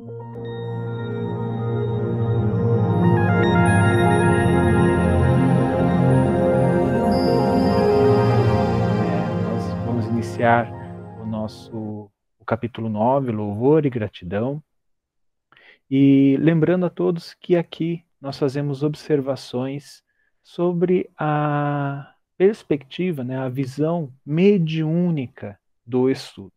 nós 0.00 0.06
vamos 9.84 10.06
iniciar 10.06 10.70
o 11.20 11.26
nosso 11.26 12.08
o 12.38 12.44
capítulo 12.46 12.88
9, 12.88 13.32
louvor 13.32 13.84
e 13.86 13.90
gratidão. 13.90 14.62
E 15.90 16.36
lembrando 16.38 16.86
a 16.86 16.90
todos 16.90 17.34
que 17.34 17.56
aqui 17.56 18.04
nós 18.20 18.38
fazemos 18.38 18.84
observações 18.84 20.04
sobre 20.44 21.10
a 21.18 22.14
perspectiva, 22.36 23.24
né, 23.24 23.36
a 23.36 23.48
visão 23.48 24.14
mediúnica 24.24 25.58
do 25.84 26.08
estudo. 26.08 26.52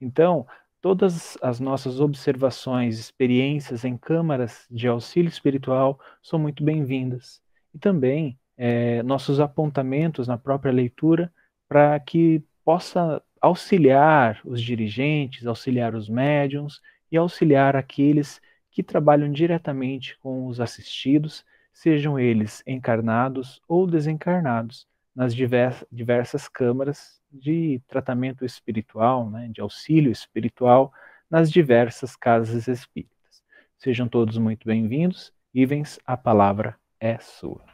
Então, 0.00 0.46
todas 0.80 1.36
as 1.42 1.60
nossas 1.60 2.00
observações, 2.00 2.98
experiências 2.98 3.84
em 3.84 3.96
câmaras 3.96 4.66
de 4.70 4.86
auxílio 4.88 5.28
espiritual 5.28 5.98
são 6.22 6.38
muito 6.38 6.62
bem-vindas. 6.62 7.40
E 7.74 7.78
também 7.78 8.38
é, 8.56 9.02
nossos 9.02 9.40
apontamentos 9.40 10.28
na 10.28 10.38
própria 10.38 10.72
leitura 10.72 11.32
para 11.68 11.98
que 12.00 12.42
possa 12.64 13.22
auxiliar 13.40 14.40
os 14.44 14.60
dirigentes, 14.60 15.46
auxiliar 15.46 15.94
os 15.94 16.08
médiums 16.08 16.80
e 17.10 17.16
auxiliar 17.16 17.76
aqueles 17.76 18.40
que 18.70 18.82
trabalham 18.82 19.30
diretamente 19.30 20.18
com 20.18 20.46
os 20.46 20.60
assistidos, 20.60 21.44
sejam 21.72 22.18
eles 22.18 22.62
encarnados 22.66 23.60
ou 23.68 23.86
desencarnados, 23.86 24.86
nas 25.14 25.34
diversas 25.34 26.46
câmaras 26.46 27.17
de 27.30 27.80
tratamento 27.88 28.44
espiritual, 28.44 29.28
né, 29.30 29.48
de 29.48 29.60
auxílio 29.60 30.10
espiritual, 30.10 30.92
nas 31.30 31.50
diversas 31.50 32.16
casas 32.16 32.68
espíritas. 32.68 33.42
Sejam 33.76 34.08
todos 34.08 34.38
muito 34.38 34.66
bem-vindos. 34.66 35.32
Ivens, 35.54 35.98
a 36.04 36.16
palavra 36.16 36.78
é 36.98 37.18
sua. 37.18 37.64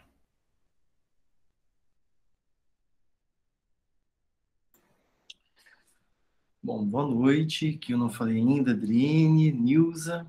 Bom, 6.62 6.84
boa 6.84 7.06
noite, 7.06 7.74
que 7.74 7.92
eu 7.92 7.98
não 7.98 8.08
falei 8.08 8.38
ainda, 8.38 8.72
Adriene, 8.72 9.52
Nilza, 9.52 10.26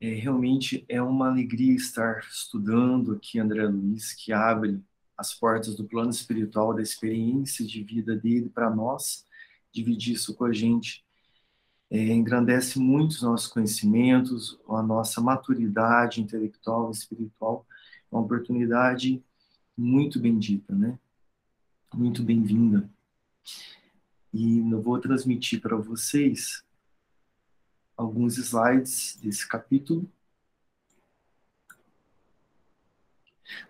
é, 0.00 0.14
realmente 0.14 0.84
é 0.88 1.02
uma 1.02 1.28
alegria 1.28 1.74
estar 1.74 2.20
estudando 2.20 3.12
aqui 3.12 3.40
André 3.40 3.66
Luiz, 3.66 4.12
que 4.12 4.32
abre 4.32 4.80
as 5.18 5.34
portas 5.34 5.74
do 5.74 5.84
plano 5.84 6.10
espiritual, 6.10 6.72
da 6.72 6.80
experiência 6.80 7.66
de 7.66 7.82
vida 7.82 8.14
dele 8.14 8.48
para 8.48 8.70
nós, 8.70 9.26
dividir 9.72 10.14
isso 10.14 10.34
com 10.34 10.44
a 10.44 10.52
gente. 10.52 11.04
É, 11.90 11.98
engrandece 12.14 12.78
muito 12.78 13.12
os 13.12 13.22
nossos 13.22 13.48
conhecimentos, 13.48 14.58
a 14.68 14.82
nossa 14.82 15.20
maturidade 15.20 16.20
intelectual 16.20 16.88
e 16.88 16.92
espiritual. 16.92 17.66
É 18.10 18.14
uma 18.14 18.22
oportunidade 18.22 19.22
muito 19.76 20.20
bendita, 20.20 20.74
né? 20.74 20.96
Muito 21.92 22.22
bem-vinda. 22.22 22.88
E 24.32 24.58
eu 24.58 24.80
vou 24.80 25.00
transmitir 25.00 25.60
para 25.60 25.76
vocês 25.76 26.62
alguns 27.96 28.38
slides 28.38 29.18
desse 29.20 29.48
capítulo. 29.48 30.08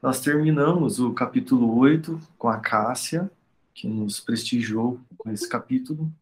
Nós 0.02 0.20
terminamos 0.20 1.00
o 1.00 1.12
capítulo 1.12 1.76
8 1.78 2.20
com 2.36 2.48
a 2.48 2.58
Cássia, 2.58 3.30
que 3.74 3.86
nos 3.88 4.20
prestigiou 4.20 5.00
com 5.16 5.30
esse 5.30 5.48
capítulo. 5.48 6.12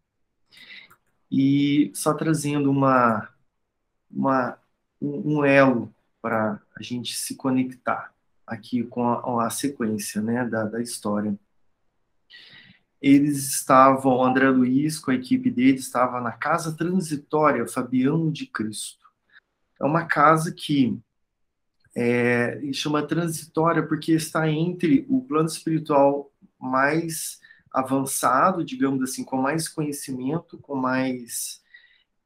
E 1.30 1.90
só 1.94 2.14
trazendo 2.14 2.70
uma, 2.70 3.28
uma 4.10 4.58
um 5.00 5.44
elo 5.44 5.94
para 6.22 6.60
a 6.74 6.82
gente 6.82 7.14
se 7.14 7.34
conectar 7.34 8.12
aqui 8.46 8.84
com 8.84 9.06
a, 9.08 9.46
a 9.46 9.50
sequência 9.50 10.22
né, 10.22 10.44
da, 10.44 10.64
da 10.64 10.80
história 10.80 11.38
eles 13.00 13.46
estavam, 13.46 14.24
André 14.24 14.48
Luiz, 14.48 14.98
com 14.98 15.10
a 15.10 15.14
equipe 15.14 15.50
dele, 15.50 15.78
estava 15.78 16.20
na 16.20 16.32
Casa 16.32 16.76
Transitória 16.76 17.66
Fabiano 17.66 18.32
de 18.32 18.46
Cristo. 18.46 19.06
É 19.80 19.84
uma 19.84 20.06
casa 20.06 20.52
que 20.52 20.98
é, 21.96 22.60
chama 22.74 23.06
transitória 23.06 23.82
porque 23.82 24.12
está 24.12 24.46
entre 24.50 25.06
o 25.08 25.22
plano 25.22 25.48
espiritual 25.48 26.30
mais 26.60 27.40
avançado, 27.72 28.62
digamos 28.62 29.02
assim, 29.02 29.24
com 29.24 29.38
mais 29.38 29.66
conhecimento, 29.66 30.58
com 30.58 30.76
mais 30.76 31.62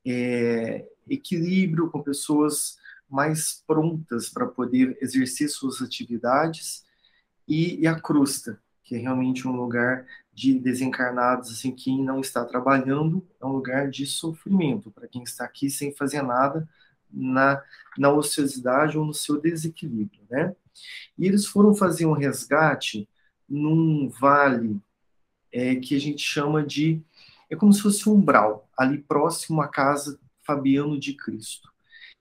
é, 0.05 0.85
equilíbrio, 1.09 1.89
com 1.89 2.03
pessoas 2.03 2.79
mais 3.09 3.63
prontas 3.65 4.29
para 4.29 4.47
poder 4.47 4.99
exercer 5.01 5.49
suas 5.49 5.81
atividades, 5.81 6.85
e, 7.47 7.81
e 7.81 7.87
a 7.87 7.99
crusta, 7.99 8.61
que 8.83 8.97
é 8.97 8.99
realmente 8.99 9.47
um 9.47 9.53
lugar 9.53 10.05
de 10.33 10.59
desencarnados, 10.59 11.51
assim, 11.53 11.73
quem 11.73 12.03
não 12.03 12.21
está 12.21 12.45
trabalhando 12.45 13.25
é 13.41 13.47
um 13.47 13.53
lugar 13.53 13.89
de 13.89 14.07
sofrimento 14.07 14.91
para 14.91 15.07
quem 15.07 15.23
está 15.23 15.45
aqui 15.45 15.71
sem 15.71 15.93
fazer 15.95 16.23
nada 16.23 16.69
na, 17.13 17.63
na 17.99 18.11
ociosidade 18.11 18.97
ou 18.99 19.05
no 19.05 19.15
seu 19.15 19.41
desequilíbrio, 19.41 20.23
né? 20.31 20.55
E 21.19 21.27
eles 21.27 21.47
foram 21.47 21.75
fazer 21.75 22.07
um 22.07 22.13
resgate 22.13 23.09
num 23.49 24.09
vale 24.09 24.81
é, 25.53 25.75
que 25.77 25.97
a 25.97 26.01
gente 26.01 26.23
chama 26.23 26.63
de 26.65 27.03
é 27.51 27.57
como 27.57 27.73
se 27.73 27.83
fosse 27.83 28.09
um 28.09 28.15
umbral 28.15 28.69
ali 28.79 28.99
próximo 28.99 29.61
à 29.61 29.67
casa 29.67 30.21
Fabiano 30.43 30.99
de 30.99 31.15
Cristo. 31.15 31.69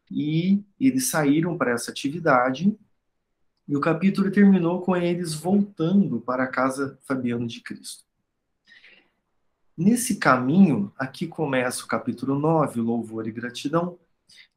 E 0.09 0.63
eles 0.79 1.07
saíram 1.07 1.55
para 1.55 1.71
essa 1.71 1.91
atividade 1.91 2.75
e 3.67 3.77
o 3.77 3.79
capítulo 3.79 4.31
terminou 4.31 4.81
com 4.81 4.95
eles 4.97 5.35
voltando 5.35 6.19
para 6.19 6.43
a 6.43 6.47
casa 6.47 6.97
Fabiano 7.03 7.45
de 7.45 7.61
Cristo. 7.61 8.03
Nesse 9.77 10.17
caminho, 10.17 10.91
aqui 10.97 11.27
começa 11.27 11.83
o 11.83 11.87
capítulo 11.87 12.37
9, 12.37 12.81
louvor 12.81 13.27
e 13.27 13.31
gratidão. 13.31 13.97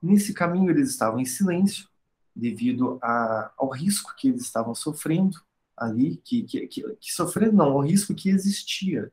Nesse 0.00 0.32
caminho 0.34 0.70
eles 0.70 0.90
estavam 0.90 1.20
em 1.20 1.24
silêncio, 1.24 1.88
devido 2.34 2.98
a, 3.02 3.52
ao 3.56 3.68
risco 3.68 4.14
que 4.16 4.28
eles 4.28 4.42
estavam 4.42 4.74
sofrendo 4.74 5.38
ali, 5.76 6.16
que, 6.24 6.42
que, 6.44 6.66
que, 6.66 6.82
que 6.96 7.12
sofrendo 7.12 7.56
não, 7.56 7.72
ao 7.72 7.80
risco 7.80 8.14
que 8.14 8.30
existia 8.30 9.12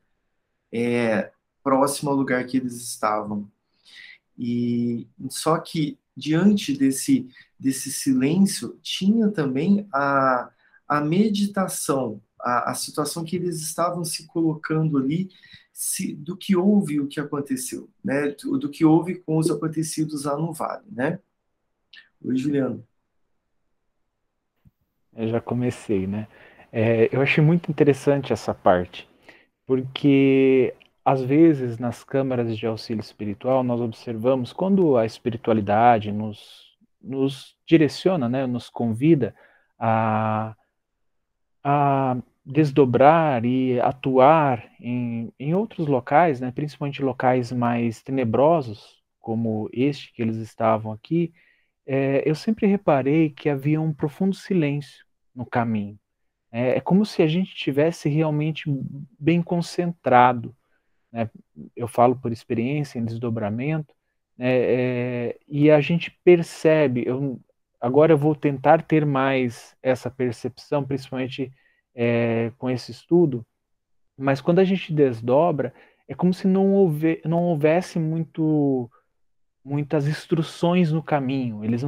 é, 0.71 1.31
próximo 1.63 2.09
ao 2.09 2.15
lugar 2.15 2.45
que 2.45 2.57
eles 2.57 2.75
estavam. 2.75 3.49
E 4.37 5.07
só 5.29 5.57
que 5.57 5.99
diante 6.15 6.75
desse, 6.77 7.29
desse 7.59 7.91
silêncio 7.91 8.79
tinha 8.81 9.29
também 9.29 9.87
a, 9.93 10.49
a 10.87 11.01
meditação, 11.01 12.21
a, 12.39 12.71
a 12.71 12.75
situação 12.75 13.23
que 13.23 13.35
eles 13.35 13.61
estavam 13.61 14.03
se 14.05 14.27
colocando 14.27 14.97
ali 14.97 15.29
se, 15.79 16.13
do 16.13 16.35
que 16.35 16.57
houve 16.57 16.99
o 16.99 17.07
que 17.07 17.21
aconteceu, 17.21 17.89
né? 18.03 18.31
Do, 18.31 18.59
do, 18.59 18.69
que 18.69 18.83
houve 18.83 19.15
com 19.15 19.37
os 19.37 19.49
acontecidos 19.49 20.25
lá 20.25 20.35
no 20.35 20.51
Vale, 20.51 20.83
né? 20.91 21.19
Oi, 22.21 22.35
Juliano. 22.35 22.85
Eu 25.15 25.29
já 25.29 25.39
comecei, 25.39 26.05
né? 26.05 26.27
É, 26.69 27.07
eu 27.15 27.21
achei 27.21 27.41
muito 27.41 27.71
interessante 27.71 28.33
essa 28.33 28.53
parte, 28.53 29.07
porque 29.65 30.75
às 31.05 31.23
vezes 31.23 31.79
nas 31.79 32.03
câmaras 32.03 32.57
de 32.57 32.67
auxílio 32.67 32.99
espiritual 32.99 33.63
nós 33.63 33.79
observamos 33.79 34.51
quando 34.51 34.97
a 34.97 35.05
espiritualidade 35.05 36.11
nos, 36.11 36.77
nos 37.01 37.55
direciona, 37.65 38.27
né, 38.27 38.45
nos 38.45 38.69
convida 38.69 39.33
a, 39.79 40.53
a 41.63 42.17
desdobrar 42.49 43.45
e 43.45 43.79
atuar 43.79 44.67
em, 44.79 45.31
em 45.39 45.53
outros 45.53 45.87
locais, 45.87 46.41
né, 46.41 46.51
principalmente 46.51 47.03
locais 47.03 47.51
mais 47.51 48.01
tenebrosos, 48.01 48.99
como 49.19 49.69
este 49.71 50.11
que 50.11 50.23
eles 50.23 50.37
estavam 50.37 50.91
aqui, 50.91 51.31
é, 51.85 52.27
eu 52.27 52.33
sempre 52.33 52.65
reparei 52.65 53.29
que 53.29 53.49
havia 53.49 53.79
um 53.79 53.93
profundo 53.93 54.35
silêncio 54.35 55.05
no 55.35 55.45
caminho. 55.45 55.99
É, 56.51 56.77
é 56.77 56.79
como 56.81 57.05
se 57.05 57.21
a 57.21 57.27
gente 57.27 57.53
tivesse 57.53 58.09
realmente 58.09 58.65
bem 59.19 59.41
concentrado. 59.43 60.55
Né? 61.11 61.29
Eu 61.75 61.87
falo 61.87 62.15
por 62.15 62.31
experiência 62.31 62.97
em 62.97 63.05
desdobramento, 63.05 63.93
né? 64.35 64.49
é, 64.49 65.39
e 65.47 65.69
a 65.69 65.79
gente 65.81 66.11
percebe. 66.23 67.03
Eu, 67.05 67.39
agora 67.79 68.13
eu 68.13 68.17
vou 68.17 68.35
tentar 68.35 68.81
ter 68.81 69.05
mais 69.05 69.75
essa 69.83 70.09
percepção, 70.09 70.83
principalmente 70.83 71.51
é, 72.01 72.53
com 72.57 72.69
esse 72.69 72.91
estudo, 72.91 73.45
mas 74.17 74.39
quando 74.39 74.59
a 74.59 74.63
gente 74.63 74.93
desdobra, 74.93 75.73
é 76.07 76.15
como 76.15 76.33
se 76.33 76.47
não, 76.47 76.71
houve, 76.73 77.21
não 77.25 77.43
houvesse 77.43 77.99
muito, 77.99 78.89
muitas 79.61 80.07
instruções 80.07 80.93
no 80.93 81.03
caminho. 81.03 81.61
Eles, 81.61 81.83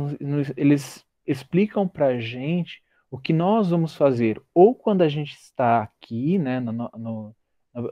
eles 0.57 1.05
explicam 1.25 1.87
para 1.87 2.07
a 2.07 2.19
gente 2.19 2.83
o 3.09 3.17
que 3.17 3.31
nós 3.31 3.69
vamos 3.69 3.95
fazer, 3.95 4.41
ou 4.53 4.75
quando 4.75 5.01
a 5.01 5.07
gente 5.07 5.33
está 5.35 5.81
aqui, 5.81 6.37
né, 6.37 6.59
no, 6.59 6.73
no, 6.73 7.35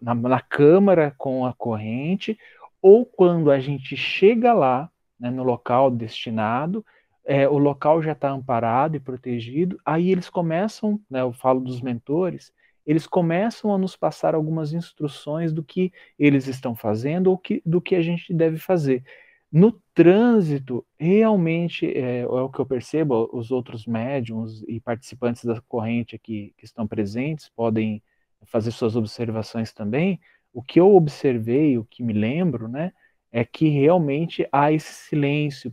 na, 0.02 0.14
na 0.14 0.42
câmara 0.42 1.16
com 1.18 1.46
a 1.46 1.54
corrente, 1.54 2.38
ou 2.82 3.06
quando 3.06 3.50
a 3.50 3.60
gente 3.62 3.96
chega 3.96 4.52
lá 4.52 4.92
né, 5.18 5.32
no 5.32 5.44
local 5.44 5.90
destinado, 5.90 6.86
é, 7.30 7.48
o 7.48 7.60
local 7.60 8.02
já 8.02 8.14
está 8.14 8.32
amparado 8.32 8.98
e 8.98 9.00
protegido, 9.00 9.80
aí 9.86 10.10
eles 10.10 10.32
começam, 10.32 11.00
né, 11.08 11.22
eu 11.22 11.32
falo 11.32 11.60
dos 11.60 11.80
mentores, 11.80 12.52
eles 12.84 13.06
começam 13.06 13.72
a 13.72 13.78
nos 13.78 13.96
passar 13.96 14.34
algumas 14.34 14.74
instruções 14.74 15.54
do 15.54 15.64
que 15.64 15.94
eles 16.18 16.48
estão 16.48 16.76
fazendo 16.76 17.28
ou 17.28 17.38
que, 17.38 17.62
do 17.64 17.80
que 17.80 17.94
a 17.94 18.02
gente 18.02 18.34
deve 18.34 18.58
fazer. 18.58 19.04
No 19.52 19.80
trânsito, 19.94 20.84
realmente, 20.98 21.86
é, 21.86 22.22
é, 22.22 22.26
o 22.26 22.50
que 22.50 22.60
eu 22.60 22.66
percebo, 22.66 23.30
os 23.32 23.52
outros 23.52 23.86
médiums 23.86 24.64
e 24.68 24.80
participantes 24.80 25.46
da 25.46 25.62
corrente 25.62 26.16
aqui 26.16 26.52
que 26.58 26.66
estão 26.66 26.88
presentes 26.88 27.48
podem 27.50 28.02
fazer 28.48 28.72
suas 28.72 28.96
observações 28.96 29.72
também. 29.72 30.20
O 30.52 30.64
que 30.64 30.80
eu 30.80 30.96
observei, 30.96 31.78
o 31.78 31.86
que 31.86 32.02
me 32.02 32.14
lembro, 32.14 32.68
né, 32.68 32.92
é 33.32 33.46
que 33.46 33.70
realmente 33.70 34.48
há 34.52 34.72
esse 34.72 34.92
silêncio. 35.10 35.72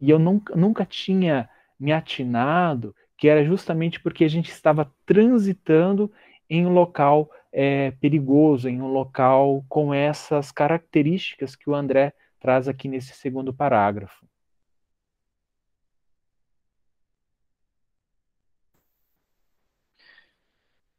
E 0.00 0.10
eu 0.10 0.18
nunca, 0.18 0.54
nunca 0.56 0.84
tinha 0.84 1.48
me 1.78 1.92
atinado 1.92 2.94
que 3.16 3.28
era 3.28 3.44
justamente 3.44 4.00
porque 4.00 4.24
a 4.24 4.28
gente 4.28 4.50
estava 4.50 4.92
transitando 5.06 6.12
em 6.48 6.66
um 6.66 6.72
local 6.72 7.30
é, 7.52 7.90
perigoso, 7.92 8.68
em 8.68 8.80
um 8.82 8.88
local 8.88 9.64
com 9.68 9.92
essas 9.94 10.52
características 10.52 11.56
que 11.56 11.70
o 11.70 11.74
André 11.74 12.12
traz 12.38 12.68
aqui 12.68 12.88
nesse 12.88 13.14
segundo 13.14 13.52
parágrafo. 13.54 14.26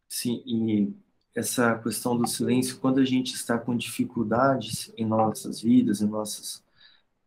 Sim, 0.10 0.42
e 0.46 0.94
essa 1.36 1.78
questão 1.80 2.18
do 2.18 2.26
silêncio, 2.28 2.80
quando 2.80 3.00
a 3.00 3.06
gente 3.06 3.34
está 3.36 3.58
com 3.58 3.78
dificuldades 3.78 4.92
em 4.98 5.06
nossas 5.06 5.62
vidas, 5.62 6.02
em 6.02 6.08
nossas, 6.08 6.64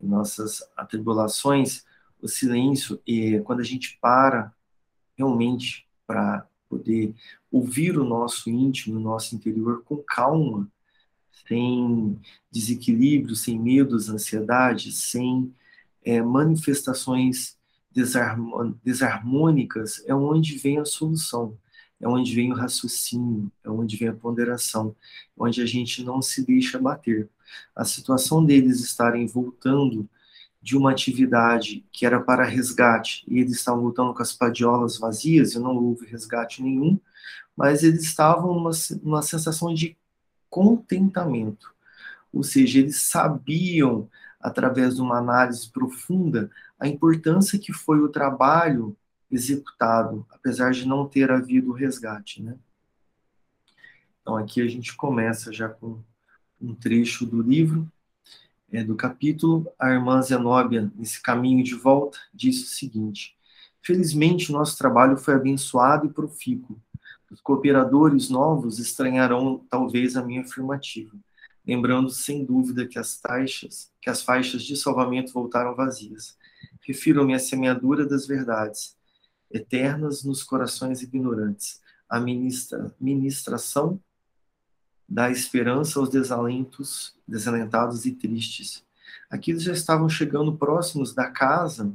nossas 0.00 0.62
atribulações, 0.76 1.85
o 2.20 2.29
silêncio, 2.29 3.00
e 3.06 3.41
quando 3.41 3.61
a 3.61 3.64
gente 3.64 3.99
para 4.00 4.52
realmente 5.17 5.87
para 6.06 6.47
poder 6.69 7.14
ouvir 7.50 7.99
o 7.99 8.05
nosso 8.05 8.49
íntimo, 8.49 8.97
o 8.97 9.02
nosso 9.02 9.35
interior 9.35 9.82
com 9.85 9.97
calma, 9.99 10.69
sem 11.47 12.19
desequilíbrio, 12.50 13.35
sem 13.35 13.58
medos, 13.58 14.08
ansiedades, 14.08 14.97
sem 14.97 15.52
é, 16.05 16.23
manifestações 16.23 17.58
desarmônicas, 18.85 20.02
é 20.06 20.14
onde 20.14 20.56
vem 20.58 20.79
a 20.79 20.85
solução, 20.85 21.58
é 22.00 22.08
onde 22.08 22.35
vem 22.35 22.50
o 22.50 22.56
raciocínio, 22.56 23.52
é 23.62 23.70
onde 23.70 23.97
vem 23.97 24.08
a 24.08 24.14
ponderação, 24.14 24.97
onde 25.37 25.61
a 25.61 25.67
gente 25.67 26.02
não 26.02 26.23
se 26.23 26.44
deixa 26.44 26.79
bater. 26.79 27.29
A 27.76 27.85
situação 27.85 28.44
deles 28.44 28.81
estarem 28.81 29.26
voltando 29.26 30.08
de 30.62 30.76
uma 30.76 30.91
atividade 30.91 31.85
que 31.93 32.05
era 32.05 32.20
para 32.20 32.44
resgate, 32.44 33.25
e 33.29 33.38
eles 33.38 33.52
estavam 33.52 33.82
voltando 33.82 34.14
com 34.14 34.23
as 34.23 34.32
padiolas 34.32 34.99
vazias, 34.99 35.55
e 35.55 35.58
não 35.58 35.76
houve 35.76 36.06
resgate 36.06 36.62
nenhum, 36.62 36.99
mas 37.56 37.82
eles 37.82 38.02
estavam 38.02 38.55
numa, 38.55 38.70
numa 39.02 39.23
sensação 39.23 39.73
de 39.75 39.97
contentamento. 40.49 41.75
Ou 42.32 42.43
seja, 42.43 42.79
eles 42.79 43.02
sabiam, 43.02 44.08
através 44.41 44.97
de 44.97 45.02
uma 45.02 45.19
análise 45.19 45.70
profunda, 45.70 46.50
a 46.79 46.88
importância 46.88 47.58
que 47.58 47.73
foi 47.73 48.00
o 48.00 48.08
trabalho 48.08 48.97
executado, 49.31 50.27
apesar 50.31 50.73
de 50.73 50.87
não 50.87 51.06
ter 51.06 51.31
havido 51.31 51.73
resgate. 51.73 52.43
Né? 52.43 52.56
Então, 54.21 54.37
aqui 54.37 54.61
a 54.61 54.67
gente 54.67 54.94
começa 54.97 55.53
já 55.53 55.69
com 55.69 56.03
um 56.61 56.75
trecho 56.75 57.25
do 57.25 57.41
livro, 57.41 57.91
é, 58.73 58.82
do 58.82 58.97
capítulo. 58.97 59.67
A 59.79 59.91
irmã 59.91 60.21
Zenóbia, 60.21 60.91
nesse 60.97 61.23
caminho 61.23 61.62
de 61.62 61.75
volta, 61.75 62.19
disse 62.32 62.65
o 62.65 62.69
seguinte: 62.69 63.37
Felizmente, 63.82 64.53
nosso 64.53 64.77
trabalho 64.77 65.17
foi 65.17 65.35
abençoado 65.35 66.06
e 66.06 66.12
profícuo 66.12 66.81
os 67.31 67.41
cooperadores 67.41 68.29
novos 68.29 68.81
estranharão 68.81 69.65
talvez 69.71 70.17
a 70.17 70.23
minha 70.23 70.41
afirmativa, 70.41 71.17
lembrando 71.65 72.11
sem 72.11 72.44
dúvida 72.44 72.87
que 72.87 72.99
as 72.99 73.21
taxas, 73.21 73.93
que 74.03 74.11
as 74.11 74.21
faixas 74.21 74.65
de 74.65 74.76
salvamento 74.76 75.33
voltaram 75.33 75.76
vazias. 75.76 76.37
Refiro-me 76.83 77.33
à 77.33 77.38
semeadura 77.38 78.05
das 78.05 78.26
verdades, 78.26 78.97
eternas 79.50 80.23
nos 80.25 80.43
corações 80.43 81.02
ignorantes, 81.02 81.81
a 82.08 82.20
ministra, 82.20 82.94
ministração 83.00 84.00
da 85.08 85.31
esperança 85.31 85.99
aos 85.99 86.08
desalentos, 86.08 87.17
desalentados 87.26 88.06
e 88.06 88.12
tristes. 88.12 88.85
Aqui 89.29 89.50
eles 89.50 89.62
já 89.62 89.73
estavam 89.73 90.08
chegando 90.08 90.56
próximos 90.56 91.12
da 91.12 91.29
casa 91.31 91.93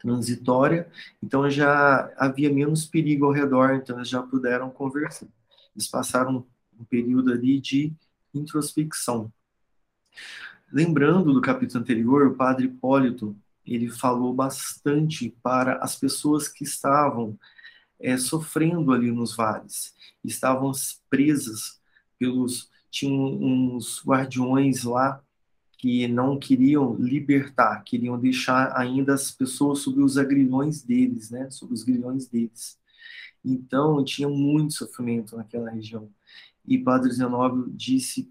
transitória, 0.00 0.90
então 1.22 1.50
já 1.50 2.12
havia 2.16 2.52
menos 2.52 2.86
perigo 2.86 3.26
ao 3.26 3.32
redor, 3.32 3.74
então 3.74 3.96
eles 3.96 4.08
já 4.08 4.22
puderam 4.22 4.70
conversar. 4.70 5.26
Eles 5.74 5.88
passaram 5.88 6.46
um 6.78 6.84
período 6.84 7.32
ali 7.32 7.60
de 7.60 7.92
introspecção. 8.32 9.30
Lembrando 10.72 11.34
do 11.34 11.40
capítulo 11.40 11.80
anterior, 11.80 12.28
o 12.28 12.34
padre 12.34 12.66
Hipólito, 12.66 13.36
ele 13.74 13.88
falou 13.88 14.34
bastante 14.34 15.34
para 15.42 15.76
as 15.76 15.96
pessoas 15.96 16.48
que 16.48 16.64
estavam 16.64 17.38
é, 17.98 18.16
sofrendo 18.16 18.92
ali 18.92 19.10
nos 19.12 19.36
vales, 19.36 19.94
estavam 20.24 20.72
presas 21.08 21.80
pelos 22.18 22.68
tinham 22.90 23.14
uns 23.14 24.02
guardiões 24.04 24.82
lá 24.82 25.22
que 25.78 26.06
não 26.08 26.38
queriam 26.38 26.94
libertar, 26.96 27.82
queriam 27.84 28.18
deixar 28.18 28.76
ainda 28.76 29.14
as 29.14 29.30
pessoas 29.30 29.78
sob 29.78 30.02
os 30.02 30.18
agrilhões 30.18 30.82
deles, 30.82 31.30
né, 31.30 31.48
sob 31.50 31.72
os 31.72 31.82
grilhões 31.82 32.26
deles. 32.26 32.78
Então, 33.42 34.04
tinha 34.04 34.28
muito 34.28 34.74
sofrimento 34.74 35.36
naquela 35.36 35.70
região. 35.70 36.10
E 36.66 36.76
Padre 36.76 37.10
Zenóbio 37.12 37.70
disse 37.74 38.30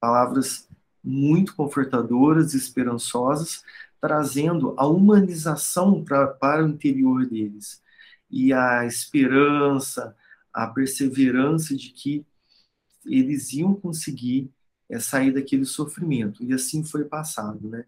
palavras 0.00 0.66
muito 1.04 1.54
confortadoras 1.54 2.54
esperançosas, 2.54 3.62
trazendo 4.02 4.74
a 4.76 4.84
humanização 4.84 6.02
pra, 6.02 6.26
para 6.26 6.64
o 6.64 6.68
interior 6.68 7.24
deles. 7.24 7.80
E 8.28 8.52
a 8.52 8.84
esperança, 8.84 10.16
a 10.52 10.66
perseverança 10.66 11.76
de 11.76 11.90
que 11.90 12.26
eles 13.06 13.52
iam 13.52 13.74
conseguir 13.74 14.50
é 14.90 14.98
sair 14.98 15.32
daquele 15.32 15.64
sofrimento. 15.64 16.42
E 16.42 16.52
assim 16.52 16.82
foi 16.82 17.04
passado, 17.04 17.68
né? 17.68 17.84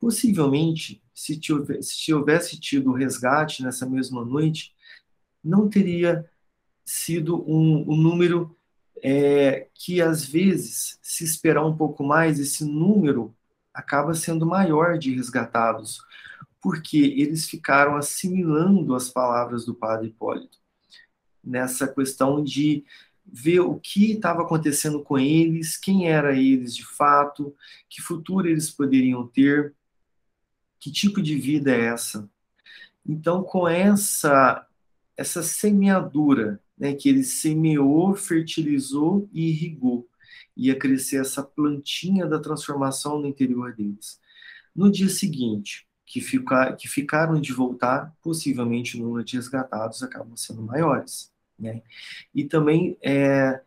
Possivelmente, 0.00 1.02
se, 1.14 1.38
tivesse, 1.38 1.94
se 1.96 2.14
houvesse 2.14 2.58
tido 2.58 2.90
o 2.90 2.94
resgate 2.94 3.62
nessa 3.62 3.84
mesma 3.84 4.24
noite, 4.24 4.74
não 5.44 5.68
teria 5.68 6.28
sido 6.82 7.44
um, 7.46 7.92
um 7.92 7.96
número 7.96 8.56
é, 9.02 9.68
que, 9.74 10.00
às 10.00 10.24
vezes, 10.24 10.98
se 11.02 11.24
esperar 11.24 11.66
um 11.66 11.76
pouco 11.76 12.02
mais, 12.02 12.40
esse 12.40 12.64
número 12.64 13.34
acaba 13.72 14.14
sendo 14.14 14.46
maior 14.46 14.98
de 14.98 15.14
resgatados, 15.14 16.04
porque 16.60 16.98
eles 16.98 17.48
ficaram 17.48 17.96
assimilando 17.96 18.94
as 18.94 19.08
palavras 19.08 19.64
do 19.64 19.74
padre 19.74 20.08
Hipólito, 20.08 20.58
nessa 21.42 21.88
questão 21.88 22.42
de 22.42 22.84
ver 23.24 23.60
o 23.60 23.78
que 23.78 24.12
estava 24.12 24.42
acontecendo 24.42 25.02
com 25.02 25.18
eles, 25.18 25.76
quem 25.76 26.08
era 26.08 26.36
eles 26.36 26.74
de 26.74 26.84
fato, 26.84 27.54
que 27.88 28.02
futuro 28.02 28.48
eles 28.48 28.70
poderiam 28.70 29.26
ter, 29.26 29.74
que 30.78 30.90
tipo 30.90 31.22
de 31.22 31.36
vida 31.36 31.74
é 31.74 31.86
essa. 31.86 32.28
Então, 33.06 33.42
com 33.42 33.66
essa 33.68 34.66
essa 35.16 35.42
semeadura, 35.42 36.60
né, 36.76 36.94
que 36.94 37.08
ele 37.08 37.22
semeou, 37.22 38.14
fertilizou 38.14 39.28
e 39.32 39.50
irrigou, 39.50 40.08
ia 40.56 40.78
crescer 40.78 41.20
essa 41.20 41.42
plantinha 41.42 42.26
da 42.26 42.38
transformação 42.38 43.18
no 43.18 43.26
interior 43.26 43.74
deles. 43.74 44.20
No 44.74 44.90
dia 44.90 45.08
seguinte, 45.08 45.86
que, 46.06 46.20
ficar, 46.20 46.76
que 46.76 46.88
ficaram 46.88 47.40
de 47.40 47.52
voltar, 47.52 48.14
possivelmente 48.22 48.96
o 48.96 49.00
número 49.00 49.24
de 49.24 49.36
resgatados 49.36 50.02
acabam 50.02 50.36
sendo 50.36 50.62
maiores. 50.62 51.32
Né? 51.58 51.82
E 52.34 52.44
também 52.44 52.98
é, 53.02 53.62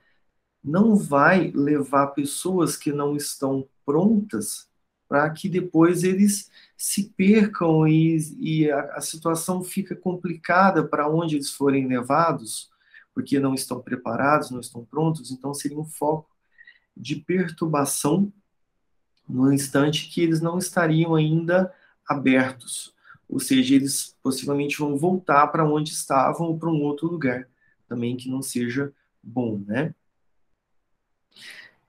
não 0.64 0.96
vai 0.96 1.52
levar 1.52 2.08
pessoas 2.08 2.76
que 2.76 2.92
não 2.92 3.16
estão 3.16 3.68
prontas 3.86 4.68
para 5.08 5.30
que 5.30 5.48
depois 5.48 6.04
eles 6.04 6.50
se 6.76 7.10
percam 7.16 7.88
e, 7.88 8.18
e 8.40 8.72
a, 8.72 8.96
a 8.96 9.02
situação 9.02 9.64
fica 9.64 9.96
complicada 9.96 10.84
para 10.84 11.10
onde 11.10 11.36
eles 11.36 11.52
forem 11.52 11.88
levados, 11.88 12.70
porque 13.14 13.40
não 13.40 13.54
estão 13.54 13.80
preparados, 13.82 14.52
não 14.52 14.60
estão 14.60 14.84
prontos, 14.84 15.32
então 15.32 15.54
seria 15.54 15.80
um 15.80 15.86
foco 15.86 16.35
de 16.96 17.16
perturbação 17.16 18.32
no 19.28 19.52
instante 19.52 20.10
que 20.10 20.22
eles 20.22 20.42
não 20.42 20.58
estariam 20.58 21.16
ainda 21.16 21.74
abertos, 22.08 22.94
ou 23.28 23.40
seja, 23.40 23.76
eles 23.76 24.16
possivelmente 24.22 24.78
vão 24.78 24.98
voltar 24.98 25.48
para 25.48 25.68
onde 25.68 25.92
estavam 25.92 26.48
ou 26.48 26.60
para 26.60 26.70
um 26.70 26.84
outro 26.84 27.08
lugar 27.08 27.48
também 27.88 28.16
que 28.16 28.30
não 28.30 28.42
seja 28.42 28.94
bom, 29.22 29.64
né? 29.66 29.94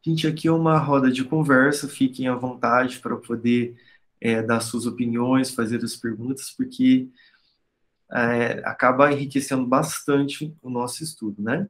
Gente, 0.03 0.27
aqui 0.27 0.49
é 0.49 0.53
uma 0.53 0.79
roda 0.79 1.11
de 1.11 1.25
conversa, 1.25 1.89
fiquem 1.89 2.29
à 2.29 2.35
vontade 2.35 3.01
para 3.01 3.17
poder 3.17 3.77
é, 4.21 4.41
dar 4.41 4.61
suas 4.61 4.87
opiniões, 4.87 5.51
fazer 5.51 5.83
as 5.85 5.97
perguntas, 5.97 6.51
porque 6.51 7.09
é, 8.13 8.63
acaba 8.65 9.13
enriquecendo 9.13 9.67
bastante 9.67 10.55
o 10.63 10.71
nosso 10.71 11.03
estudo, 11.03 11.43
né? 11.43 11.69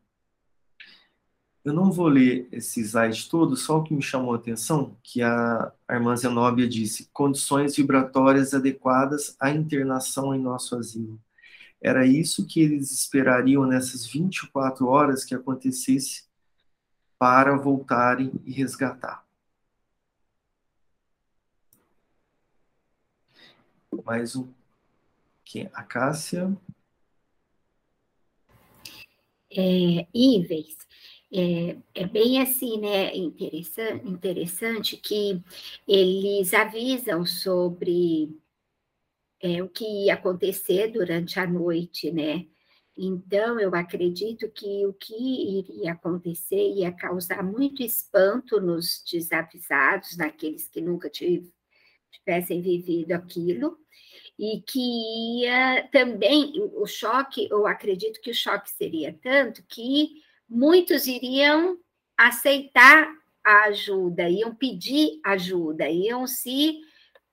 Eu 1.67 1.73
não 1.73 1.91
vou 1.91 2.07
ler 2.07 2.49
esse 2.53 2.81
slide 2.81 3.29
todo, 3.29 3.57
só 3.57 3.79
o 3.79 3.83
que 3.83 3.93
me 3.93 4.01
chamou 4.01 4.33
a 4.33 4.37
atenção, 4.37 4.97
que 5.03 5.21
a, 5.21 5.73
irmã 5.91 6.17
Zenóbia 6.17 6.69
disse, 6.69 7.11
condições 7.13 7.75
vibratórias 7.75 8.55
adequadas 8.55 9.35
à 9.41 9.51
internação 9.51 10.33
em 10.33 10.41
nosso 10.41 10.77
asilo. 10.77 11.21
Era 11.81 12.07
isso 12.07 12.47
que 12.47 12.61
eles 12.61 12.93
esperariam 12.93 13.67
nessas 13.67 14.07
24 14.07 14.87
horas 14.87 15.25
que 15.25 15.35
acontecesse 15.35 16.29
para 17.19 17.57
voltarem 17.57 18.31
e 18.45 18.53
resgatar. 18.53 19.27
Mais 24.05 24.37
um. 24.37 24.49
Quem? 25.45 25.69
A 25.75 25.83
Cássia. 25.83 26.57
É, 29.51 30.07
Ives, 30.15 30.86
é, 31.33 31.76
é, 31.95 32.06
bem 32.06 32.40
assim, 32.40 32.80
né? 32.80 33.14
Interessante, 33.16 34.09
interessante 34.09 34.97
que 34.97 35.42
eles 35.87 36.54
avisam 36.54 37.26
sobre 37.26 38.30
é, 39.40 39.62
o 39.62 39.68
que 39.68 39.85
ia 39.85 40.14
acontecer 40.14 40.88
durante 40.88 41.38
a 41.40 41.47
noite, 41.47 42.11
né? 42.11 42.47
Então, 42.97 43.61
eu 43.61 43.75
acredito 43.75 44.49
que 44.50 44.87
o 44.87 44.92
que 44.95 45.14
iria 45.59 45.92
acontecer 45.92 46.75
ia 46.75 46.90
causar 46.90 47.42
muito 47.42 47.83
espanto 47.83 48.59
nos 48.61 49.02
desavisados, 49.11 50.16
naqueles 50.16 50.66
que 50.68 50.80
nunca 50.80 51.11
tivessem 51.11 52.62
vivido 52.62 53.12
aquilo, 53.12 53.76
e 54.38 54.62
que 54.62 55.42
ia 55.42 55.88
também, 55.92 56.52
o 56.75 56.87
choque, 56.87 57.49
eu 57.50 57.66
acredito 57.66 58.21
que 58.21 58.30
o 58.30 58.35
choque 58.35 58.71
seria 58.71 59.12
tanto 59.23 59.62
que 59.68 60.23
muitos 60.49 61.07
iriam 61.07 61.79
aceitar 62.17 63.09
a 63.45 63.65
ajuda, 63.65 64.29
iam 64.29 64.55
pedir 64.55 65.21
ajuda, 65.25 65.88
iam 65.88 66.26
se 66.26 66.81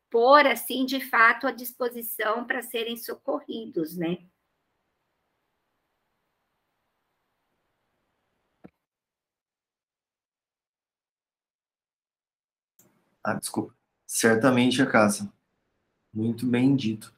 pôr 0.09 0.45
assim 0.45 0.85
de 0.85 0.99
fato 0.99 1.47
à 1.47 1.51
disposição 1.51 2.45
para 2.45 2.61
serem 2.61 2.95
socorridos, 2.97 3.97
né? 3.97 4.17
Ah, 13.23 13.33
desculpa. 13.35 13.73
Certamente 14.05 14.81
a 14.81 14.85
casa. 14.85 15.31
Muito 16.13 16.45
bem 16.45 16.75
dito. 16.75 17.13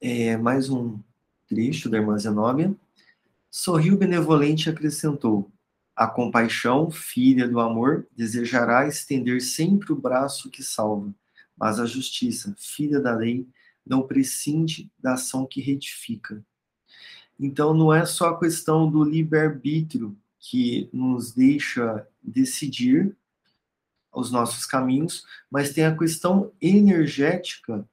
É, 0.00 0.36
mais 0.36 0.70
um 0.70 0.98
trecho 1.48 1.90
da 1.90 1.98
irmã 1.98 2.16
Zenóbia. 2.18 2.74
Sorriu 3.56 3.96
benevolente 3.96 4.68
e 4.68 4.72
acrescentou: 4.72 5.48
A 5.94 6.08
compaixão, 6.08 6.90
filha 6.90 7.46
do 7.46 7.60
amor, 7.60 8.04
desejará 8.10 8.88
estender 8.88 9.40
sempre 9.40 9.92
o 9.92 9.96
braço 9.96 10.50
que 10.50 10.60
salva, 10.60 11.14
mas 11.56 11.78
a 11.78 11.86
justiça, 11.86 12.52
filha 12.58 12.98
da 12.98 13.14
lei, 13.14 13.46
não 13.86 14.08
prescinde 14.08 14.90
da 14.98 15.12
ação 15.14 15.46
que 15.46 15.60
retifica. 15.60 16.44
Então, 17.38 17.72
não 17.72 17.94
é 17.94 18.04
só 18.04 18.30
a 18.30 18.40
questão 18.40 18.90
do 18.90 19.04
livre-arbítrio 19.04 20.18
que 20.40 20.90
nos 20.92 21.30
deixa 21.30 22.04
decidir 22.20 23.16
os 24.12 24.32
nossos 24.32 24.66
caminhos, 24.66 25.24
mas 25.48 25.72
tem 25.72 25.84
a 25.84 25.96
questão 25.96 26.50
energética 26.60 27.88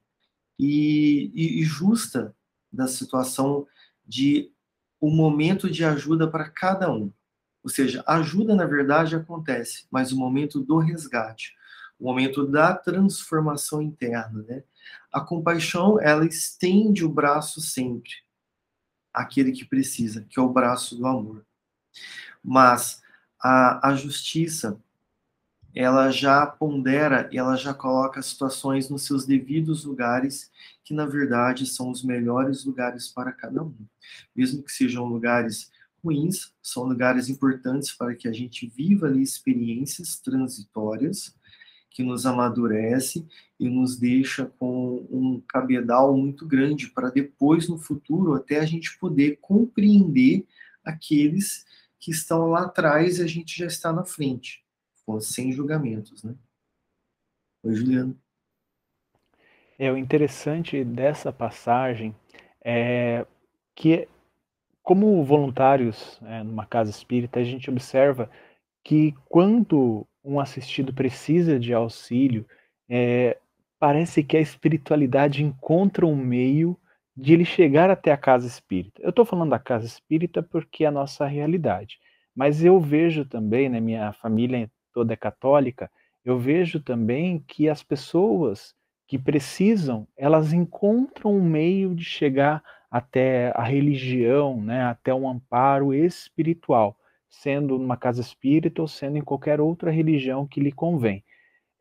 e, 0.58 1.30
e, 1.32 1.60
e 1.60 1.62
justa 1.62 2.34
da 2.72 2.88
situação 2.88 3.64
de 4.04 4.51
o 5.02 5.10
momento 5.10 5.68
de 5.68 5.84
ajuda 5.84 6.30
para 6.30 6.48
cada 6.48 6.88
um. 6.88 7.12
Ou 7.60 7.68
seja, 7.68 8.04
ajuda, 8.06 8.54
na 8.54 8.64
verdade, 8.64 9.16
acontece, 9.16 9.84
mas 9.90 10.12
o 10.12 10.16
momento 10.16 10.60
do 10.60 10.78
resgate, 10.78 11.56
o 11.98 12.04
momento 12.04 12.46
da 12.46 12.72
transformação 12.72 13.82
interna, 13.82 14.44
né? 14.44 14.62
A 15.12 15.20
compaixão, 15.20 16.00
ela 16.00 16.24
estende 16.24 17.04
o 17.04 17.08
braço 17.08 17.60
sempre 17.60 18.12
àquele 19.12 19.50
que 19.50 19.64
precisa, 19.64 20.24
que 20.30 20.38
é 20.38 20.42
o 20.42 20.52
braço 20.52 20.96
do 20.96 21.04
amor. 21.04 21.44
Mas 22.42 23.02
a, 23.42 23.88
a 23.88 23.96
justiça, 23.96 24.80
ela 25.74 26.10
já 26.10 26.46
pondera, 26.46 27.28
ela 27.32 27.56
já 27.56 27.72
coloca 27.72 28.20
situações 28.20 28.90
nos 28.90 29.04
seus 29.04 29.24
devidos 29.24 29.84
lugares, 29.84 30.50
que 30.84 30.92
na 30.92 31.06
verdade 31.06 31.66
são 31.66 31.90
os 31.90 32.04
melhores 32.04 32.64
lugares 32.64 33.08
para 33.08 33.32
cada 33.32 33.62
um. 33.62 33.74
Mesmo 34.36 34.62
que 34.62 34.70
sejam 34.70 35.06
lugares 35.06 35.70
ruins, 36.04 36.52
são 36.60 36.84
lugares 36.84 37.28
importantes 37.28 37.92
para 37.92 38.14
que 38.14 38.28
a 38.28 38.32
gente 38.32 38.66
viva 38.66 39.06
ali 39.06 39.22
experiências 39.22 40.16
transitórias 40.16 41.34
que 41.90 42.02
nos 42.02 42.26
amadurece 42.26 43.26
e 43.60 43.68
nos 43.68 43.98
deixa 43.98 44.46
com 44.58 45.06
um 45.10 45.42
cabedal 45.46 46.16
muito 46.16 46.46
grande 46.46 46.88
para 46.88 47.10
depois 47.10 47.68
no 47.68 47.78
futuro 47.78 48.34
até 48.34 48.58
a 48.58 48.66
gente 48.66 48.98
poder 48.98 49.38
compreender 49.40 50.46
aqueles 50.84 51.64
que 52.00 52.10
estão 52.10 52.48
lá 52.48 52.62
atrás 52.62 53.18
e 53.18 53.22
a 53.22 53.26
gente 53.26 53.56
já 53.56 53.66
está 53.66 53.92
na 53.92 54.04
frente 54.04 54.61
sem 55.20 55.52
julgamentos, 55.52 56.22
né? 56.22 56.34
Oi, 57.62 57.74
Juliano. 57.74 58.18
É, 59.78 59.90
o 59.90 59.96
interessante 59.96 60.84
dessa 60.84 61.32
passagem 61.32 62.14
é 62.64 63.26
que, 63.74 64.08
como 64.82 65.24
voluntários 65.24 66.20
é, 66.22 66.42
numa 66.42 66.66
casa 66.66 66.90
espírita, 66.90 67.40
a 67.40 67.44
gente 67.44 67.70
observa 67.70 68.30
que 68.84 69.14
quando 69.28 70.06
um 70.24 70.38
assistido 70.38 70.92
precisa 70.92 71.58
de 71.58 71.72
auxílio, 71.72 72.46
é, 72.88 73.38
parece 73.78 74.22
que 74.22 74.36
a 74.36 74.40
espiritualidade 74.40 75.42
encontra 75.42 76.06
um 76.06 76.16
meio 76.16 76.78
de 77.16 77.32
ele 77.32 77.44
chegar 77.44 77.90
até 77.90 78.12
a 78.12 78.16
casa 78.16 78.46
espírita. 78.46 79.02
Eu 79.02 79.10
estou 79.10 79.24
falando 79.24 79.50
da 79.50 79.58
casa 79.58 79.86
espírita 79.86 80.42
porque 80.42 80.84
é 80.84 80.88
a 80.88 80.92
nossa 80.92 81.26
realidade, 81.26 81.98
mas 82.34 82.64
eu 82.64 82.80
vejo 82.80 83.24
também, 83.24 83.68
né, 83.68 83.80
minha 83.80 84.12
família 84.14 84.70
toda 84.92 85.12
é 85.12 85.16
católica, 85.16 85.90
eu 86.24 86.38
vejo 86.38 86.80
também 86.80 87.42
que 87.46 87.68
as 87.68 87.82
pessoas 87.82 88.74
que 89.06 89.18
precisam, 89.18 90.06
elas 90.16 90.52
encontram 90.52 91.36
um 91.36 91.42
meio 91.42 91.94
de 91.94 92.04
chegar 92.04 92.62
até 92.90 93.52
a 93.54 93.62
religião, 93.62 94.60
né, 94.60 94.84
até 94.84 95.12
um 95.12 95.28
amparo 95.28 95.92
espiritual, 95.92 96.96
sendo 97.28 97.78
numa 97.78 97.96
casa 97.96 98.20
espírita 98.20 98.80
ou 98.82 98.88
sendo 98.88 99.18
em 99.18 99.22
qualquer 99.22 99.60
outra 99.60 99.90
religião 99.90 100.46
que 100.46 100.60
lhe 100.60 100.72
convém. 100.72 101.24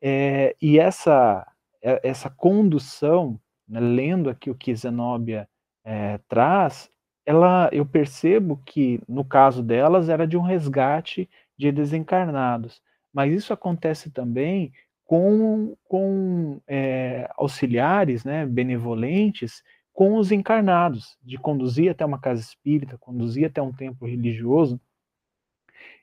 É, 0.01 0.55
e 0.61 0.79
essa, 0.79 1.45
é, 1.81 2.01
essa 2.03 2.29
condução, 2.29 3.39
né, 3.67 3.79
lendo 3.79 4.29
aqui 4.29 4.49
o 4.49 4.55
que 4.55 4.75
Zenóbia 4.75 5.47
é, 5.83 6.17
traz, 6.27 6.89
ela, 7.25 7.69
eu 7.71 7.85
percebo 7.85 8.61
que 8.65 8.99
no 9.07 9.23
caso 9.23 9.61
delas 9.61 10.09
era 10.09 10.25
de 10.25 10.37
um 10.37 10.41
resgate 10.41 11.29
de 11.57 11.71
desencarnados. 11.71 12.81
Mas 13.13 13.33
isso 13.33 13.53
acontece 13.53 14.09
também 14.09 14.71
com, 15.05 15.75
com 15.85 16.61
é, 16.67 17.29
auxiliares 17.35 18.23
né, 18.23 18.45
benevolentes 18.45 19.61
com 19.93 20.15
os 20.15 20.31
encarnados, 20.31 21.17
de 21.21 21.37
conduzir 21.37 21.91
até 21.91 22.05
uma 22.05 22.19
casa 22.19 22.41
espírita, 22.41 22.97
conduzir 22.97 23.45
até 23.45 23.61
um 23.61 23.73
templo 23.73 24.07
religioso, 24.07 24.79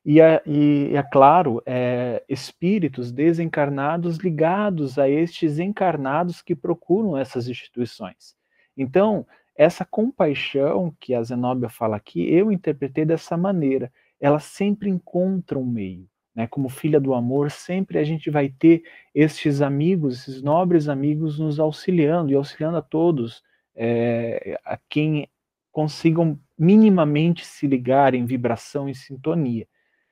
e, 0.05 0.21
é, 0.21 0.43
e 0.47 0.95
é 0.95 1.03
claro, 1.03 1.63
é, 1.67 2.23
espíritos 2.29 3.13
desencarnados 3.13 4.19
ligados 4.19 4.99
a 4.99 5.09
estes 5.09 5.59
encarnados 5.59 6.41
que 6.41 6.55
procuram 6.55 7.17
essas 7.17 7.49
instituições. 7.49 8.35
Então, 8.77 9.27
essa 9.57 9.85
compaixão 9.85 10.95
que 11.01 11.15
a 11.15 11.23
Zenóbia 11.23 11.69
fala 11.69 11.97
aqui, 11.97 12.23
eu 12.33 12.53
interpretei 12.53 13.05
dessa 13.05 13.37
maneira. 13.37 13.93
Ela 14.21 14.39
sempre 14.39 14.89
encontra 14.89 15.59
um 15.59 15.67
meio. 15.67 16.09
Né? 16.39 16.47
Como 16.47 16.69
filha 16.69 17.01
do 17.01 17.15
amor, 17.15 17.51
sempre 17.51 17.99
a 17.99 18.05
gente 18.05 18.31
vai 18.31 18.49
ter 18.49 18.85
estes 19.13 19.61
amigos, 19.61 20.21
esses 20.21 20.41
nobres 20.41 20.89
amigos 20.89 21.37
nos 21.37 21.59
auxiliando 21.59 22.31
e 22.31 22.37
auxiliando 22.37 22.77
a 22.77 22.81
todos, 22.81 23.43
é, 23.75 24.57
a 24.65 24.79
quem 24.89 25.29
consigam 25.73 26.39
minimamente 26.57 27.45
se 27.45 27.67
ligar 27.67 28.15
em 28.15 28.25
vibração 28.25 28.89
e 28.89 28.95
sintonia. 28.95 29.67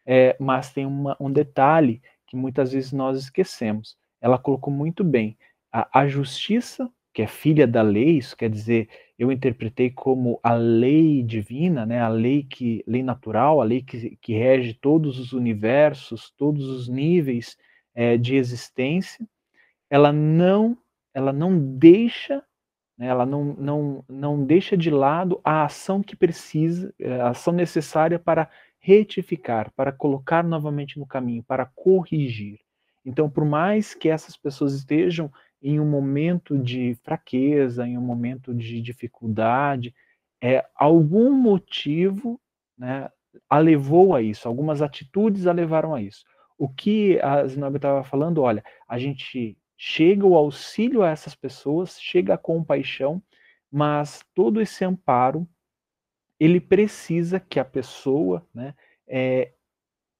É, 0.05 0.37
mas 0.41 0.73
tem 0.73 0.85
uma, 0.85 1.17
um 1.21 1.31
detalhe 1.31 2.03
que 2.27 2.35
muitas 2.35 2.73
vezes 2.73 2.91
nós 2.91 3.17
esquecemos. 3.17 3.97
Ela 4.21 4.37
colocou 4.37 4.75
muito 4.75 5.05
bem: 5.05 5.39
a, 5.73 6.01
a 6.01 6.09
justiça, 6.09 6.91
que 7.17 7.23
é 7.23 7.27
filha 7.27 7.67
da 7.67 7.81
lei, 7.81 8.19
isso 8.19 8.37
quer 8.37 8.51
dizer 8.51 8.91
eu 9.19 9.33
interpretei 9.33 9.91
como 9.91 10.39
a 10.43 10.53
lei 10.53 11.23
divina, 11.23 11.87
né, 11.87 11.99
a 11.99 12.11
lei 12.11 12.43
que 12.43 12.85
lei 12.87 13.03
natural, 13.03 13.63
a 13.63 13.65
lei 13.65 13.81
que, 13.81 14.19
que 14.21 14.35
rege 14.35 14.75
todos 14.75 15.19
os 15.19 15.33
universos, 15.33 16.31
todos 16.37 16.69
os 16.69 16.89
níveis 16.89 17.57
é, 17.95 18.19
de 18.19 18.37
existência, 18.37 19.27
ela 19.89 20.13
não, 20.13 20.77
ela 21.15 21.33
não 21.33 21.59
deixa, 21.59 22.45
né, 22.99 23.07
ela 23.07 23.25
não, 23.25 23.45
não, 23.55 24.05
não 24.07 24.45
deixa 24.45 24.77
de 24.77 24.91
lado 24.91 25.41
a 25.43 25.65
ação 25.65 26.03
que 26.03 26.15
precisa, 26.15 26.93
eh, 26.99 27.19
a 27.19 27.31
ação 27.31 27.55
necessária 27.55 28.19
para 28.19 28.51
retificar, 28.79 29.73
para 29.75 29.91
colocar 29.91 30.45
novamente 30.45 30.99
no 30.99 31.07
caminho, 31.07 31.43
para 31.43 31.65
corrigir. 31.65 32.61
Então, 33.07 33.31
por 33.31 33.47
mais 33.47 33.95
que 33.95 34.11
essas 34.11 34.37
pessoas 34.37 34.75
estejam 34.75 35.33
em 35.69 35.81
um 35.81 35.85
momento 35.85 36.57
de 36.57 36.97
fraqueza, 37.03 37.85
em 37.85 37.99
um 37.99 38.01
momento 38.01 38.55
de 38.55 38.81
dificuldade, 38.81 39.93
é, 40.41 40.65
algum 40.77 41.33
motivo 41.33 42.41
né, 42.79 43.11
a 43.51 43.59
levou 43.59 44.15
a 44.15 44.23
isso, 44.23 44.47
algumas 44.47 44.81
atitudes 44.81 45.45
a 45.45 45.53
levaram 45.53 45.93
a 45.93 46.01
isso. 46.01 46.25
O 46.57 46.69
que 46.69 47.19
a 47.21 47.45
Zinobia 47.49 47.79
estava 47.79 48.05
falando, 48.05 48.43
olha, 48.43 48.63
a 48.87 48.97
gente 48.97 49.59
chega 49.77 50.25
o 50.25 50.37
auxílio 50.37 51.03
a 51.03 51.11
essas 51.11 51.35
pessoas, 51.35 52.01
chega 52.01 52.35
a 52.35 52.39
compaixão, 52.39 53.21
mas 53.69 54.25
todo 54.37 54.61
esse 54.61 54.85
amparo, 54.85 55.49
ele 56.39 56.61
precisa 56.61 57.41
que 57.41 57.59
a 57.59 57.65
pessoa 57.65 58.47
né, 58.55 58.73
é, 59.09 59.53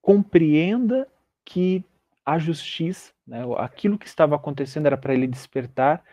compreenda 0.03 1.07
que 1.45 1.85
a 2.25 2.37
justiça, 2.37 3.13
né, 3.27 3.43
aquilo 3.59 3.99
que 3.99 4.07
estava 4.07 4.37
acontecendo 4.37 4.87
era 4.87 4.97
para 4.97 5.15
ele 5.15 5.27
despertar, 5.27 6.05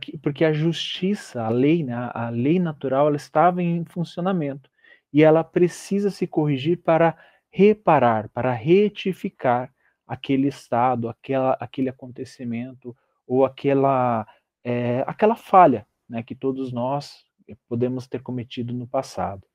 que, 0.00 0.18
porque 0.18 0.44
a 0.44 0.52
justiça, 0.52 1.42
a 1.42 1.48
lei, 1.48 1.82
né, 1.82 2.10
a 2.12 2.28
lei 2.28 2.58
natural, 2.58 3.06
ela 3.06 3.16
estava 3.16 3.62
em 3.62 3.84
funcionamento. 3.84 4.70
E 5.12 5.22
ela 5.22 5.42
precisa 5.42 6.10
se 6.10 6.26
corrigir 6.26 6.82
para 6.82 7.16
reparar, 7.50 8.28
para 8.28 8.52
retificar 8.52 9.72
aquele 10.06 10.48
estado, 10.48 11.08
aquela, 11.08 11.56
aquele 11.58 11.88
acontecimento 11.88 12.94
ou 13.26 13.44
aquela, 13.44 14.26
é, 14.62 15.02
aquela 15.06 15.36
falha 15.36 15.86
né, 16.08 16.22
que 16.22 16.34
todos 16.34 16.72
nós 16.72 17.24
podemos 17.66 18.06
ter 18.06 18.22
cometido 18.22 18.74
no 18.74 18.86
passado. 18.86 19.46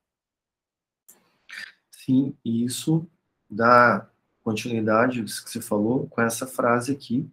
Sim, 1.90 2.36
isso 2.44 3.08
dá 3.48 4.08
continuidade 4.44 5.22
que 5.22 5.50
você 5.50 5.60
falou 5.60 6.06
com 6.06 6.20
essa 6.20 6.46
frase 6.46 6.92
aqui, 6.92 7.28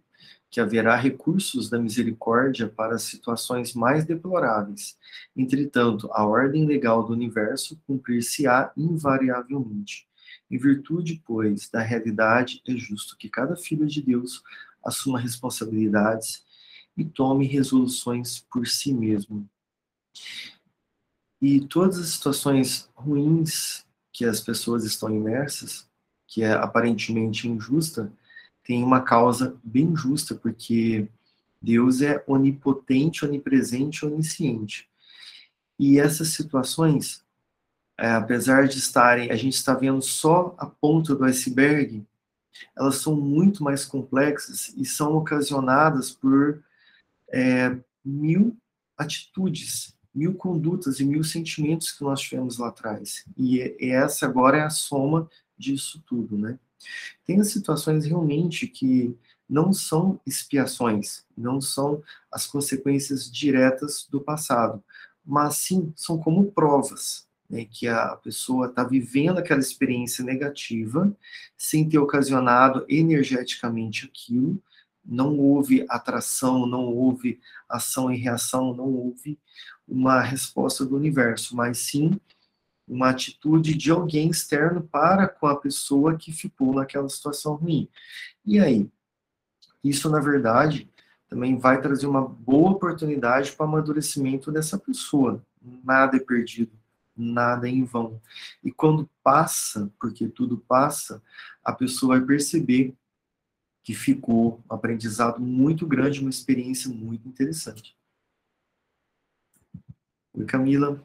que 0.50 0.60
haverá 0.60 0.96
recursos 0.96 1.70
da 1.70 1.78
misericórdia 1.78 2.68
para 2.68 2.98
situações 2.98 3.74
mais 3.74 4.04
deploráveis. 4.04 4.98
Entretanto, 5.36 6.10
a 6.12 6.26
ordem 6.26 6.66
legal 6.66 7.04
do 7.04 7.12
universo 7.12 7.80
cumprir-se-á 7.86 8.72
invariavelmente. 8.76 10.08
Em 10.50 10.58
virtude, 10.58 11.22
pois, 11.24 11.70
da 11.70 11.80
realidade, 11.80 12.62
é 12.66 12.72
justo 12.72 13.16
que 13.16 13.28
cada 13.30 13.56
filho 13.56 13.86
de 13.86 14.02
Deus 14.02 14.42
assuma 14.84 15.18
responsabilidades 15.18 16.44
e 16.96 17.04
tome 17.04 17.46
resoluções 17.46 18.40
por 18.50 18.66
si 18.66 18.92
mesmo. 18.92 19.48
E 21.40 21.60
todas 21.66 21.98
as 21.98 22.08
situações 22.08 22.90
ruins 22.94 23.86
que 24.12 24.24
as 24.24 24.40
pessoas 24.40 24.84
estão 24.84 25.08
imersas, 25.08 25.88
que 26.32 26.42
é 26.42 26.52
aparentemente 26.52 27.46
injusta, 27.46 28.10
tem 28.64 28.82
uma 28.82 29.02
causa 29.02 29.54
bem 29.62 29.94
justa, 29.94 30.34
porque 30.34 31.06
Deus 31.60 32.00
é 32.00 32.24
onipotente, 32.26 33.26
onipresente, 33.26 34.06
onisciente. 34.06 34.88
E 35.78 36.00
essas 36.00 36.28
situações, 36.28 37.22
é, 37.98 38.12
apesar 38.12 38.66
de 38.66 38.78
estarem, 38.78 39.30
a 39.30 39.36
gente 39.36 39.52
está 39.56 39.74
vendo 39.74 40.00
só 40.00 40.54
a 40.56 40.64
ponta 40.64 41.14
do 41.14 41.22
iceberg, 41.24 42.02
elas 42.74 42.96
são 42.96 43.14
muito 43.14 43.62
mais 43.62 43.84
complexas 43.84 44.72
e 44.74 44.86
são 44.86 45.14
ocasionadas 45.14 46.12
por 46.12 46.64
é, 47.28 47.76
mil 48.02 48.56
atitudes, 48.96 49.94
mil 50.14 50.34
condutas 50.34 50.98
e 50.98 51.04
mil 51.04 51.24
sentimentos 51.24 51.92
que 51.92 52.02
nós 52.02 52.22
tivemos 52.22 52.56
lá 52.56 52.68
atrás. 52.68 53.22
E, 53.36 53.76
e 53.78 53.90
essa 53.90 54.24
agora 54.24 54.56
é 54.56 54.62
a 54.62 54.70
soma 54.70 55.28
disso 55.62 56.02
tudo, 56.06 56.36
né? 56.36 56.58
Tem 57.24 57.42
situações 57.44 58.04
realmente 58.04 58.66
que 58.66 59.16
não 59.48 59.72
são 59.72 60.20
expiações, 60.26 61.24
não 61.36 61.60
são 61.60 62.02
as 62.30 62.46
consequências 62.46 63.30
diretas 63.30 64.08
do 64.10 64.20
passado, 64.20 64.82
mas 65.24 65.58
sim 65.58 65.92
são 65.94 66.18
como 66.18 66.50
provas, 66.50 67.28
né, 67.48 67.66
que 67.70 67.86
a 67.86 68.16
pessoa 68.16 68.66
está 68.66 68.82
vivendo 68.82 69.38
aquela 69.38 69.60
experiência 69.60 70.24
negativa 70.24 71.14
sem 71.56 71.88
ter 71.88 71.98
ocasionado 71.98 72.84
energeticamente 72.88 74.06
aquilo, 74.06 74.60
não 75.04 75.38
houve 75.38 75.84
atração, 75.88 76.66
não 76.66 76.86
houve 76.86 77.38
ação 77.68 78.10
e 78.10 78.16
reação, 78.16 78.72
não 78.74 78.86
houve 78.86 79.38
uma 79.86 80.20
resposta 80.20 80.84
do 80.84 80.96
universo, 80.96 81.54
mas 81.54 81.78
sim 81.78 82.18
uma 82.92 83.08
atitude 83.08 83.74
de 83.74 83.90
alguém 83.90 84.28
externo 84.28 84.82
para 84.82 85.26
com 85.26 85.46
a 85.46 85.56
pessoa 85.56 86.16
que 86.16 86.30
ficou 86.30 86.74
naquela 86.74 87.08
situação 87.08 87.54
ruim. 87.54 87.88
E 88.44 88.60
aí? 88.60 88.90
Isso, 89.82 90.10
na 90.10 90.20
verdade, 90.20 90.88
também 91.26 91.58
vai 91.58 91.80
trazer 91.80 92.06
uma 92.06 92.20
boa 92.20 92.72
oportunidade 92.72 93.52
para 93.52 93.64
o 93.64 93.68
amadurecimento 93.68 94.52
dessa 94.52 94.78
pessoa. 94.78 95.42
Nada 95.82 96.18
é 96.18 96.20
perdido, 96.20 96.72
nada 97.16 97.66
é 97.66 97.70
em 97.70 97.82
vão. 97.82 98.20
E 98.62 98.70
quando 98.70 99.08
passa, 99.22 99.90
porque 99.98 100.28
tudo 100.28 100.58
passa, 100.58 101.22
a 101.64 101.72
pessoa 101.72 102.18
vai 102.18 102.26
perceber 102.26 102.94
que 103.82 103.94
ficou 103.94 104.62
um 104.70 104.74
aprendizado 104.74 105.40
muito 105.40 105.86
grande, 105.86 106.20
uma 106.20 106.30
experiência 106.30 106.90
muito 106.90 107.26
interessante. 107.26 107.96
Oi, 110.34 110.44
Camila. 110.44 111.02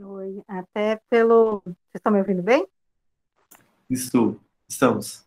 Oi, 0.00 0.44
até 0.46 1.00
pelo. 1.10 1.60
Vocês 1.64 1.96
estão 1.96 2.12
me 2.12 2.20
ouvindo 2.20 2.40
bem? 2.42 2.64
Estou, 3.90 4.38
estamos. 4.68 5.26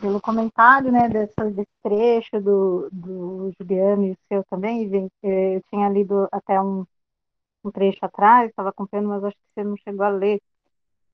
Pelo 0.00 0.20
comentário, 0.20 0.92
né, 0.92 1.08
dessa, 1.08 1.50
desse 1.50 1.72
trecho 1.82 2.40
do, 2.40 2.88
do 2.92 3.52
Juliano 3.58 4.04
e 4.04 4.12
o 4.12 4.18
seu 4.28 4.44
também, 4.44 4.88
eu 5.22 5.62
tinha 5.70 5.88
lido 5.88 6.28
até 6.30 6.60
um, 6.60 6.86
um 7.64 7.70
trecho 7.72 7.98
atrás, 8.02 8.50
estava 8.50 8.68
acompanhando, 8.68 9.08
mas 9.08 9.24
acho 9.24 9.36
que 9.36 9.42
você 9.54 9.64
não 9.64 9.76
chegou 9.78 10.04
a 10.04 10.10
ler. 10.10 10.40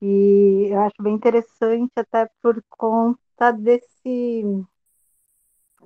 E 0.03 0.67
eu 0.71 0.81
acho 0.81 1.03
bem 1.03 1.15
interessante, 1.15 1.93
até 1.97 2.29
por 2.43 2.63
conta 2.69 3.53
desse. 3.53 4.45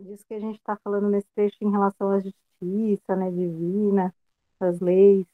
disso 0.01 0.25
que 0.27 0.35
a 0.35 0.41
gente 0.41 0.57
está 0.57 0.77
falando 0.83 1.09
nesse 1.09 1.29
trecho 1.37 1.59
em 1.61 1.71
relação 1.71 2.11
à 2.11 2.19
justiça 2.19 3.15
né, 3.15 3.31
divina, 3.31 4.13
as 4.59 4.81
leis 4.81 5.25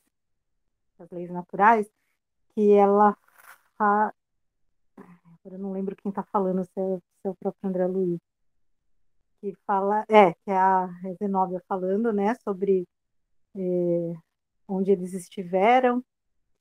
as 0.99 1.11
leis 1.11 1.31
naturais, 1.31 1.89
que 2.55 2.73
ela 2.73 3.17
fa... 3.77 4.15
agora 4.97 5.57
eu 5.57 5.59
não 5.59 5.73
lembro 5.73 5.97
quem 5.97 6.11
está 6.11 6.23
falando, 6.25 6.65
se 6.65 6.81
é, 6.81 6.99
se 6.99 7.29
é, 7.29 7.31
o 7.31 7.35
próprio 7.35 7.69
André 7.69 7.87
Luiz, 7.87 8.21
que 9.41 9.55
fala, 9.67 10.05
é, 10.09 10.33
que 10.35 10.51
é 10.51 10.57
a 10.57 10.89
Zenóbia 11.19 11.63
falando, 11.69 12.13
né, 12.13 12.35
sobre 12.45 12.87
é, 13.57 14.15
onde 14.69 14.93
eles 14.93 15.13
estiveram, 15.15 16.03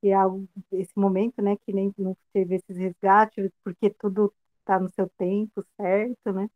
que 0.02 0.10
é 0.10 0.18
esse 0.72 0.98
momento, 0.98 1.42
né, 1.42 1.56
que 1.58 1.74
nem 1.74 1.94
não 1.98 2.18
teve 2.34 2.56
esses 2.56 2.78
resgates, 2.78 3.52
porque 3.64 3.90
tudo 3.92 4.34
está 4.60 4.80
no 4.80 4.90
seu 4.90 5.10
tempo 5.18 5.64
certo, 5.78 6.34
né, 6.34 6.50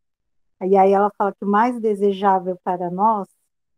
e 0.62 0.76
aí 0.78 0.92
ela 0.94 1.12
fala 1.18 1.34
que 1.34 1.46
o 1.46 1.48
mais 1.48 1.80
desejável 1.80 2.58
para 2.64 2.90
nós 2.90 3.28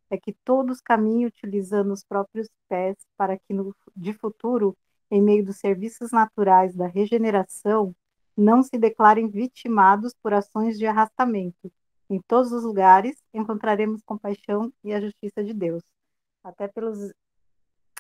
é 0.10 0.18
que 0.18 0.34
todos 0.44 0.82
caminhem 0.82 1.26
utilizando 1.26 1.92
os 1.92 2.04
próprios 2.04 2.48
pés 2.68 2.96
para 3.18 3.38
que 3.38 3.54
no, 3.54 3.76
de 3.96 4.14
futuro, 4.14 4.76
em 5.12 5.22
meio 5.22 5.46
dos 5.46 5.58
serviços 5.58 6.12
naturais 6.12 6.76
da 6.76 6.88
regeneração, 6.88 7.96
não 8.36 8.62
se 8.62 8.78
declarem 8.78 9.28
vitimados 9.28 10.14
por 10.22 10.34
ações 10.34 10.78
de 10.78 10.86
arrastamento. 10.86 11.72
Em 12.10 12.22
todos 12.22 12.52
os 12.52 12.64
lugares 12.64 13.18
encontraremos 13.34 14.04
compaixão 14.04 14.72
e 14.84 14.94
a 14.94 15.02
justiça 15.02 15.44
de 15.44 15.54
Deus. 15.54 15.84
Até 16.44 16.68
pelos 16.68 17.12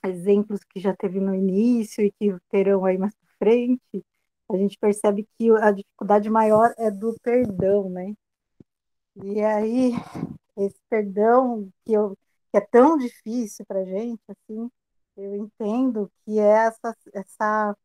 exemplos 0.05 0.61
que 0.63 0.79
já 0.79 0.95
teve 0.95 1.19
no 1.19 1.35
início 1.35 2.03
e 2.03 2.11
que 2.11 2.35
terão 2.49 2.85
aí 2.85 2.97
mais 2.97 3.13
para 3.15 3.35
frente, 3.39 4.05
a 4.49 4.55
gente 4.55 4.77
percebe 4.77 5.27
que 5.37 5.51
a 5.57 5.71
dificuldade 5.71 6.29
maior 6.29 6.73
é 6.77 6.89
do 6.89 7.15
perdão, 7.21 7.89
né? 7.89 8.13
E 9.23 9.41
aí 9.41 9.93
esse 10.57 10.79
perdão 10.89 11.69
que, 11.85 11.93
eu, 11.93 12.17
que 12.51 12.57
é 12.57 12.61
tão 12.61 12.97
difícil 12.97 13.65
para 13.65 13.85
gente, 13.85 14.21
assim, 14.29 14.69
eu 15.15 15.35
entendo 15.35 16.11
que 16.25 16.39
é 16.39 16.67
essa, 16.67 16.95
essa, 17.13 17.77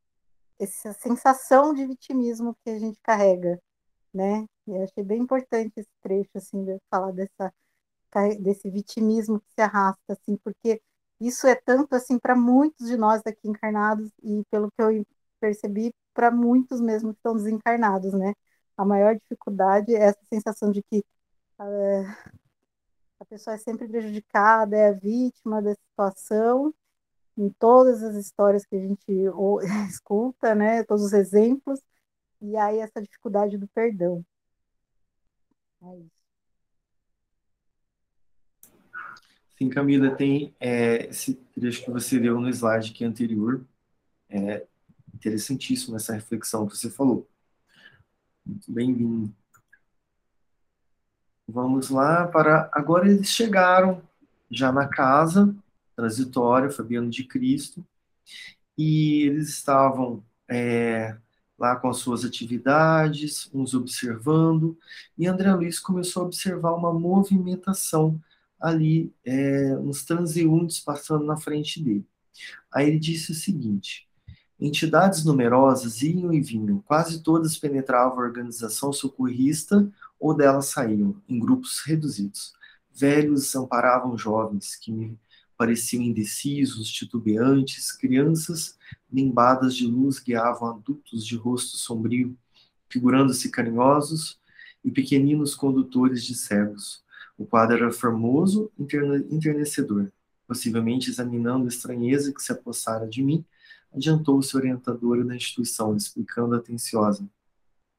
essa 0.59 0.93
sensação 0.95 1.75
de 1.75 1.87
vitimismo 1.87 2.57
que 2.65 2.71
a 2.71 2.79
gente 2.79 2.99
carrega, 3.03 3.61
né? 4.13 4.47
E 4.67 4.73
eu 4.73 4.83
achei 4.85 5.05
bem 5.05 5.23
importante 5.23 5.73
esse 5.77 5.91
trecho, 6.03 6.31
assim, 6.37 6.65
de 6.65 6.79
falar 6.91 7.13
dessa, 7.13 7.53
desse 8.41 8.71
vitimismo 8.71 9.41
que 9.41 9.53
se 9.55 9.63
arrasta, 9.63 10.13
assim, 10.13 10.37
porque 10.39 10.81
isso 11.21 11.47
é 11.47 11.55
tanto, 11.55 11.95
assim, 11.95 12.19
para 12.19 12.35
muitos 12.37 12.87
de 12.89 12.97
nós 12.97 13.23
aqui 13.27 13.49
encarnados, 13.49 14.11
e 14.23 14.45
pelo 14.51 14.71
que 14.73 14.83
eu 14.83 15.07
percebi, 15.41 15.95
para 16.15 16.31
muitos 16.31 16.81
mesmo 16.81 17.13
que 17.13 17.19
estão 17.19 17.35
desencarnados, 17.37 18.13
né? 18.13 18.35
A 18.77 18.85
maior 18.85 19.15
dificuldade 19.17 19.95
é 19.95 20.05
essa 20.05 20.21
sensação 20.29 20.71
de 20.71 20.83
que 20.83 21.05
é, 21.61 22.33
a 23.23 23.25
pessoa 23.25 23.55
é 23.55 23.59
sempre 23.59 23.89
prejudicada, 23.89 24.77
é 24.77 24.89
a 24.89 24.93
vítima 24.93 25.63
da 25.63 25.75
situação, 25.75 26.75
em 27.39 27.49
todas 27.51 28.03
as 28.03 28.17
histórias 28.17 28.67
que 28.67 28.77
a 28.77 28.81
gente 28.81 29.05
escuta, 29.89 30.55
né? 30.55 30.83
Todos 30.85 31.05
os 31.05 31.13
exemplos, 31.13 31.81
e 32.41 32.57
aí 32.57 32.79
essa 32.79 33.01
dificuldade 33.01 33.57
do 33.57 33.69
perdão. 33.69 34.25
É 35.83 35.97
isso. 35.99 36.23
Sim, 39.57 39.69
Camila, 39.71 40.15
tem 40.17 40.55
é, 40.59 41.07
esse 41.07 41.35
trecho 41.55 41.85
que 41.85 41.91
você 41.91 42.19
leu 42.19 42.41
no 42.41 42.49
slide 42.49 42.93
que 42.93 43.05
é 43.05 43.07
anterior. 43.07 43.65
É 44.29 44.67
interessantíssimo 45.15 45.95
essa 45.95 46.15
reflexão 46.15 46.67
que 46.67 46.77
você 46.77 46.91
falou. 46.91 47.29
Muito 48.45 48.73
bem-vindo. 48.73 49.33
Vamos 51.53 51.91
lá 51.91 52.27
para. 52.27 52.71
Agora 52.73 53.07
eles 53.07 53.29
chegaram 53.29 54.01
já 54.51 54.73
na 54.73 54.89
casa 54.89 55.55
transitória, 55.95 56.71
Fabiano 56.71 57.11
de 57.11 57.25
Cristo, 57.25 57.85
e 58.77 59.25
eles 59.25 59.51
estavam 59.51 60.25
é, 60.49 61.15
lá 61.59 61.77
com 61.77 61.91
as 61.91 61.99
suas 61.99 62.25
atividades, 62.25 63.51
uns 63.53 63.75
observando, 63.75 64.79
e 65.19 65.27
André 65.27 65.53
Luiz 65.53 65.79
começou 65.79 66.23
a 66.23 66.27
observar 66.27 66.73
uma 66.73 66.93
movimentação 66.93 68.19
ali, 68.59 69.13
é, 69.23 69.77
uns 69.77 70.05
transeuntes 70.05 70.81
passando 70.81 71.27
na 71.27 71.37
frente 71.37 71.83
dele. 71.83 72.07
Aí 72.73 72.89
ele 72.89 72.99
disse 72.99 73.33
o 73.33 73.35
seguinte: 73.35 74.09
entidades 74.67 75.25
numerosas 75.25 76.03
iam 76.03 76.33
e 76.33 76.41
vinham, 76.41 76.81
quase 76.87 77.23
todas 77.23 77.59
penetravam 77.59 78.19
a 78.19 78.27
organização 78.27 78.93
socorrista 78.93 79.91
ou 80.19 80.35
dela 80.35 80.63
saíam, 80.63 81.21
em 81.29 81.39
grupos 81.39 81.81
reduzidos. 81.81 82.53
Velhos 82.95 83.55
amparavam 83.57 84.17
jovens 84.17 84.77
que 84.77 84.93
me 84.93 85.19
pareciam 85.57 86.03
indecisos, 86.03 86.91
titubeantes, 86.91 87.93
crianças 87.93 88.79
limbadas 89.13 89.75
de 89.75 89.87
luz 89.87 90.19
guiavam 90.19 90.71
adultos 90.71 91.27
de 91.27 91.37
rosto 91.37 91.77
sombrio, 91.77 92.37
figurando-se 92.89 93.51
carinhosos, 93.51 94.41
e 94.85 94.91
pequeninos 94.91 95.55
condutores 95.55 96.25
de 96.25 96.35
cegos. 96.35 97.03
O 97.39 97.47
quadro 97.47 97.77
era 97.77 97.93
formoso, 97.93 98.71
enternecedor. 99.31 100.13
Possivelmente 100.47 101.09
examinando 101.09 101.65
a 101.65 101.69
estranheza 101.69 102.33
que 102.33 102.43
se 102.43 102.53
apossara 102.53 103.07
de 103.07 103.23
mim, 103.23 103.45
adiantou-se 103.95 104.57
orientadora 104.57 105.25
da 105.25 105.37
instituição, 105.37 105.97
explicando 105.97 106.55
atenciosa. 106.55 107.27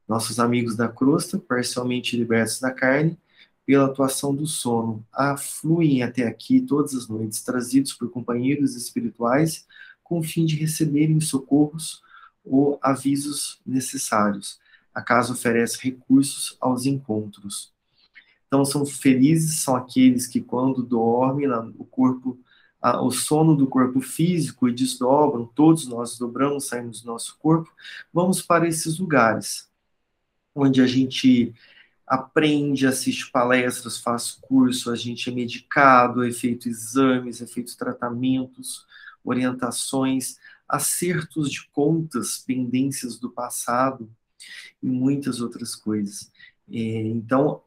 Nossos 0.07 0.39
amigos 0.39 0.75
da 0.75 0.87
crosta, 0.87 1.37
parcialmente 1.37 2.17
libertos 2.17 2.59
da 2.59 2.71
carne, 2.71 3.17
pela 3.65 3.85
atuação 3.85 4.35
do 4.35 4.45
sono, 4.45 5.05
afluem 5.11 6.03
até 6.03 6.27
aqui 6.27 6.59
todas 6.59 6.93
as 6.93 7.07
noites, 7.07 7.41
trazidos 7.41 7.93
por 7.93 8.09
companheiros 8.09 8.75
espirituais, 8.75 9.65
com 10.03 10.19
o 10.19 10.23
fim 10.23 10.45
de 10.45 10.55
receberem 10.55 11.21
socorros 11.21 12.01
ou 12.43 12.77
avisos 12.81 13.61
necessários. 13.65 14.59
A 14.93 15.01
casa 15.01 15.31
oferece 15.31 15.79
recursos 15.81 16.57
aos 16.59 16.85
encontros. 16.85 17.71
Então, 18.47 18.65
são 18.65 18.85
felizes 18.85 19.61
são 19.61 19.75
aqueles 19.75 20.27
que, 20.27 20.41
quando 20.41 20.83
dormem, 20.83 21.47
o 21.77 21.85
corpo, 21.85 22.37
o 22.83 23.11
sono 23.11 23.55
do 23.55 23.67
corpo 23.67 24.01
físico 24.01 24.67
e 24.67 24.73
desdobram, 24.73 25.45
todos 25.45 25.87
nós 25.87 26.17
dobramos, 26.17 26.67
saímos 26.67 27.01
do 27.01 27.07
nosso 27.07 27.37
corpo, 27.39 27.71
vamos 28.11 28.41
para 28.41 28.67
esses 28.67 28.99
lugares 28.99 29.69
onde 30.53 30.81
a 30.81 30.87
gente 30.87 31.53
aprende, 32.05 32.85
assiste 32.85 33.31
palestras, 33.31 33.99
faz 33.99 34.31
curso, 34.31 34.91
a 34.91 34.95
gente 34.95 35.29
é 35.29 35.33
medicado, 35.33 36.23
é 36.23 36.31
feito 36.31 36.69
exames, 36.69 37.41
é 37.41 37.47
feito 37.47 37.75
tratamentos, 37.77 38.85
orientações, 39.23 40.37
acertos 40.67 41.49
de 41.49 41.67
contas, 41.69 42.37
pendências 42.37 43.17
do 43.17 43.31
passado 43.31 44.09
e 44.81 44.87
muitas 44.87 45.39
outras 45.39 45.75
coisas. 45.75 46.31
É, 46.69 46.77
então, 47.07 47.63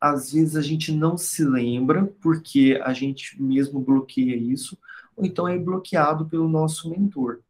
às 0.00 0.32
vezes 0.32 0.56
a 0.56 0.62
gente 0.62 0.92
não 0.92 1.16
se 1.16 1.44
lembra 1.44 2.06
porque 2.20 2.80
a 2.82 2.92
gente 2.92 3.40
mesmo 3.40 3.80
bloqueia 3.80 4.36
isso, 4.36 4.78
ou 5.16 5.24
então 5.24 5.48
é 5.48 5.58
bloqueado 5.58 6.26
pelo 6.26 6.48
nosso 6.48 6.90
mentor. 6.90 7.40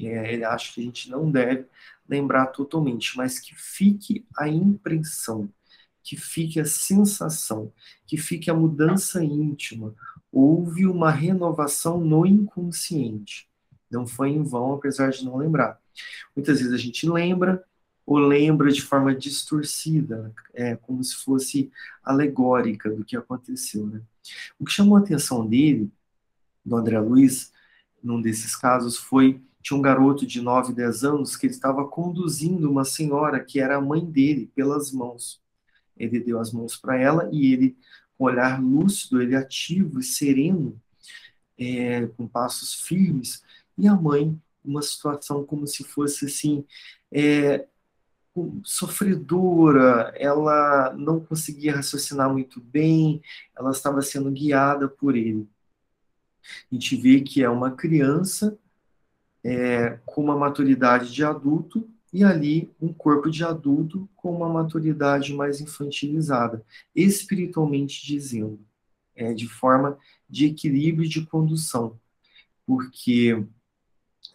É, 0.00 0.32
ele 0.32 0.44
acha 0.44 0.72
que 0.72 0.80
a 0.80 0.84
gente 0.84 1.10
não 1.10 1.30
deve 1.30 1.66
lembrar 2.08 2.46
totalmente, 2.46 3.16
mas 3.16 3.38
que 3.38 3.54
fique 3.54 4.24
a 4.36 4.48
impressão, 4.48 5.48
que 6.02 6.16
fique 6.16 6.60
a 6.60 6.64
sensação, 6.64 7.72
que 8.06 8.16
fique 8.16 8.50
a 8.50 8.54
mudança 8.54 9.22
íntima. 9.22 9.94
Houve 10.30 10.86
uma 10.86 11.10
renovação 11.10 12.00
no 12.00 12.24
inconsciente. 12.24 13.48
Não 13.90 14.06
foi 14.06 14.30
em 14.30 14.42
vão, 14.42 14.74
apesar 14.74 15.10
de 15.10 15.24
não 15.24 15.36
lembrar. 15.36 15.80
Muitas 16.36 16.58
vezes 16.58 16.72
a 16.72 16.78
gente 16.78 17.08
lembra, 17.08 17.64
ou 18.08 18.16
lembra 18.16 18.72
de 18.72 18.80
forma 18.80 19.14
distorcida, 19.14 20.34
é, 20.54 20.74
como 20.76 21.04
se 21.04 21.14
fosse 21.14 21.70
alegórica 22.02 22.90
do 22.90 23.04
que 23.04 23.14
aconteceu. 23.14 23.86
Né? 23.86 24.00
O 24.58 24.64
que 24.64 24.72
chamou 24.72 24.96
a 24.96 25.00
atenção 25.00 25.46
dele, 25.46 25.92
do 26.64 26.74
André 26.74 26.98
Luiz, 26.98 27.52
num 28.02 28.18
desses 28.22 28.56
casos, 28.56 28.96
foi 28.96 29.42
tinha 29.60 29.76
um 29.76 29.82
garoto 29.82 30.24
de 30.24 30.40
9, 30.40 30.72
10 30.72 31.04
anos 31.04 31.36
que 31.36 31.44
ele 31.44 31.52
estava 31.52 31.86
conduzindo 31.86 32.70
uma 32.70 32.82
senhora 32.82 33.44
que 33.44 33.60
era 33.60 33.76
a 33.76 33.80
mãe 33.80 34.02
dele 34.02 34.50
pelas 34.54 34.90
mãos. 34.90 35.38
Ele 35.94 36.18
deu 36.18 36.40
as 36.40 36.50
mãos 36.50 36.78
para 36.78 36.98
ela 36.98 37.28
e 37.30 37.52
ele, 37.52 37.76
com 38.16 38.24
olhar 38.24 38.58
lúcido, 38.58 39.20
ele 39.20 39.36
ativo 39.36 40.00
e 40.00 40.02
sereno, 40.02 40.80
é, 41.58 42.06
com 42.06 42.26
passos 42.26 42.72
firmes, 42.72 43.42
e 43.76 43.86
a 43.86 43.94
mãe, 43.94 44.40
uma 44.64 44.80
situação 44.80 45.44
como 45.44 45.66
se 45.66 45.84
fosse 45.84 46.24
assim, 46.24 46.64
é, 47.12 47.66
sofredora, 48.64 50.12
ela 50.16 50.94
não 50.94 51.20
conseguia 51.20 51.76
raciocinar 51.76 52.30
muito 52.32 52.60
bem, 52.60 53.22
ela 53.56 53.70
estava 53.70 54.00
sendo 54.02 54.30
guiada 54.30 54.88
por 54.88 55.16
ele. 55.16 55.48
A 56.70 56.74
gente 56.74 56.96
vê 56.96 57.20
que 57.20 57.42
é 57.42 57.48
uma 57.48 57.70
criança 57.72 58.58
é, 59.44 59.98
com 60.04 60.22
uma 60.22 60.36
maturidade 60.36 61.12
de 61.12 61.24
adulto 61.24 61.88
e 62.12 62.24
ali 62.24 62.70
um 62.80 62.92
corpo 62.92 63.30
de 63.30 63.44
adulto 63.44 64.08
com 64.16 64.34
uma 64.34 64.48
maturidade 64.48 65.34
mais 65.34 65.60
infantilizada, 65.60 66.64
espiritualmente 66.94 68.04
dizendo, 68.06 68.60
é, 69.14 69.32
de 69.34 69.46
forma 69.46 69.98
de 70.28 70.46
equilíbrio 70.46 71.08
de 71.08 71.26
condução, 71.26 71.98
porque 72.66 73.44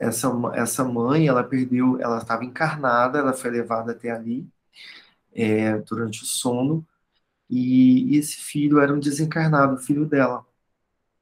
essa, 0.03 0.29
essa 0.53 0.83
mãe, 0.83 1.27
ela 1.27 1.43
perdeu, 1.43 1.99
ela 1.99 2.17
estava 2.17 2.43
encarnada, 2.43 3.19
ela 3.19 3.33
foi 3.33 3.49
levada 3.51 3.93
até 3.93 4.11
ali 4.11 4.45
é, 5.33 5.77
durante 5.79 6.23
o 6.23 6.25
sono, 6.25 6.85
e 7.49 8.17
esse 8.17 8.37
filho 8.37 8.79
era 8.79 8.93
um 8.93 8.99
desencarnado, 8.99 9.77
filho 9.77 10.05
dela. 10.05 10.45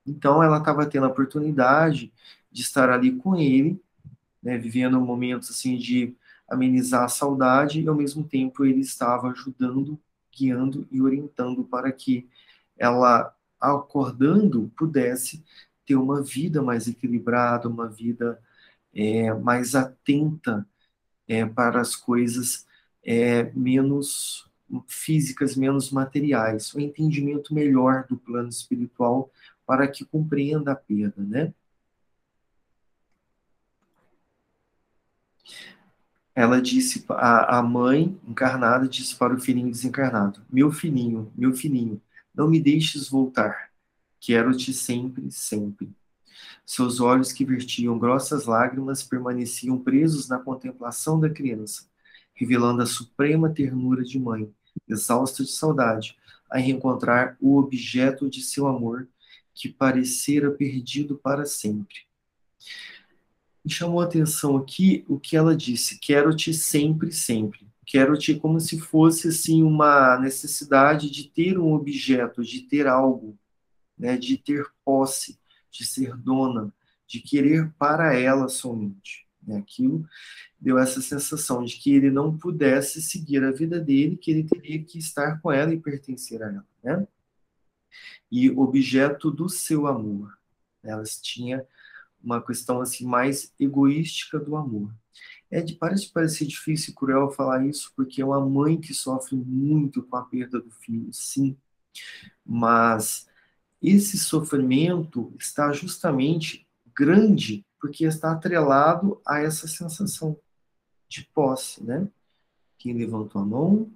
Então 0.05 0.41
ela 0.41 0.57
estava 0.57 0.85
tendo 0.85 1.05
a 1.05 1.09
oportunidade 1.09 2.11
de 2.51 2.61
estar 2.61 2.89
ali 2.89 3.11
com 3.11 3.35
ele, 3.35 3.79
né, 4.41 4.57
vivendo 4.57 4.99
momentos 4.99 5.49
assim 5.51 5.77
de 5.77 6.15
amenizar 6.49 7.03
a 7.03 7.09
saudade 7.09 7.81
e 7.81 7.87
ao 7.87 7.95
mesmo 7.95 8.23
tempo 8.23 8.65
ele 8.65 8.81
estava 8.81 9.29
ajudando, 9.29 9.99
guiando 10.35 10.87
e 10.91 11.01
orientando 11.01 11.63
para 11.63 11.91
que 11.91 12.27
ela, 12.77 13.33
acordando, 13.59 14.71
pudesse 14.75 15.43
ter 15.85 15.95
uma 15.95 16.21
vida 16.21 16.61
mais 16.61 16.87
equilibrada, 16.87 17.69
uma 17.69 17.87
vida 17.87 18.41
é, 18.93 19.33
mais 19.33 19.75
atenta 19.75 20.67
é, 21.27 21.45
para 21.45 21.81
as 21.81 21.95
coisas 21.95 22.65
é, 23.03 23.51
menos 23.53 24.49
físicas, 24.87 25.55
menos 25.55 25.91
materiais, 25.91 26.73
um 26.75 26.79
entendimento 26.79 27.53
melhor 27.53 28.05
do 28.07 28.17
plano 28.17 28.49
espiritual 28.49 29.31
para 29.65 29.87
que 29.87 30.05
compreenda 30.05 30.71
a 30.71 30.75
perda, 30.75 31.21
né? 31.21 31.53
ela 36.33 36.61
disse, 36.61 37.05
a, 37.09 37.59
a 37.59 37.63
mãe 37.63 38.19
encarnada 38.27 38.87
disse 38.87 39.15
para 39.15 39.33
o 39.33 39.39
filhinho 39.39 39.69
desencarnado: 39.71 40.41
Meu 40.49 40.71
filhinho, 40.71 41.31
meu 41.35 41.53
filhinho, 41.53 42.01
não 42.33 42.49
me 42.49 42.59
deixes 42.61 43.09
voltar. 43.09 43.71
Quero-te 44.19 44.73
sempre, 44.73 45.29
sempre. 45.31 45.93
Seus 46.65 46.99
olhos, 46.99 47.31
que 47.31 47.45
vertiam 47.45 47.97
grossas 47.99 48.45
lágrimas, 48.45 49.03
permaneciam 49.03 49.77
presos 49.77 50.27
na 50.27 50.39
contemplação 50.39 51.19
da 51.19 51.29
criança, 51.29 51.85
revelando 52.33 52.81
a 52.81 52.85
suprema 52.85 53.49
ternura 53.49 54.03
de 54.03 54.19
mãe, 54.19 54.49
exausta 54.87 55.43
de 55.43 55.51
saudade, 55.51 56.15
a 56.49 56.57
reencontrar 56.57 57.37
o 57.39 57.57
objeto 57.57 58.29
de 58.29 58.41
seu 58.41 58.67
amor, 58.67 59.07
que 59.53 59.69
parecera 59.69 60.49
perdido 60.51 61.17
para 61.17 61.45
sempre. 61.45 61.95
Me 63.63 63.71
chamou 63.71 64.01
a 64.01 64.05
atenção 64.05 64.57
aqui 64.57 65.05
o 65.07 65.19
que 65.19 65.37
ela 65.37 65.55
disse: 65.55 65.99
quero-te 65.99 66.53
sempre, 66.53 67.11
sempre. 67.11 67.67
Quero-te 67.85 68.35
como 68.35 68.59
se 68.59 68.79
fosse 68.79 69.27
assim 69.27 69.63
uma 69.63 70.17
necessidade 70.17 71.09
de 71.09 71.25
ter 71.25 71.59
um 71.59 71.73
objeto, 71.73 72.43
de 72.43 72.61
ter 72.61 72.87
algo, 72.87 73.37
né, 73.97 74.17
de 74.17 74.37
ter 74.37 74.65
posse, 74.83 75.37
de 75.71 75.85
ser 75.85 76.15
dona, 76.17 76.73
de 77.07 77.19
querer 77.19 77.71
para 77.77 78.13
ela 78.13 78.47
somente. 78.49 79.27
Né? 79.41 79.57
Aquilo 79.57 80.05
deu 80.59 80.77
essa 80.77 81.01
sensação 81.01 81.63
de 81.63 81.77
que 81.77 81.93
ele 81.93 82.11
não 82.11 82.37
pudesse 82.37 83.01
seguir 83.01 83.43
a 83.43 83.51
vida 83.51 83.79
dele, 83.79 84.17
que 84.17 84.31
ele 84.31 84.43
teria 84.43 84.83
que 84.83 84.99
estar 84.99 85.39
com 85.41 85.51
ela 85.51 85.73
e 85.73 85.79
pertencer 85.79 86.41
a 86.43 86.47
ela. 86.47 86.67
Né? 86.83 87.07
E 88.31 88.49
objeto 88.51 89.31
do 89.31 89.49
seu 89.49 89.87
amor. 89.87 90.37
Elas 90.83 91.19
tinham 91.19 91.65
uma 92.23 92.41
questão 92.41 92.81
assim 92.81 93.05
mais 93.05 93.53
egoística 93.59 94.39
do 94.39 94.55
amor. 94.55 94.93
É 95.49 95.61
de 95.61 95.73
parece 95.73 96.09
parecer 96.09 96.45
difícil 96.45 96.91
e 96.91 96.95
cruel 96.95 97.29
falar 97.31 97.65
isso, 97.65 97.91
porque 97.95 98.21
é 98.21 98.25
uma 98.25 98.39
mãe 98.39 98.79
que 98.79 98.93
sofre 98.93 99.35
muito 99.35 100.01
com 100.03 100.15
a 100.15 100.23
perda 100.23 100.61
do 100.61 100.71
filho, 100.71 101.11
sim. 101.11 101.57
Mas 102.45 103.27
esse 103.81 104.17
sofrimento 104.17 105.33
está 105.39 105.71
justamente 105.71 106.67
grande 106.95 107.65
porque 107.79 108.05
está 108.05 108.31
atrelado 108.31 109.19
a 109.25 109.39
essa 109.39 109.67
sensação 109.67 110.39
de 111.09 111.25
posse, 111.33 111.83
né? 111.83 112.07
Quem 112.77 112.93
levantou 112.93 113.41
a 113.41 113.45
mão? 113.45 113.91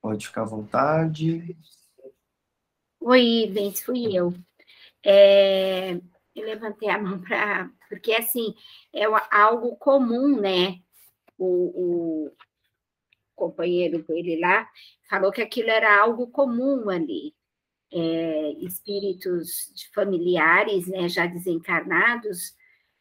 Pode 0.00 0.26
ficar 0.26 0.42
à 0.42 0.46
vontade. 0.46 1.56
Oi, 3.00 3.50
Bens, 3.50 3.80
fui 3.80 4.14
eu. 4.14 4.34
É, 5.02 5.94
eu 6.34 6.44
levantei 6.44 6.90
a 6.90 6.98
mão 6.98 7.20
para. 7.20 7.70
Porque, 7.88 8.12
assim, 8.12 8.54
é 8.92 9.04
algo 9.30 9.76
comum, 9.76 10.38
né? 10.38 10.80
O, 11.38 12.26
o 12.26 12.36
companheiro 13.34 14.02
dele 14.04 14.38
lá 14.38 14.68
falou 15.08 15.30
que 15.32 15.42
aquilo 15.42 15.70
era 15.70 16.00
algo 16.00 16.28
comum 16.28 16.88
ali 16.90 17.35
é, 17.92 18.50
espíritos 18.58 19.72
familiares, 19.94 20.86
né, 20.86 21.08
já 21.08 21.26
desencarnados, 21.26 22.54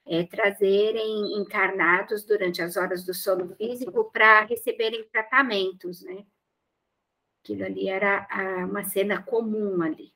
é, 0.06 0.24
trazerem 0.24 1.39
encarnados 1.39 2.24
durante 2.26 2.62
as 2.62 2.78
horas 2.78 3.04
do 3.04 3.13
sono 3.13 3.56
físico 3.56 4.12
para 4.12 4.45
receberem 4.45 5.04
tratamentos, 5.10 6.04
né? 6.04 6.26
Aquilo 7.43 7.65
ali 7.65 7.88
era 7.88 8.28
a, 8.30 8.65
uma 8.65 8.84
cena 8.84 9.21
comum 9.21 9.82
ali. 9.82 10.13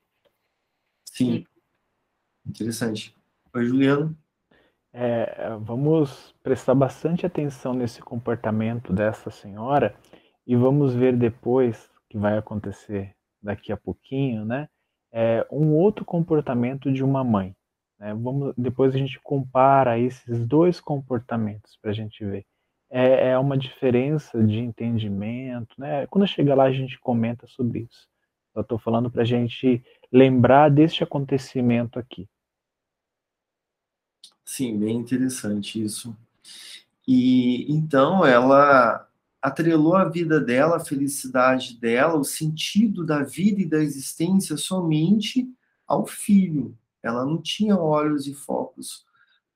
Sim. 1.04 1.44
É. 1.44 2.48
Interessante. 2.48 3.14
Oi, 3.54 3.64
Juliano. 3.64 4.16
É, 4.92 5.56
vamos 5.60 6.34
prestar 6.42 6.74
bastante 6.74 7.24
atenção 7.24 7.72
nesse 7.72 8.00
comportamento 8.00 8.92
dessa 8.92 9.30
senhora 9.30 9.96
e 10.44 10.56
vamos 10.56 10.94
ver 10.94 11.16
depois 11.16 11.88
que 12.08 12.18
vai 12.18 12.36
acontecer 12.36 13.14
daqui 13.42 13.72
a 13.72 13.76
pouquinho, 13.76 14.44
né? 14.44 14.68
É 15.12 15.46
um 15.50 15.74
outro 15.74 16.04
comportamento 16.04 16.92
de 16.92 17.02
uma 17.02 17.24
mãe. 17.24 17.54
Né? 17.98 18.14
Vamos, 18.14 18.54
depois 18.56 18.94
a 18.94 18.98
gente 18.98 19.20
compara 19.20 19.98
esses 19.98 20.46
dois 20.46 20.80
comportamentos 20.80 21.76
para 21.80 21.90
a 21.90 21.94
gente 21.94 22.24
ver. 22.24 22.46
É, 22.88 23.30
é 23.30 23.38
uma 23.38 23.56
diferença 23.56 24.42
de 24.42 24.58
entendimento, 24.58 25.74
né? 25.78 26.06
Quando 26.08 26.26
chegar 26.26 26.56
lá 26.56 26.64
a 26.64 26.72
gente 26.72 26.98
comenta 26.98 27.46
sobre 27.46 27.80
isso. 27.80 28.08
Eu 28.54 28.62
estou 28.62 28.78
falando 28.78 29.10
para 29.10 29.22
a 29.22 29.24
gente 29.24 29.84
lembrar 30.12 30.70
deste 30.70 31.04
acontecimento 31.04 31.98
aqui. 31.98 32.28
Sim, 34.44 34.76
bem 34.78 34.96
interessante 34.96 35.80
isso. 35.80 36.16
E 37.06 37.72
então 37.72 38.26
ela 38.26 39.08
atrelou 39.42 39.96
a 39.96 40.04
vida 40.04 40.40
dela, 40.40 40.76
a 40.76 40.84
felicidade 40.84 41.78
dela, 41.78 42.16
o 42.16 42.24
sentido 42.24 43.04
da 43.04 43.22
vida 43.22 43.62
e 43.62 43.66
da 43.66 43.82
existência 43.82 44.56
somente 44.56 45.48
ao 45.86 46.06
filho. 46.06 46.76
Ela 47.02 47.24
não 47.24 47.40
tinha 47.40 47.76
olhos 47.76 48.26
e 48.26 48.34
focos 48.34 49.06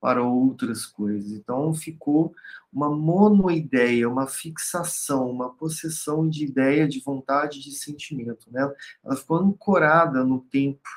para 0.01 0.23
outras 0.23 0.85
coisas. 0.85 1.33
Então 1.33 1.73
ficou 1.73 2.35
uma 2.73 2.91
monoideia, 2.91 4.09
uma 4.09 4.27
fixação, 4.27 5.31
uma 5.31 5.55
possessão 5.55 6.29
de 6.29 6.45
ideia, 6.45 6.89
de 6.89 7.01
vontade, 7.01 7.63
de 7.63 7.73
sentimento. 7.73 8.51
Né? 8.51 8.71
Ela 9.05 9.17
ficou 9.17 9.39
ancorada 9.39 10.25
no 10.25 10.41
tempo. 10.41 10.89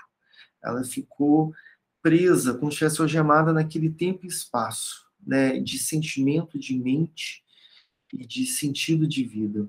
Ela 0.64 0.84
ficou 0.84 1.54
presa, 2.02 2.54
com 2.54 2.70
estivesse 2.70 3.02
algemada 3.02 3.52
naquele 3.52 3.90
tempo 3.90 4.26
e 4.26 4.30
espaço, 4.30 5.06
né? 5.26 5.60
de 5.60 5.78
sentimento, 5.78 6.58
de 6.58 6.78
mente, 6.78 7.44
e 8.14 8.26
de 8.26 8.46
sentido 8.46 9.08
de 9.08 9.24
vida. 9.24 9.68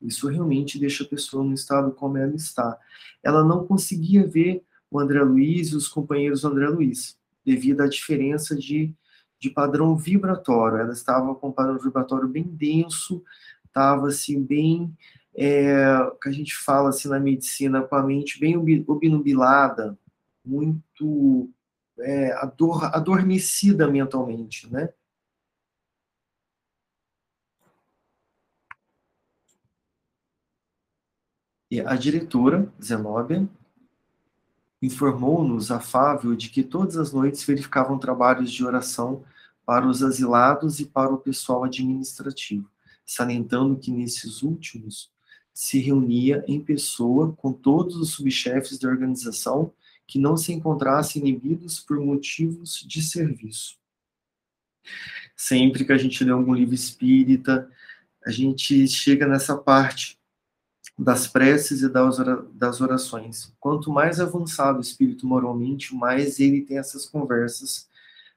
Isso 0.00 0.28
realmente 0.28 0.78
deixa 0.78 1.04
a 1.04 1.08
pessoa 1.08 1.44
no 1.44 1.54
estado 1.54 1.92
como 1.92 2.18
ela 2.18 2.34
está. 2.34 2.78
Ela 3.22 3.42
não 3.42 3.66
conseguia 3.66 4.26
ver 4.26 4.62
o 4.90 5.00
André 5.00 5.22
Luiz 5.22 5.68
e 5.68 5.76
os 5.76 5.88
companheiros 5.88 6.42
do 6.42 6.48
André 6.48 6.68
Luiz, 6.68 7.18
devido 7.44 7.80
à 7.80 7.88
diferença 7.88 8.54
de, 8.54 8.94
de 9.38 9.50
padrão 9.50 9.96
vibratório. 9.96 10.78
Ela 10.78 10.92
estava 10.92 11.34
com 11.34 11.48
um 11.48 11.52
padrão 11.52 11.78
vibratório 11.78 12.28
bem 12.28 12.44
denso, 12.44 13.24
estava 13.66 14.08
assim, 14.08 14.42
bem. 14.42 14.94
É, 15.36 15.74
que 16.22 16.28
a 16.28 16.32
gente 16.32 16.54
fala 16.54 16.90
assim 16.90 17.08
na 17.08 17.18
medicina, 17.18 17.82
com 17.82 17.96
a 17.96 18.02
mente 18.04 18.38
bem 18.38 18.56
obnubilada, 18.86 19.98
muito 20.46 21.50
é, 21.98 22.32
ador, 22.34 22.84
adormecida 22.94 23.88
mentalmente, 23.88 24.70
né? 24.72 24.90
A 31.80 31.96
diretora, 31.96 32.72
Zenóbia, 32.82 33.48
informou-nos 34.82 35.70
afável 35.70 36.34
de 36.34 36.50
que 36.50 36.62
todas 36.62 36.96
as 36.96 37.12
noites 37.12 37.42
verificavam 37.44 37.98
trabalhos 37.98 38.52
de 38.52 38.64
oração 38.64 39.24
para 39.64 39.86
os 39.86 40.02
asilados 40.02 40.78
e 40.78 40.84
para 40.84 41.12
o 41.12 41.18
pessoal 41.18 41.64
administrativo, 41.64 42.68
salientando 43.04 43.78
que 43.78 43.90
nesses 43.90 44.42
últimos 44.42 45.10
se 45.54 45.78
reunia 45.78 46.44
em 46.46 46.60
pessoa 46.60 47.32
com 47.32 47.52
todos 47.52 47.96
os 47.96 48.10
subchefes 48.10 48.78
da 48.78 48.88
organização 48.88 49.72
que 50.06 50.18
não 50.18 50.36
se 50.36 50.52
encontrassem 50.52 51.22
inibidos 51.22 51.80
por 51.80 51.98
motivos 51.98 52.84
de 52.86 53.02
serviço. 53.02 53.78
Sempre 55.34 55.84
que 55.84 55.92
a 55.92 55.98
gente 55.98 56.22
lê 56.24 56.30
algum 56.30 56.52
livro 56.52 56.74
espírita, 56.74 57.70
a 58.26 58.30
gente 58.30 58.86
chega 58.88 59.26
nessa 59.26 59.56
parte 59.56 60.18
das 60.96 61.26
preces 61.26 61.82
e 61.82 61.88
das 61.88 62.80
orações. 62.80 63.52
Quanto 63.58 63.90
mais 63.90 64.20
avançado 64.20 64.78
o 64.78 64.80
espírito 64.80 65.26
moralmente, 65.26 65.94
mais 65.94 66.38
ele 66.38 66.62
tem 66.62 66.78
essas 66.78 67.06
conversas 67.06 67.88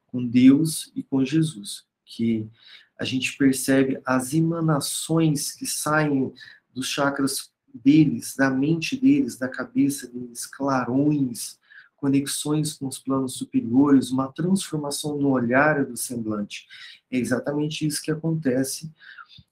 com 0.07 0.25
Deus 0.25 0.91
e 0.95 1.03
com 1.03 1.23
Jesus, 1.23 1.85
que 2.03 2.49
a 2.97 3.05
gente 3.05 3.37
percebe 3.37 4.01
as 4.03 4.33
emanações 4.33 5.51
que 5.51 5.67
saem 5.67 6.33
dos 6.73 6.87
chakras 6.87 7.51
deles, 7.73 8.35
da 8.35 8.49
mente 8.49 8.97
deles, 8.97 9.37
da 9.37 9.47
cabeça 9.47 10.07
deles, 10.07 10.47
clarões, 10.47 11.59
conexões 11.95 12.73
com 12.73 12.87
os 12.87 12.97
planos 12.97 13.33
superiores, 13.33 14.09
uma 14.09 14.31
transformação 14.31 15.17
no 15.17 15.29
olhar 15.29 15.85
do 15.85 15.95
semblante. 15.95 16.67
É 17.11 17.19
exatamente 17.19 17.85
isso 17.85 18.01
que 18.01 18.09
acontece 18.09 18.91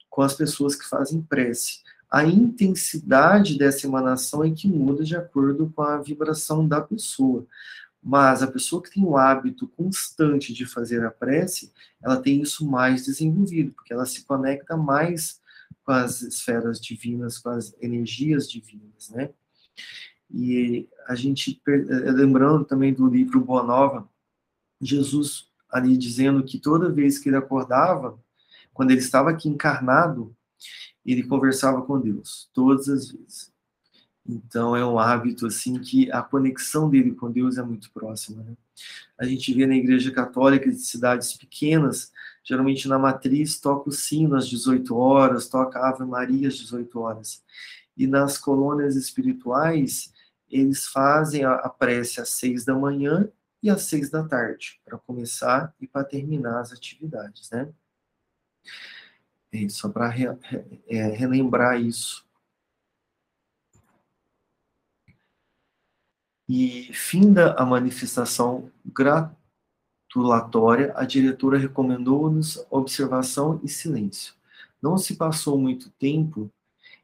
com 0.10 0.24
as 0.24 0.34
pessoas 0.34 0.76
que 0.76 0.88
fazem 0.88 1.22
prece 1.22 1.85
a 2.16 2.24
intensidade 2.24 3.58
dessa 3.58 3.86
emanação 3.86 4.42
é 4.42 4.50
que 4.50 4.70
muda 4.70 5.04
de 5.04 5.18
acordo 5.18 5.70
com 5.76 5.82
a 5.82 5.98
vibração 5.98 6.66
da 6.66 6.80
pessoa. 6.80 7.46
Mas 8.02 8.42
a 8.42 8.48
pessoa 8.48 8.82
que 8.82 8.90
tem 8.90 9.04
o 9.04 9.18
hábito 9.18 9.68
constante 9.68 10.54
de 10.54 10.66
fazer 10.66 11.04
a 11.04 11.12
prece, 11.12 11.74
ela 12.02 12.16
tem 12.16 12.42
isso 12.42 12.66
mais 12.66 13.04
desenvolvido, 13.04 13.74
porque 13.74 13.92
ela 13.92 14.06
se 14.06 14.24
conecta 14.24 14.78
mais 14.78 15.42
com 15.84 15.92
as 15.92 16.22
esferas 16.22 16.80
divinas, 16.80 17.38
com 17.38 17.50
as 17.50 17.76
energias 17.82 18.50
divinas, 18.50 19.10
né? 19.10 19.32
E 20.32 20.88
a 21.10 21.16
gente, 21.16 21.62
eh, 21.68 22.12
lembrando 22.12 22.64
também 22.64 22.94
do 22.94 23.10
livro 23.10 23.44
Boa 23.44 23.62
Nova, 23.62 24.08
Jesus 24.80 25.50
ali 25.70 25.98
dizendo 25.98 26.46
que 26.46 26.60
toda 26.60 26.94
vez 26.94 27.20
que 27.20 27.28
ele 27.28 27.36
acordava, 27.36 28.18
quando 28.74 28.92
ele 28.92 29.02
estava 29.02 29.32
aqui 29.32 29.50
encarnado, 29.50 30.34
ele 31.06 31.24
conversava 31.24 31.82
com 31.82 32.00
Deus 32.00 32.50
todas 32.54 32.90
as 32.90 33.12
vezes. 33.12 33.54
Então 34.28 34.76
é 34.76 34.84
um 34.86 34.98
hábito 34.98 35.46
assim 35.46 35.80
que 35.80 36.12
a 36.12 36.22
conexão 36.22 36.90
dele 36.90 37.14
com 37.14 37.32
Deus 37.32 37.58
é 37.58 37.64
muito 37.64 37.92
próxima. 37.92 38.44
Né? 38.44 38.56
A 39.20 39.26
gente 39.26 39.54
vê 39.54 39.68
na 39.68 39.76
Igreja 39.76 40.12
Católica 40.12 40.70
de 40.70 40.80
cidades 40.80 41.34
pequenas, 41.34 42.12
geralmente 42.44 42.88
na 42.88 42.98
matriz 42.98 43.60
toca 43.60 43.90
o 43.90 43.92
sino 43.92 44.36
às 44.36 44.48
18 44.48 44.96
horas, 44.96 45.48
toca 45.48 45.80
a 45.80 45.90
Ave 45.90 46.06
Maria 46.06 46.48
às 46.48 46.56
18 46.56 47.00
horas. 47.00 47.44
E 47.96 48.08
nas 48.08 48.38
colônias 48.38 48.96
espirituais, 48.96 50.12
eles 50.50 50.88
fazem 50.88 51.44
a, 51.44 51.54
a 51.54 51.70
prece 51.70 52.20
às 52.20 52.30
6 52.30 52.66
da 52.66 52.74
manhã 52.74 53.30
e 53.66 53.70
às 53.70 53.82
seis 53.82 54.12
da 54.12 54.24
tarde, 54.24 54.80
para 54.86 54.96
começar 55.00 55.74
e 55.82 55.88
para 55.88 56.04
terminar 56.04 56.60
as 56.60 56.72
atividades, 56.72 57.50
né? 57.50 57.68
Só 59.70 59.90
para 59.90 60.10
re, 60.10 60.26
é, 60.88 61.08
relembrar 61.08 61.80
isso. 61.80 62.26
E 66.48 66.92
finda 66.94 67.54
a 67.54 67.66
manifestação 67.66 68.72
gratulatória, 68.86 70.94
a 70.96 71.04
diretora 71.04 71.58
recomendou-nos 71.58 72.64
observação 72.70 73.60
e 73.64 73.68
silêncio. 73.68 74.36
Não 74.82 74.98
se 74.98 75.16
passou 75.16 75.58
muito 75.58 75.90
tempo 75.92 76.52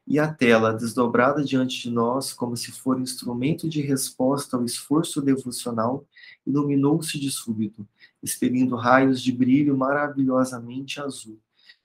e 0.06 0.18
a 0.18 0.32
tela, 0.32 0.74
desdobrada 0.74 1.44
diante 1.44 1.82
de 1.82 1.90
nós, 1.90 2.32
como 2.32 2.56
se 2.56 2.72
for 2.72 3.00
instrumento 3.00 3.68
de 3.68 3.80
resposta 3.80 4.56
ao 4.56 4.64
esforço 4.64 5.22
devocional, 5.22 6.04
iluminou-se 6.46 7.18
de 7.18 7.30
súbito, 7.30 7.86
expelindo 8.22 8.76
raios 8.76 9.22
de 9.22 9.30
brilho 9.30 9.76
maravilhosamente 9.76 11.00
azul, 11.00 11.38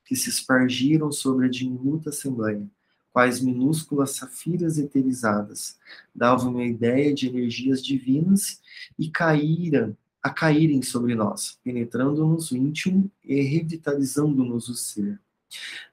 que 0.08 0.16
se 0.16 0.30
espargiram 0.30 1.12
sobre 1.12 1.46
a 1.46 1.50
diminuta 1.50 2.10
assembleia 2.10 2.68
quais 3.18 3.42
minúsculas 3.42 4.12
safiras 4.12 4.78
eterizadas, 4.78 5.80
davam 6.14 6.52
uma 6.52 6.64
ideia 6.64 7.12
de 7.12 7.28
energias 7.28 7.84
divinas 7.84 8.62
e 9.00 9.10
caíram, 9.10 9.98
a 10.22 10.30
caírem 10.30 10.84
sobre 10.84 11.16
nós, 11.16 11.58
penetrando-nos 11.64 12.52
o 12.52 12.56
íntimo 12.56 13.10
e 13.26 13.42
revitalizando-nos 13.42 14.70
o 14.70 14.76
ser. 14.76 15.20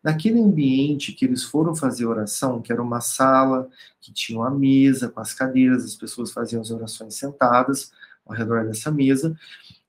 Naquele 0.02 0.38
ambiente 0.38 1.14
que 1.14 1.24
eles 1.24 1.42
foram 1.42 1.74
fazer 1.74 2.04
oração, 2.04 2.60
que 2.60 2.70
era 2.70 2.82
uma 2.82 3.00
sala, 3.00 3.70
que 4.02 4.12
tinha 4.12 4.38
uma 4.38 4.50
mesa 4.50 5.08
com 5.08 5.20
as 5.20 5.32
cadeiras, 5.32 5.82
as 5.82 5.96
pessoas 5.96 6.30
faziam 6.30 6.60
as 6.60 6.70
orações 6.70 7.14
sentadas 7.14 7.90
ao 8.26 8.36
redor 8.36 8.66
dessa 8.66 8.90
mesa, 8.90 9.34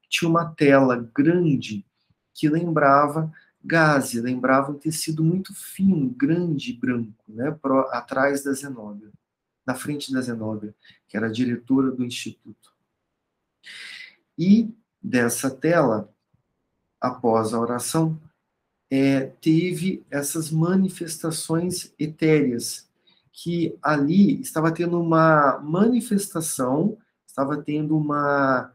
tinha 0.07 0.29
uma 0.29 0.45
tela 0.45 1.05
grande 1.13 1.85
que 2.33 2.47
lembrava 2.47 3.29
gaze, 3.65 4.21
lembrava 4.21 4.71
um 4.71 4.77
tecido 4.77 5.23
muito 5.23 5.53
fino, 5.53 6.09
grande 6.11 6.71
e 6.71 6.77
branco, 6.77 7.23
né, 7.27 7.49
pro, 7.51 7.79
atrás 7.89 8.43
da 8.43 8.53
Zenobia, 8.53 9.11
na 9.65 9.73
frente 9.73 10.13
da 10.13 10.21
Zenobia, 10.21 10.73
que 11.07 11.17
era 11.17 11.25
a 11.27 11.31
diretora 11.31 11.89
do 11.91 12.05
instituto. 12.05 12.71
E 14.37 14.71
dessa 15.01 15.49
tela, 15.49 16.13
após 17.01 17.53
a 17.53 17.59
oração, 17.59 18.21
é, 18.91 19.21
teve 19.41 20.05
essas 20.11 20.51
manifestações 20.51 21.91
etéreas, 21.97 22.87
que 23.31 23.77
ali 23.81 24.39
estava 24.39 24.71
tendo 24.71 25.01
uma 25.01 25.59
manifestação, 25.59 26.97
estava 27.27 27.61
tendo 27.61 27.97
uma 27.97 28.71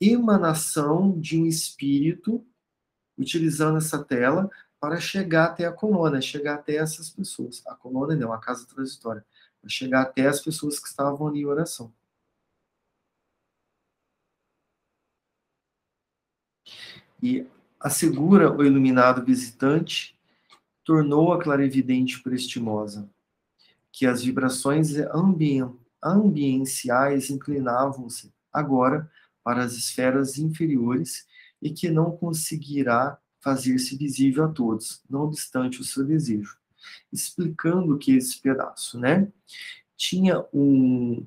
emanação 0.00 1.20
de 1.20 1.38
um 1.38 1.46
espírito 1.46 2.44
utilizando 3.18 3.78
essa 3.78 4.02
tela 4.02 4.50
para 4.80 4.98
chegar 4.98 5.46
até 5.46 5.66
a 5.66 5.72
coluna, 5.72 6.20
chegar 6.20 6.54
até 6.54 6.76
essas 6.76 7.10
pessoas. 7.10 7.62
A 7.66 7.74
coluna 7.74 8.16
não, 8.16 8.32
a 8.32 8.38
casa 8.38 8.66
transitória. 8.66 9.24
Para 9.60 9.68
chegar 9.68 10.02
até 10.02 10.26
as 10.26 10.40
pessoas 10.40 10.78
que 10.78 10.88
estavam 10.88 11.26
ali 11.26 11.40
em 11.40 11.46
oração. 11.46 11.92
E 17.22 17.46
assegura 17.78 18.50
o 18.50 18.64
iluminado 18.64 19.22
visitante, 19.22 20.18
tornou 20.82 21.34
a 21.34 21.42
clarividente 21.42 22.22
prestimosa, 22.22 23.08
que 23.92 24.06
as 24.06 24.22
vibrações 24.22 24.96
ambien 25.14 25.78
ambienciais 26.02 27.28
inclinavam-se 27.28 28.32
agora 28.50 29.10
para 29.44 29.62
as 29.62 29.74
esferas 29.74 30.38
inferiores 30.38 31.26
e 31.60 31.70
que 31.70 31.90
não 31.90 32.16
conseguirá 32.16 33.18
fazer-se 33.40 33.96
visível 33.96 34.44
a 34.44 34.48
todos, 34.48 35.02
não 35.08 35.22
obstante 35.22 35.80
o 35.80 35.84
seu 35.84 36.04
desejo. 36.04 36.56
Explicando 37.12 37.98
que 37.98 38.12
esse 38.12 38.40
pedaço, 38.40 38.98
né? 38.98 39.28
Tinha 39.96 40.44
um, 40.52 41.26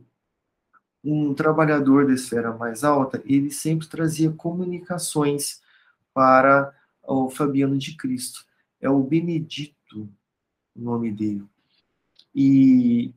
um 1.03 1.33
trabalhador 1.33 2.07
da 2.07 2.13
esfera 2.13 2.55
mais 2.55 2.83
alta, 2.83 3.21
ele 3.25 3.51
sempre 3.51 3.87
trazia 3.87 4.31
comunicações 4.31 5.61
para 6.13 6.73
o 7.03 7.29
Fabiano 7.29 7.77
de 7.77 7.95
Cristo. 7.95 8.45
É 8.79 8.89
o 8.89 9.01
Benedito, 9.01 10.09
o 10.75 10.81
nome 10.81 11.11
dele. 11.11 11.43
E 12.33 13.13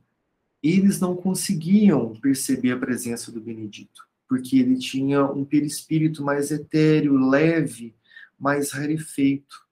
eles 0.61 0.99
não 0.99 1.15
conseguiam 1.15 2.15
perceber 2.15 2.71
a 2.71 2.79
presença 2.79 3.31
do 3.31 3.41
Benedito 3.41 4.06
porque 4.27 4.57
ele 4.57 4.77
tinha 4.77 5.25
um 5.25 5.45
perispírito 5.45 6.23
mais 6.23 6.51
etéreo, 6.51 7.17
leve, 7.29 7.95
mais 8.37 8.71
rarefeito, 8.71 9.65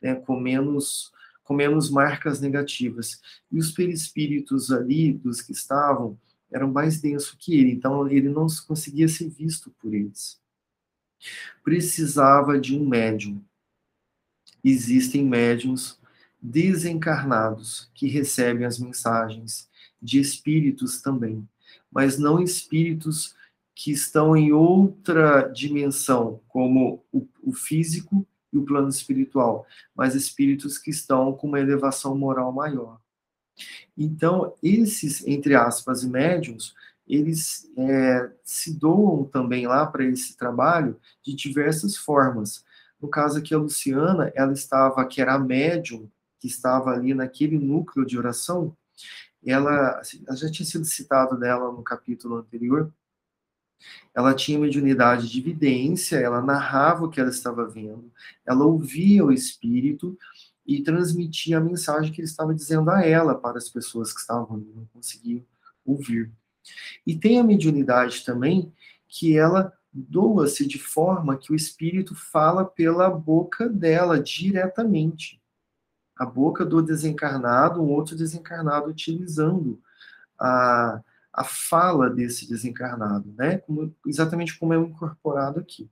né, 0.00 0.14
com, 0.14 0.38
menos, 0.38 1.12
com 1.42 1.54
menos 1.54 1.90
marcas 1.90 2.40
negativas. 2.40 3.20
E 3.50 3.58
os 3.58 3.70
perispíritos 3.70 4.70
ali, 4.70 5.12
dos 5.12 5.40
que 5.40 5.52
estavam, 5.52 6.18
eram 6.50 6.72
mais 6.72 7.00
densos 7.00 7.36
que 7.38 7.54
ele, 7.54 7.72
então 7.72 8.08
ele 8.08 8.28
não 8.28 8.46
conseguia 8.66 9.08
ser 9.08 9.28
visto 9.28 9.70
por 9.80 9.92
eles. 9.92 10.40
Precisava 11.62 12.58
de 12.58 12.78
um 12.78 12.88
médium. 12.88 13.42
Existem 14.62 15.24
médiums 15.24 15.98
desencarnados 16.40 17.90
que 17.94 18.06
recebem 18.06 18.64
as 18.64 18.78
mensagens 18.78 19.68
de 20.00 20.20
espíritos 20.20 21.00
também, 21.00 21.46
mas 21.90 22.18
não 22.18 22.40
espíritos 22.40 23.34
que 23.76 23.92
estão 23.92 24.34
em 24.34 24.52
outra 24.52 25.42
dimensão, 25.48 26.40
como 26.48 27.04
o, 27.12 27.28
o 27.42 27.52
físico 27.52 28.26
e 28.50 28.56
o 28.56 28.64
plano 28.64 28.88
espiritual, 28.88 29.66
mas 29.94 30.14
espíritos 30.14 30.78
que 30.78 30.90
estão 30.90 31.34
com 31.34 31.46
uma 31.46 31.60
elevação 31.60 32.16
moral 32.16 32.50
maior. 32.50 32.98
Então, 33.96 34.54
esses, 34.62 35.26
entre 35.26 35.54
aspas, 35.54 36.02
médiums, 36.02 36.74
eles 37.06 37.70
é, 37.76 38.32
se 38.42 38.72
doam 38.74 39.24
também 39.26 39.66
lá 39.66 39.86
para 39.86 40.06
esse 40.06 40.38
trabalho 40.38 40.98
de 41.22 41.34
diversas 41.34 41.98
formas. 41.98 42.64
No 42.98 43.08
caso 43.08 43.38
aqui, 43.38 43.54
a 43.54 43.58
Luciana, 43.58 44.32
ela 44.34 44.54
estava, 44.54 45.06
que 45.06 45.20
era 45.20 45.34
a 45.34 45.38
médium, 45.38 46.10
que 46.40 46.46
estava 46.46 46.92
ali 46.92 47.12
naquele 47.12 47.58
núcleo 47.58 48.06
de 48.06 48.16
oração, 48.16 48.74
ela, 49.44 50.00
ela 50.26 50.36
já 50.36 50.50
tinha 50.50 50.66
sido 50.66 50.86
citado 50.86 51.38
dela 51.38 51.70
no 51.70 51.82
capítulo 51.82 52.36
anterior, 52.36 52.90
ela 54.14 54.34
tinha 54.34 54.58
mediunidade 54.58 55.28
de 55.28 55.38
evidência, 55.38 56.16
ela 56.16 56.40
narrava 56.40 57.04
o 57.04 57.10
que 57.10 57.20
ela 57.20 57.30
estava 57.30 57.68
vendo, 57.68 58.10
ela 58.46 58.64
ouvia 58.64 59.24
o 59.24 59.32
espírito 59.32 60.18
e 60.66 60.82
transmitia 60.82 61.58
a 61.58 61.60
mensagem 61.60 62.12
que 62.12 62.20
ele 62.20 62.28
estava 62.28 62.54
dizendo 62.54 62.90
a 62.90 63.04
ela 63.04 63.34
para 63.34 63.58
as 63.58 63.68
pessoas 63.68 64.12
que 64.12 64.20
estavam 64.20 64.56
ali, 64.56 64.72
não 64.74 64.86
conseguiam 64.86 65.44
ouvir. 65.84 66.30
E 67.06 67.16
tem 67.16 67.38
a 67.38 67.44
mediunidade 67.44 68.24
também 68.24 68.72
que 69.06 69.36
ela 69.38 69.72
doa-se 69.92 70.66
de 70.66 70.78
forma 70.78 71.38
que 71.38 71.52
o 71.52 71.56
espírito 71.56 72.14
fala 72.14 72.64
pela 72.64 73.08
boca 73.08 73.68
dela 73.68 74.20
diretamente. 74.20 75.40
A 76.16 76.26
boca 76.26 76.64
do 76.64 76.82
desencarnado, 76.82 77.82
um 77.82 77.90
outro 77.90 78.16
desencarnado 78.16 78.90
utilizando 78.90 79.80
a 80.38 81.02
a 81.36 81.44
fala 81.44 82.08
desse 82.08 82.48
desencarnado, 82.48 83.30
né? 83.36 83.58
Como, 83.58 83.94
exatamente 84.06 84.58
como 84.58 84.72
é 84.72 84.76
incorporado 84.78 85.60
aqui. 85.60 85.90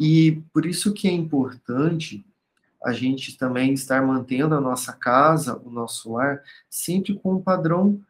E 0.00 0.42
por 0.52 0.64
isso 0.64 0.94
que 0.94 1.06
é 1.06 1.12
importante 1.12 2.26
a 2.82 2.92
gente 2.92 3.36
também 3.36 3.74
estar 3.74 4.02
mantendo 4.02 4.54
a 4.54 4.60
nossa 4.60 4.92
casa, 4.92 5.58
o 5.58 5.70
nosso 5.70 6.12
lar, 6.12 6.42
sempre 6.70 7.18
com 7.18 7.34
um 7.34 7.42
padrão 7.42 8.02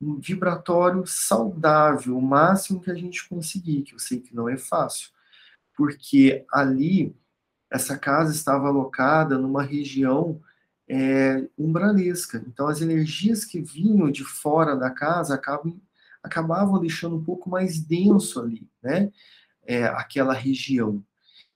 vibratório 0.00 1.04
saudável, 1.06 2.16
o 2.16 2.22
máximo 2.22 2.80
que 2.80 2.90
a 2.90 2.94
gente 2.94 3.28
conseguir, 3.28 3.82
que 3.82 3.94
eu 3.94 3.98
sei 3.98 4.20
que 4.20 4.34
não 4.34 4.48
é 4.48 4.56
fácil, 4.56 5.10
porque 5.76 6.44
ali 6.50 7.14
essa 7.70 7.98
casa 7.98 8.32
estava 8.32 8.68
alocada 8.68 9.36
numa 9.36 9.62
região 9.62 10.40
é, 10.92 11.48
umbralesca. 11.56 12.44
Então, 12.48 12.66
as 12.66 12.80
energias 12.80 13.44
que 13.44 13.60
vinham 13.60 14.10
de 14.10 14.24
fora 14.24 14.74
da 14.74 14.90
casa 14.90 15.36
acabam, 15.36 15.80
acabavam 16.20 16.80
deixando 16.80 17.14
um 17.14 17.22
pouco 17.22 17.48
mais 17.48 17.80
denso 17.80 18.40
ali, 18.40 18.68
né? 18.82 19.12
É, 19.64 19.84
aquela 19.84 20.34
região. 20.34 21.04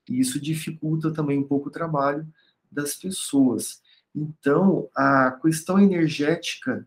E 0.09 0.21
isso 0.21 0.39
dificulta 0.39 1.13
também 1.13 1.37
um 1.37 1.43
pouco 1.43 1.69
o 1.69 1.73
trabalho 1.73 2.25
das 2.71 2.95
pessoas. 2.95 3.83
Então, 4.15 4.89
a 4.95 5.33
questão 5.43 5.81
energética 5.81 6.87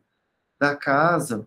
da 0.58 0.74
casa 0.74 1.46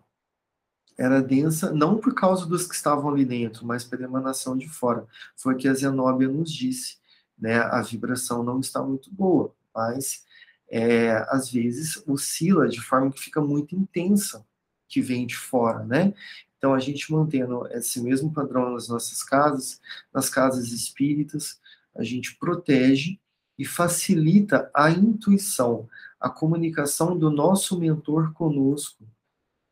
era 0.99 1.19
densa, 1.19 1.73
não 1.73 1.97
por 1.97 2.13
causa 2.13 2.45
dos 2.45 2.67
que 2.67 2.75
estavam 2.75 3.09
ali 3.09 3.25
dentro, 3.25 3.65
mas 3.65 3.83
pela 3.83 4.03
emanação 4.03 4.55
de 4.55 4.69
fora. 4.69 5.07
Foi 5.35 5.55
o 5.55 5.57
que 5.57 5.67
a 5.67 5.73
Zenóbia 5.73 6.27
nos 6.27 6.53
disse. 6.53 6.97
Né? 7.35 7.57
A 7.57 7.81
vibração 7.81 8.43
não 8.43 8.59
está 8.59 8.83
muito 8.83 9.11
boa, 9.11 9.51
mas 9.73 10.23
é, 10.71 11.11
às 11.27 11.51
vezes 11.51 12.01
oscila 12.07 12.69
de 12.69 12.79
forma 12.79 13.11
que 13.11 13.19
fica 13.19 13.41
muito 13.41 13.75
intensa, 13.75 14.45
que 14.87 15.01
vem 15.01 15.27
de 15.27 15.35
fora, 15.35 15.83
né? 15.83 16.13
Então, 16.57 16.73
a 16.73 16.79
gente 16.79 17.11
mantendo 17.11 17.67
esse 17.71 17.99
mesmo 18.01 18.31
padrão 18.31 18.71
nas 18.71 18.87
nossas 18.87 19.21
casas, 19.21 19.81
nas 20.13 20.29
casas 20.29 20.71
espíritas, 20.71 21.59
a 21.95 22.03
gente 22.03 22.35
protege 22.37 23.19
e 23.57 23.65
facilita 23.65 24.71
a 24.73 24.89
intuição, 24.89 25.89
a 26.19 26.29
comunicação 26.29 27.17
do 27.17 27.29
nosso 27.29 27.77
mentor 27.77 28.31
conosco, 28.33 29.03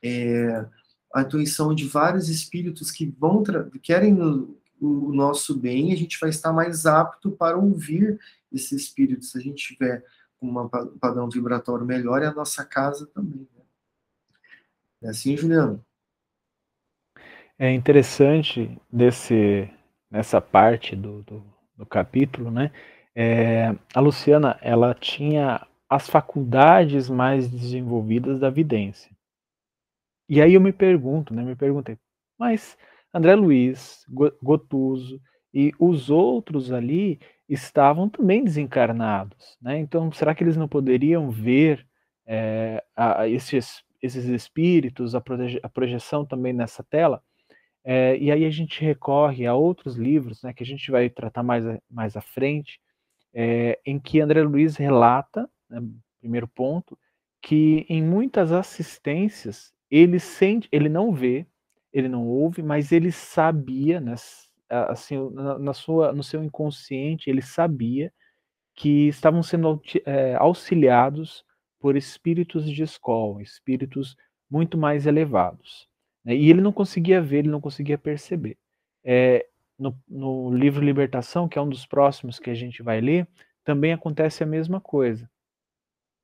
é, 0.03 0.65
a 1.13 1.21
intuição 1.21 1.73
de 1.73 1.87
vários 1.87 2.27
espíritos 2.27 2.91
que 2.91 3.05
vão 3.05 3.43
querem 3.81 4.21
o, 4.21 4.57
o 4.81 5.13
nosso 5.13 5.55
bem, 5.55 5.93
a 5.93 5.95
gente 5.95 6.19
vai 6.19 6.29
estar 6.29 6.51
mais 6.51 6.85
apto 6.85 7.31
para 7.31 7.57
ouvir 7.57 8.19
esse 8.51 8.75
espírito 8.75 9.25
se 9.25 9.37
a 9.37 9.41
gente 9.41 9.73
tiver 9.73 10.03
um 10.41 10.67
padrão 10.99 11.29
vibratório 11.29 11.85
melhor, 11.85 12.21
e 12.21 12.25
a 12.25 12.33
nossa 12.33 12.65
casa 12.65 13.07
também. 13.07 13.47
Né? 13.55 13.63
É 15.03 15.09
assim, 15.09 15.35
Juliano? 15.35 15.83
É 17.57 17.71
interessante 17.71 18.79
desse, 18.91 19.69
nessa 20.09 20.39
parte 20.39 20.95
do, 20.95 21.23
do, 21.23 21.43
do 21.75 21.85
capítulo, 21.85 22.49
né? 22.49 22.71
É, 23.13 23.75
a 23.93 23.99
Luciana, 23.99 24.57
ela 24.61 24.93
tinha 24.93 25.67
as 25.89 26.07
faculdades 26.07 27.09
mais 27.09 27.49
desenvolvidas 27.49 28.39
da 28.39 28.49
vidência. 28.49 29.11
E 30.29 30.41
aí 30.41 30.53
eu 30.53 30.61
me 30.61 30.71
pergunto, 30.71 31.33
né? 31.33 31.43
Me 31.43 31.55
perguntei, 31.55 31.97
mas 32.37 32.77
André 33.13 33.35
Luiz, 33.35 34.05
Gotuso 34.41 35.19
e 35.53 35.73
os 35.79 36.09
outros 36.09 36.71
ali 36.71 37.19
estavam 37.49 38.07
também 38.07 38.43
desencarnados, 38.43 39.57
né? 39.61 39.79
Então, 39.79 40.11
será 40.11 40.35
que 40.35 40.43
eles 40.43 40.55
não 40.55 40.67
poderiam 40.67 41.31
ver 41.31 41.85
é, 42.25 42.83
a, 42.95 43.27
esses, 43.27 43.83
esses 44.01 44.25
espíritos, 44.25 45.15
a, 45.15 45.21
proje 45.21 45.59
a 45.63 45.69
projeção 45.69 46.25
também 46.25 46.53
nessa 46.53 46.83
tela? 46.83 47.23
É, 47.83 48.17
e 48.17 48.31
aí 48.31 48.45
a 48.45 48.49
gente 48.51 48.83
recorre 48.83 49.47
a 49.47 49.55
outros 49.55 49.95
livros, 49.95 50.43
né, 50.43 50.53
que 50.53 50.63
a 50.63 50.65
gente 50.65 50.91
vai 50.91 51.09
tratar 51.09 51.41
mais, 51.41 51.63
mais 51.89 52.15
à 52.15 52.21
frente, 52.21 52.79
é, 53.33 53.79
em 53.85 53.99
que 53.99 54.19
André 54.19 54.43
Luiz 54.43 54.75
relata, 54.75 55.49
né, 55.69 55.81
primeiro 56.19 56.47
ponto, 56.47 56.97
que 57.41 57.85
em 57.89 58.03
muitas 58.03 58.51
assistências 58.51 59.73
ele 59.89 60.19
sente, 60.19 60.67
ele 60.71 60.89
não 60.89 61.13
vê, 61.13 61.47
ele 61.91 62.07
não 62.07 62.27
ouve, 62.27 62.61
mas 62.61 62.91
ele 62.91 63.11
sabia, 63.11 63.99
né, 63.99 64.15
assim, 64.69 65.17
na, 65.31 65.73
sua, 65.73 66.11
no 66.13 66.23
seu 66.23 66.43
inconsciente, 66.43 67.29
ele 67.29 67.41
sabia 67.41 68.13
que 68.75 69.07
estavam 69.07 69.43
sendo 69.43 69.81
é, 70.05 70.35
auxiliados 70.35 71.43
por 71.79 71.95
espíritos 71.95 72.69
de 72.69 72.83
escola, 72.83 73.41
espíritos 73.41 74.15
muito 74.49 74.77
mais 74.77 75.05
elevados. 75.05 75.87
Né? 76.23 76.35
E 76.35 76.49
ele 76.49 76.61
não 76.61 76.71
conseguia 76.71 77.21
ver, 77.21 77.39
ele 77.39 77.49
não 77.49 77.61
conseguia 77.61 77.97
perceber. 77.97 78.57
É, 79.03 79.45
no, 79.77 79.97
no, 80.07 80.53
livro 80.53 80.83
Libertação, 80.83 81.47
que 81.47 81.57
é 81.57 81.61
um 81.61 81.69
dos 81.69 81.85
próximos 81.85 82.37
que 82.39 82.49
a 82.49 82.53
gente 82.53 82.83
vai 82.83 82.99
ler, 82.99 83.27
também 83.63 83.93
acontece 83.93 84.43
a 84.43 84.47
mesma 84.47 84.79
coisa. 84.79 85.29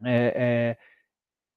É, 0.03 0.33
é, 0.35 0.77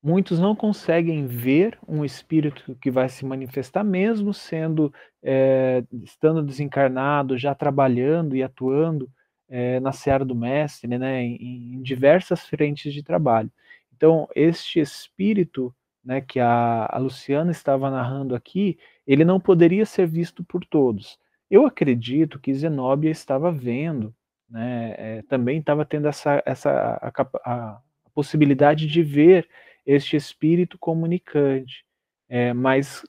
muitos 0.03 0.39
não 0.39 0.55
conseguem 0.55 1.27
ver 1.27 1.79
um 1.87 2.05
espírito 2.05 2.77
que 2.81 2.91
vai 2.91 3.09
se 3.09 3.25
manifestar, 3.25 3.85
mesmo 3.85 4.33
sendo, 4.33 4.93
é, 5.23 5.85
estando 6.03 6.43
desencarnado, 6.43 7.37
já 7.37 7.55
trabalhando 7.55 8.37
e 8.37 8.43
atuando 8.43 9.11
é, 9.49 9.81
na 9.81 9.93
seara 9.93 10.25
do 10.25 10.35
mestre, 10.35 10.99
né, 10.99 11.23
em, 11.23 11.75
em 11.75 11.83
diversas 11.83 12.47
frentes 12.47 12.93
de 12.93 13.03
trabalho. 13.03 13.51
Então, 13.95 14.29
este 14.35 14.79
espírito 14.79 15.75
né, 16.05 16.21
que 16.21 16.41
a, 16.41 16.89
a 16.91 16.99
Luciana 16.99 17.51
estava 17.51 17.91
narrando 17.91 18.35
aqui, 18.35 18.79
ele 19.07 19.25
não 19.25 19.41
poderia 19.41 19.85
ser 19.85 20.07
visto 20.07 20.45
por 20.45 20.65
todos. 20.65 21.19
Eu 21.51 21.67
acredito 21.67 22.39
que 22.39 22.55
Zenóbia 22.55 23.11
estava 23.11 23.51
vendo, 23.51 24.15
né, 24.49 24.95
é, 24.97 25.23
também 25.29 25.59
estava 25.59 25.85
tendo 25.85 26.09
essa, 26.09 26.43
essa 26.47 26.71
a, 26.71 27.09
a, 27.09 27.29
a, 27.45 27.81
possibilidade 28.15 28.87
de 28.87 29.03
ver 29.03 29.49
este 29.89 30.17
espírito 30.17 30.79
comunicante, 30.79 31.83
é, 32.29 32.53
mas 32.53 33.03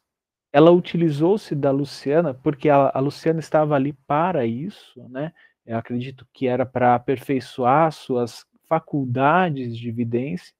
ela 0.51 0.71
utilizou-se 0.71 1.53
da 1.53 1.71
Luciana 1.71 2.33
porque 2.33 2.69
a, 2.69 2.89
a, 2.93 2.99
Luciana 2.99 3.41
estava 3.41 3.75
ali 3.75 3.91
para 4.07 4.45
isso, 4.45 5.05
né? 5.09 5.33
Eu 5.65 5.77
acredito 5.77 6.25
que 6.33 6.47
era 6.47 6.65
para 6.65 6.95
aperfeiçoar 6.95 7.91
suas 7.91 8.45
faculdades 8.67 9.77
de 9.77 9.89
evidência 9.89 10.53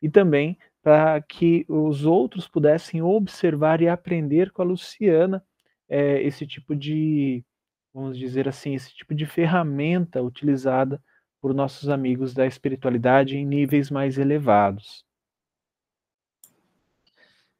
e 0.00 0.08
também 0.08 0.56
para 0.80 1.20
que 1.20 1.66
os 1.68 2.06
outros 2.06 2.46
pudessem 2.46 3.02
observar 3.02 3.82
e 3.82 3.88
aprender 3.88 4.52
com 4.52 4.62
a 4.62 4.64
Luciana 4.64 5.44
é, 5.88 6.22
esse 6.22 6.46
tipo 6.46 6.76
de, 6.76 7.44
vamos 7.92 8.16
dizer 8.16 8.48
assim, 8.48 8.74
esse 8.74 8.94
tipo 8.94 9.12
de 9.12 9.26
ferramenta 9.26 10.22
utilizada 10.22 11.02
por 11.40 11.52
nossos 11.52 11.88
amigos 11.88 12.32
da 12.32 12.46
espiritualidade 12.46 13.36
em 13.36 13.44
níveis 13.44 13.90
mais 13.90 14.18
elevados. 14.18 15.03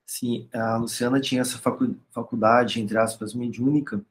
Sim, 0.07 0.49
a 0.53 0.77
Luciana 0.77 1.21
tinha 1.21 1.41
essa 1.41 1.59
faculdade, 2.13 2.81
entre 2.81 2.99
aspas, 2.99 3.35
mediúnica, 3.35 4.05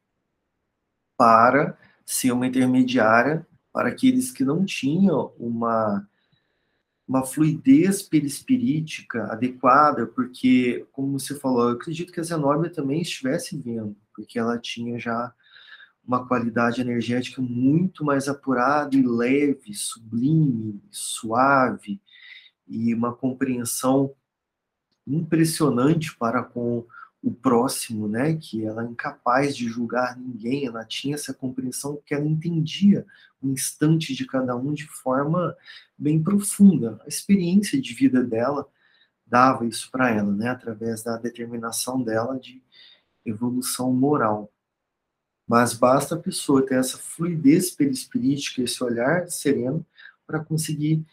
para 1.17 1.77
ser 2.05 2.31
uma 2.31 2.47
intermediária 2.47 3.45
para 3.71 3.89
aqueles 3.89 4.31
que 4.31 4.43
não 4.43 4.65
tinham 4.65 5.33
uma 5.37 6.07
uma 7.07 7.25
fluidez 7.25 8.01
perispirítica 8.01 9.25
adequada, 9.25 10.07
porque, 10.07 10.85
como 10.91 11.19
você 11.19 11.37
falou, 11.37 11.69
eu 11.69 11.75
acredito 11.75 12.13
que 12.13 12.19
a 12.19 12.23
Zenobia 12.23 12.71
também 12.71 13.01
estivesse 13.01 13.57
vendo, 13.57 13.95
porque 14.15 14.39
ela 14.39 14.57
tinha 14.57 14.97
já 14.97 15.33
uma 16.05 16.25
qualidade 16.27 16.81
energética 16.81 17.41
muito 17.41 18.05
mais 18.05 18.27
apurada 18.27 18.95
e 18.95 19.01
leve, 19.05 19.73
sublime, 19.73 20.81
suave, 20.91 22.01
e 22.67 22.93
uma 22.93 23.13
compreensão 23.13 24.13
impressionante 25.07 26.15
para 26.15 26.43
com 26.43 26.85
o 27.23 27.31
próximo, 27.31 28.07
né? 28.07 28.35
Que 28.35 28.65
ela 28.65 28.83
é 28.83 28.87
incapaz 28.87 29.55
de 29.55 29.67
julgar 29.67 30.17
ninguém, 30.17 30.65
ela 30.65 30.83
tinha 30.83 31.15
essa 31.15 31.33
compreensão 31.33 32.01
que 32.05 32.13
ela 32.13 32.25
entendia 32.25 33.05
o 33.41 33.49
instante 33.49 34.13
de 34.13 34.25
cada 34.25 34.55
um 34.55 34.73
de 34.73 34.85
forma 34.87 35.55
bem 35.97 36.21
profunda. 36.21 36.99
A 37.05 37.07
experiência 37.07 37.81
de 37.81 37.93
vida 37.93 38.21
dela 38.23 38.67
dava 39.25 39.65
isso 39.65 39.89
para 39.89 40.09
ela, 40.09 40.31
né? 40.31 40.49
Através 40.49 41.01
da 41.01 41.17
determinação 41.17 42.01
dela 42.01 42.37
de 42.37 42.61
evolução 43.25 43.93
moral. 43.93 44.51
Mas 45.47 45.73
basta 45.73 46.15
a 46.15 46.19
pessoa 46.19 46.65
ter 46.65 46.75
essa 46.75 46.97
fluidez 46.97 47.71
perispirítica, 47.71 48.61
esse 48.61 48.83
olhar 48.83 49.29
sereno, 49.29 49.85
para 50.25 50.43
conseguir 50.43 51.05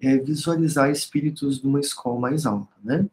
é, 0.00 0.16
visualizar 0.18 0.90
espíritos 0.90 1.60
de 1.60 1.66
uma 1.66 1.80
escola 1.80 2.18
mais 2.20 2.44
alta, 2.44 2.74
né? 2.82 3.08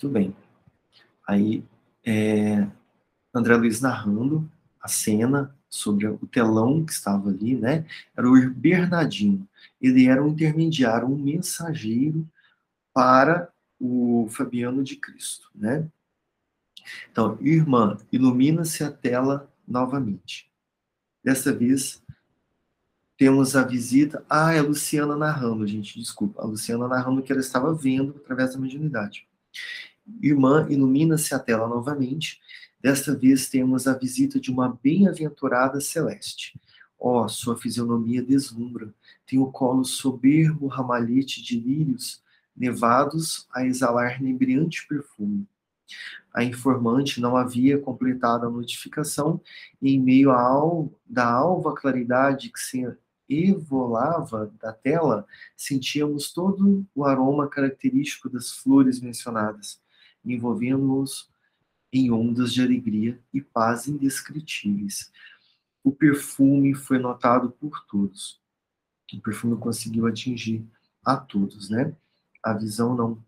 Muito 0.00 0.12
bem. 0.12 0.36
Aí, 1.26 1.64
é, 2.06 2.68
André 3.34 3.56
Luiz 3.56 3.80
narrando 3.80 4.48
a 4.80 4.86
cena 4.86 5.52
sobre 5.68 6.06
o 6.06 6.18
telão 6.18 6.84
que 6.84 6.92
estava 6.92 7.30
ali, 7.30 7.56
né? 7.56 7.84
Era 8.16 8.28
o 8.28 8.50
Bernardino. 8.50 9.46
Ele 9.80 10.06
era 10.06 10.22
um 10.22 10.28
intermediário, 10.28 11.08
um 11.08 11.18
mensageiro 11.18 12.24
para 12.94 13.52
o 13.78 14.28
Fabiano 14.30 14.84
de 14.84 14.94
Cristo, 14.94 15.50
né? 15.52 15.88
Então, 17.10 17.36
irmã, 17.40 17.98
ilumina-se 18.12 18.84
a 18.84 18.92
tela 18.92 19.52
novamente. 19.66 20.48
Dessa 21.24 21.52
vez, 21.52 22.00
temos 23.16 23.56
a 23.56 23.64
visita. 23.64 24.24
Ah, 24.30 24.54
é 24.54 24.60
a 24.60 24.62
Luciana 24.62 25.16
narrando, 25.16 25.66
gente, 25.66 25.98
desculpa. 25.98 26.40
A 26.40 26.46
Luciana 26.46 26.86
narrando 26.86 27.20
que 27.20 27.32
ela 27.32 27.40
estava 27.40 27.74
vendo 27.74 28.14
através 28.16 28.52
da 28.52 28.60
mediunidade. 28.60 29.26
Irmã, 30.22 30.66
ilumina-se 30.68 31.34
a 31.34 31.38
tela 31.38 31.68
novamente. 31.68 32.40
Desta 32.80 33.14
vez 33.14 33.48
temos 33.48 33.86
a 33.86 33.94
visita 33.94 34.40
de 34.40 34.50
uma 34.50 34.78
bem-aventurada 34.82 35.80
celeste. 35.80 36.58
Ó, 36.98 37.24
oh, 37.24 37.28
sua 37.28 37.56
fisionomia 37.56 38.22
deslumbra. 38.22 38.92
Tem 39.26 39.38
o 39.38 39.50
colo 39.50 39.84
soberbo 39.84 40.66
ramalhete 40.66 41.42
de 41.42 41.58
lírios 41.58 42.22
nevados 42.56 43.46
a 43.52 43.64
exalar 43.64 44.20
inebriante 44.20 44.86
perfume. 44.88 45.46
A 46.34 46.44
informante 46.44 47.20
não 47.20 47.36
havia 47.36 47.78
completado 47.78 48.46
a 48.46 48.50
notificação 48.50 49.40
e, 49.80 49.94
em 49.94 50.00
meio 50.00 50.30
à 50.32 50.88
da 51.06 51.30
alva 51.30 51.74
claridade 51.74 52.50
que 52.50 52.60
se 52.60 52.86
evolava 53.28 54.52
da 54.60 54.72
tela, 54.72 55.26
sentíamos 55.56 56.32
todo 56.32 56.84
o 56.94 57.04
aroma 57.04 57.48
característico 57.48 58.28
das 58.28 58.50
flores 58.50 59.00
mencionadas 59.00 59.80
envolvendo-os 60.34 61.28
em 61.92 62.10
ondas 62.10 62.52
de 62.52 62.62
alegria 62.62 63.18
e 63.32 63.40
paz 63.40 63.88
indescritíveis. 63.88 65.10
O 65.82 65.90
perfume 65.90 66.74
foi 66.74 66.98
notado 66.98 67.50
por 67.50 67.84
todos. 67.86 68.40
O 69.12 69.20
perfume 69.20 69.56
conseguiu 69.56 70.06
atingir 70.06 70.64
a 71.04 71.16
todos, 71.16 71.70
né? 71.70 71.94
A 72.42 72.52
visão 72.52 72.94
não. 72.94 73.18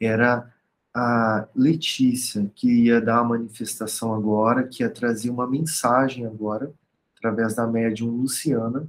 Era 0.00 0.52
a 0.94 1.46
Letícia 1.54 2.50
que 2.54 2.84
ia 2.84 3.00
dar 3.00 3.18
a 3.18 3.24
manifestação 3.24 4.14
agora, 4.14 4.66
que 4.66 4.82
ia 4.82 4.88
trazer 4.88 5.28
uma 5.28 5.46
mensagem 5.46 6.24
agora, 6.24 6.72
através 7.16 7.54
da 7.54 7.66
médium 7.66 8.08
Luciana, 8.08 8.88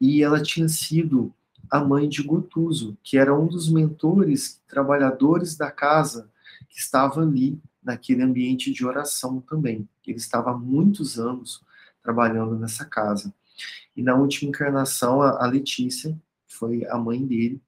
e 0.00 0.22
ela 0.22 0.42
tinha 0.42 0.68
sido 0.68 1.32
a 1.70 1.78
mãe 1.78 2.08
de 2.08 2.22
Gotuso, 2.22 2.96
que 3.02 3.16
era 3.16 3.36
um 3.36 3.46
dos 3.46 3.70
mentores, 3.70 4.60
trabalhadores 4.66 5.56
da 5.56 5.70
casa, 5.70 6.29
que 6.68 6.78
estava 6.78 7.20
ali, 7.20 7.60
naquele 7.82 8.22
ambiente 8.22 8.72
de 8.72 8.84
oração 8.84 9.40
também. 9.40 9.88
Ele 10.06 10.18
estava 10.18 10.50
há 10.50 10.56
muitos 10.56 11.18
anos 11.18 11.64
trabalhando 12.02 12.58
nessa 12.58 12.84
casa. 12.84 13.32
E 13.96 14.02
na 14.02 14.14
última 14.14 14.50
encarnação, 14.50 15.22
a 15.22 15.46
Letícia 15.46 16.16
foi 16.46 16.86
a 16.86 16.98
mãe 16.98 17.26
dele. 17.26 17.60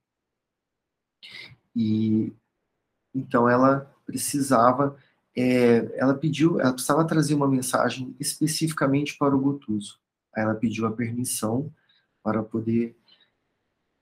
E 1.75 2.33
então 3.15 3.49
ela 3.49 3.91
precisava, 4.07 4.97
é, 5.37 5.99
ela 5.99 6.15
pediu, 6.15 6.61
ela 6.61 6.73
precisava 6.73 7.07
trazer 7.07 7.35
uma 7.35 7.49
mensagem 7.49 8.15
especificamente 8.19 9.17
para 9.17 9.35
o 9.35 9.41
Gotuso. 9.41 9.99
Aí 10.35 10.43
ela 10.43 10.55
pediu 10.55 10.87
a 10.87 10.93
permissão 10.93 11.73
para 12.23 12.43
poder 12.43 12.97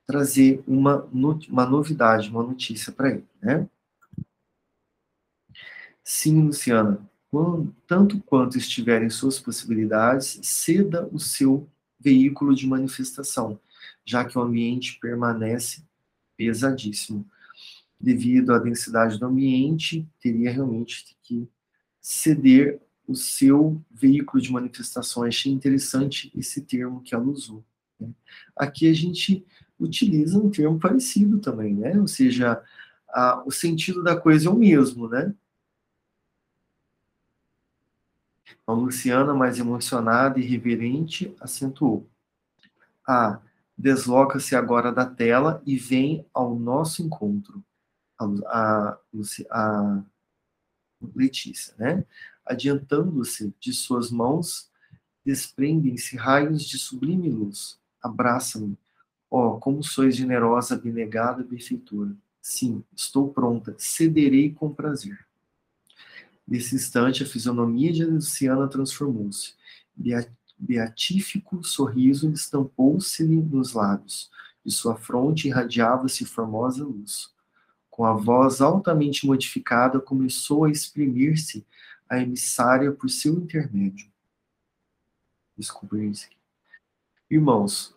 trazer 0.07 0.63
uma, 0.67 1.05
uma 1.05 1.67
novidade, 1.67 2.31
uma 2.31 2.43
notícia 2.43 2.93
para 2.93 3.11
ele, 3.11 3.27
né? 3.41 3.69
Sim, 6.13 6.43
Luciana, 6.43 7.09
quando, 7.31 7.73
tanto 7.87 8.21
quanto 8.23 8.59
estiverem 8.59 9.09
suas 9.09 9.39
possibilidades, 9.39 10.41
ceda 10.43 11.09
o 11.13 11.21
seu 11.21 11.71
veículo 12.01 12.53
de 12.53 12.67
manifestação, 12.67 13.61
já 14.05 14.25
que 14.25 14.37
o 14.37 14.43
ambiente 14.43 14.99
permanece 15.01 15.85
pesadíssimo. 16.37 17.25
Devido 17.99 18.53
à 18.53 18.59
densidade 18.59 19.21
do 19.21 19.27
ambiente, 19.27 20.05
teria 20.21 20.51
realmente 20.51 21.17
que 21.23 21.49
ceder 22.01 22.83
o 23.07 23.15
seu 23.15 23.81
veículo 23.89 24.43
de 24.43 24.51
manifestação. 24.51 25.23
Achei 25.23 25.53
interessante 25.53 26.33
esse 26.37 26.63
termo 26.63 27.03
que 27.03 27.15
ela 27.15 27.25
usou. 27.25 27.65
Né? 28.01 28.11
Aqui 28.57 28.91
a 28.91 28.93
gente 28.93 29.47
utiliza 29.79 30.37
um 30.39 30.51
termo 30.51 30.77
parecido 30.77 31.39
também, 31.39 31.73
né? 31.73 32.01
Ou 32.01 32.09
seja, 32.09 32.61
a, 33.11 33.45
o 33.47 33.53
sentido 33.53 34.03
da 34.03 34.17
coisa 34.17 34.49
é 34.49 34.51
o 34.51 34.59
mesmo, 34.59 35.09
né? 35.09 35.33
A 38.67 38.73
Luciana, 38.73 39.35
mais 39.35 39.59
emocionada 39.59 40.39
e 40.39 40.43
reverente, 40.43 41.35
acentuou. 41.41 42.09
A 43.07 43.41
desloca-se 43.77 44.55
agora 44.55 44.93
da 44.93 45.07
tela 45.07 45.63
e 45.65 45.77
vem 45.77 46.27
ao 46.35 46.55
nosso 46.55 47.03
encontro. 47.03 47.63
A, 48.19 48.25
a, 48.47 48.99
a 49.51 50.03
Letícia, 51.15 51.75
né? 51.79 52.05
Adiantando-se 52.45 53.55
de 53.59 53.73
suas 53.73 54.11
mãos, 54.11 54.71
desprendem-se 55.25 56.17
raios 56.17 56.63
de 56.65 56.79
sublime 56.79 57.31
luz. 57.31 57.81
Abraça-me 58.03 58.77
Ó, 59.31 59.55
oh, 59.55 59.61
como 59.61 59.83
sois 59.83 60.17
generosa, 60.17 60.75
abnegada, 60.75 61.45
benfeitora. 61.45 62.17
Sim, 62.43 62.83
estou 62.97 63.33
pronta, 63.33 63.77
cederei 63.79 64.53
com 64.53 64.75
prazer. 64.75 65.25
Nesse 66.51 66.75
instante, 66.75 67.23
a 67.23 67.27
fisionomia 67.27 67.93
de 67.93 68.05
Luciana 68.05 68.67
transformou-se. 68.67 69.55
Beatífico 70.59 71.63
sorriso 71.63 72.29
estampou-se-lhe 72.33 73.41
nos 73.41 73.73
lábios. 73.73 74.29
De 74.65 74.73
sua 74.73 74.97
fronte 74.97 75.47
irradiava-se 75.47 76.25
formosa 76.25 76.85
luz. 76.85 77.33
Com 77.89 78.05
a 78.05 78.13
voz 78.13 78.61
altamente 78.61 79.27
modificada, 79.27 80.01
começou 80.01 80.65
a 80.65 80.71
exprimir-se 80.71 81.65
a 82.09 82.19
emissária 82.19 82.91
por 82.91 83.09
seu 83.09 83.35
intermédio. 83.35 84.11
Desculpa, 85.57 85.97
isso 85.99 86.29
Irmãos, 87.31 87.95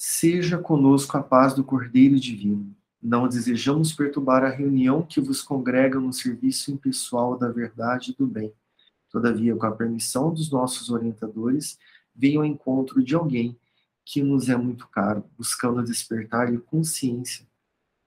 Seja 0.00 0.58
conosco 0.58 1.18
a 1.18 1.22
paz 1.24 1.54
do 1.54 1.64
Cordeiro 1.64 2.20
Divino. 2.20 2.72
Não 3.00 3.28
desejamos 3.28 3.92
perturbar 3.92 4.44
a 4.44 4.48
reunião 4.48 5.02
que 5.02 5.20
vos 5.20 5.42
congrega 5.42 6.00
no 6.00 6.12
serviço 6.12 6.72
impessoal 6.72 7.38
da 7.38 7.48
verdade 7.48 8.10
e 8.10 8.14
do 8.14 8.26
bem. 8.26 8.52
Todavia, 9.10 9.54
com 9.56 9.66
a 9.66 9.72
permissão 9.72 10.32
dos 10.32 10.50
nossos 10.50 10.90
orientadores, 10.90 11.78
venho 12.14 12.40
ao 12.40 12.46
encontro 12.46 13.02
de 13.02 13.14
alguém 13.14 13.56
que 14.04 14.22
nos 14.22 14.48
é 14.48 14.56
muito 14.56 14.88
caro, 14.88 15.24
buscando 15.36 15.82
despertar-lhe 15.82 16.58
consciência 16.58 17.46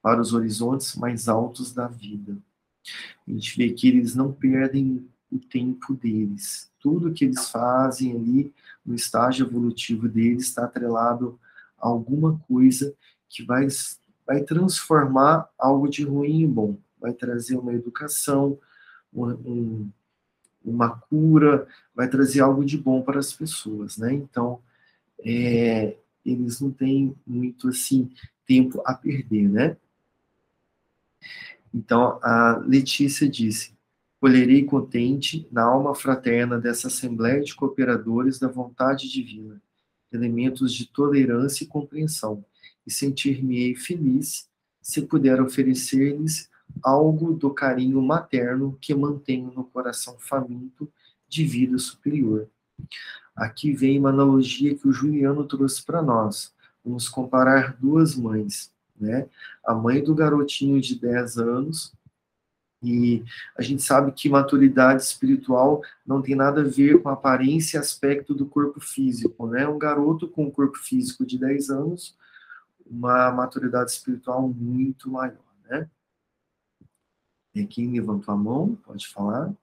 para 0.01 0.19
os 0.19 0.33
horizontes 0.33 0.95
mais 0.95 1.29
altos 1.29 1.71
da 1.73 1.87
vida. 1.87 2.37
A 3.27 3.31
gente 3.31 3.55
vê 3.55 3.69
que 3.71 3.87
eles 3.87 4.15
não 4.15 4.31
perdem 4.33 5.07
o 5.31 5.39
tempo 5.39 5.93
deles. 5.93 6.71
Tudo 6.79 7.13
que 7.13 7.23
eles 7.23 7.49
fazem 7.49 8.13
ali 8.15 8.53
no 8.85 8.95
estágio 8.95 9.45
evolutivo 9.45 10.09
deles 10.09 10.47
está 10.47 10.65
atrelado 10.65 11.39
alguma 11.77 12.37
coisa 12.47 12.93
que 13.29 13.43
vai, 13.43 13.67
vai 14.25 14.41
transformar 14.43 15.49
algo 15.57 15.89
de 15.89 16.03
ruim 16.03 16.43
em 16.43 16.49
bom, 16.49 16.77
vai 16.99 17.13
trazer 17.13 17.55
uma 17.57 17.73
educação, 17.73 18.57
um, 19.13 19.89
uma 20.63 20.89
cura, 20.89 21.67
vai 21.93 22.07
trazer 22.07 22.41
algo 22.41 22.63
de 22.63 22.77
bom 22.77 23.01
para 23.01 23.19
as 23.19 23.33
pessoas, 23.33 23.97
né? 23.97 24.13
Então, 24.13 24.61
é, 25.23 25.97
eles 26.25 26.61
não 26.61 26.71
têm 26.71 27.15
muito 27.25 27.69
assim 27.69 28.09
tempo 28.45 28.81
a 28.85 28.93
perder, 28.93 29.49
né? 29.49 29.77
Então, 31.73 32.19
a 32.21 32.61
Letícia 32.65 33.27
disse: 33.29 33.73
colherei 34.19 34.63
contente 34.63 35.47
na 35.51 35.63
alma 35.63 35.95
fraterna 35.95 36.59
dessa 36.59 36.87
assembleia 36.87 37.41
de 37.41 37.55
cooperadores 37.55 38.39
da 38.39 38.47
vontade 38.47 39.09
divina 39.09 39.61
elementos 40.11 40.73
de 40.73 40.85
tolerância 40.85 41.63
e 41.63 41.67
compreensão, 41.67 42.43
e 42.85 42.91
sentir-me-ei 42.91 43.75
feliz 43.75 44.49
se 44.81 45.01
puder 45.03 45.41
oferecer-lhes 45.41 46.49
algo 46.83 47.33
do 47.33 47.51
carinho 47.51 48.01
materno 48.01 48.77
que 48.81 48.95
mantenho 48.95 49.51
no 49.53 49.63
coração 49.63 50.17
faminto 50.17 50.91
de 51.27 51.43
vida 51.45 51.77
superior. 51.77 52.49
Aqui 53.35 53.73
vem 53.73 53.99
uma 53.99 54.09
analogia 54.09 54.75
que 54.75 54.87
o 54.87 54.93
Juliano 54.93 55.45
trouxe 55.45 55.83
para 55.83 56.01
nós. 56.01 56.53
Vamos 56.83 57.07
comparar 57.07 57.77
duas 57.79 58.15
mães, 58.15 58.71
né? 58.99 59.27
A 59.65 59.73
mãe 59.73 60.03
do 60.03 60.15
garotinho 60.15 60.81
de 60.81 60.99
10 60.99 61.37
anos 61.37 61.93
e 62.83 63.23
a 63.55 63.61
gente 63.61 63.83
sabe 63.83 64.11
que 64.11 64.27
maturidade 64.27 65.03
espiritual 65.03 65.83
não 66.05 66.21
tem 66.21 66.35
nada 66.35 66.61
a 66.61 66.67
ver 66.67 66.99
com 67.01 67.09
a 67.09 67.13
aparência 67.13 67.77
e 67.77 67.79
aspecto 67.79 68.33
do 68.33 68.45
corpo 68.45 68.79
físico, 68.79 69.45
né? 69.47 69.67
Um 69.67 69.77
garoto 69.77 70.27
com 70.27 70.45
um 70.45 70.51
corpo 70.51 70.77
físico 70.77 71.23
de 71.23 71.37
10 71.37 71.69
anos, 71.69 72.17
uma 72.91 73.31
maturidade 73.31 73.91
espiritual 73.91 74.47
muito 74.47 75.09
maior, 75.09 75.37
né? 75.65 75.89
E 77.55 77.65
quem 77.65 77.91
levantou 77.91 78.33
a 78.33 78.37
mão, 78.37 78.75
pode 78.75 79.07
falar. 79.07 79.53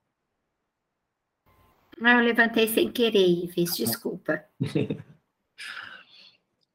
Ah, 2.01 2.13
eu 2.13 2.21
levantei 2.21 2.69
sem 2.69 2.91
querer, 2.91 3.45
Ives, 3.45 3.77
desculpa. 3.77 4.45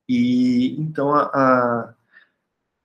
e 0.07 0.75
então 0.79 1.13
a, 1.13 1.29
a 1.33 1.95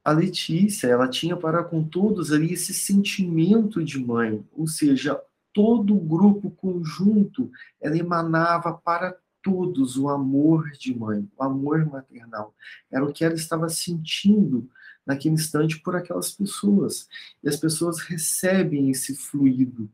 a 0.08 0.12
Letícia, 0.12 0.86
ela 0.86 1.06
tinha 1.06 1.36
para 1.36 1.62
com 1.62 1.84
todos 1.84 2.32
ali 2.32 2.54
esse 2.54 2.72
sentimento 2.72 3.84
de 3.84 3.98
mãe, 3.98 4.42
ou 4.52 4.66
seja, 4.66 5.20
todo 5.52 5.94
o 5.94 6.00
grupo 6.00 6.50
conjunto, 6.50 7.50
ela 7.78 7.98
emanava 7.98 8.72
para 8.72 9.18
todos 9.48 9.96
o 9.96 10.08
amor 10.08 10.70
de 10.72 10.94
mãe, 10.94 11.26
o 11.36 11.42
amor 11.42 11.86
maternal. 11.86 12.54
Era 12.90 13.04
o 13.04 13.12
que 13.12 13.24
ela 13.24 13.34
estava 13.34 13.68
sentindo 13.68 14.68
naquele 15.06 15.34
instante 15.34 15.80
por 15.80 15.96
aquelas 15.96 16.30
pessoas. 16.32 17.08
E 17.42 17.48
as 17.48 17.56
pessoas 17.56 18.00
recebem 18.00 18.90
esse 18.90 19.16
fluido 19.16 19.88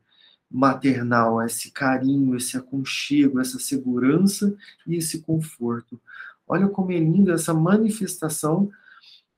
maternal, 0.51 1.41
esse 1.41 1.71
carinho, 1.71 2.35
esse 2.35 2.57
aconchego, 2.57 3.39
essa 3.39 3.57
segurança 3.57 4.55
e 4.85 4.95
esse 4.95 5.21
conforto. 5.21 5.99
Olha 6.47 6.67
como 6.67 6.91
é 6.91 6.99
linda 6.99 7.33
essa 7.33 7.53
manifestação 7.53 8.69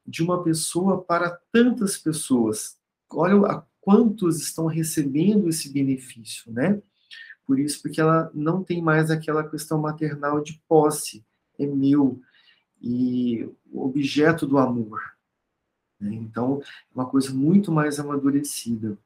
de 0.06 0.24
uma 0.24 0.44
pessoa 0.44 1.02
para 1.02 1.40
tantas 1.52 1.98
pessoas. 1.98 2.76
Olha 3.12 3.52
a 3.52 3.64
quantos 3.80 4.42
estão 4.42 4.66
recebendo 4.66 5.48
esse 5.48 5.72
benefício, 5.72 6.52
né? 6.52 6.82
Por 7.48 7.58
isso, 7.58 7.82
porque 7.82 8.02
ela 8.02 8.30
não 8.34 8.62
tem 8.62 8.82
mais 8.82 9.10
aquela 9.10 9.48
questão 9.50 9.80
maternal 9.80 10.42
de 10.44 10.62
posse, 10.68 11.26
é 11.58 11.66
meu, 11.66 12.22
e 12.82 13.50
objeto 13.74 14.46
do 14.46 14.58
amor. 14.58 15.00
Né? 15.98 16.14
Então, 16.14 16.62
é 16.62 16.94
uma 16.94 17.10
coisa 17.10 17.34
muito 17.34 17.72
mais 17.72 18.02
amadurecida. 18.02 18.98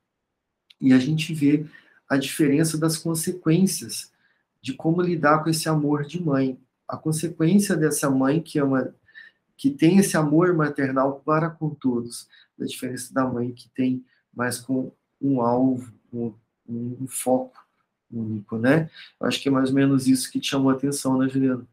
E 0.81 0.91
a 0.91 0.97
gente 0.97 1.35
vê 1.35 1.67
a 2.09 2.17
diferença 2.17 2.79
das 2.79 2.97
consequências 2.97 4.11
de 4.59 4.73
como 4.73 5.03
lidar 5.03 5.43
com 5.43 5.49
esse 5.51 5.69
amor 5.69 6.03
de 6.03 6.21
mãe. 6.21 6.59
A 6.87 6.97
consequência 6.97 7.77
dessa 7.77 8.09
mãe 8.09 8.41
que 8.41 8.57
ama 8.57 8.93
que 9.55 9.69
tem 9.69 9.99
esse 9.99 10.17
amor 10.17 10.55
maternal 10.55 11.21
para 11.23 11.47
com 11.47 11.69
todos, 11.69 12.27
a 12.59 12.65
diferença 12.65 13.13
da 13.13 13.23
mãe 13.23 13.51
que 13.53 13.69
tem 13.69 14.03
mais 14.33 14.59
com 14.59 14.91
um 15.21 15.39
alvo, 15.39 15.93
um, 16.11 16.33
um 16.67 17.07
foco 17.07 17.60
único, 18.11 18.57
né? 18.57 18.89
Eu 19.19 19.27
acho 19.27 19.41
que 19.41 19.49
é 19.49 19.51
mais 19.51 19.69
ou 19.69 19.75
menos 19.75 20.07
isso 20.07 20.31
que 20.31 20.39
te 20.39 20.49
chamou 20.49 20.71
a 20.71 20.73
atenção, 20.75 21.17
né, 21.17 21.29
Juliana? 21.29 21.67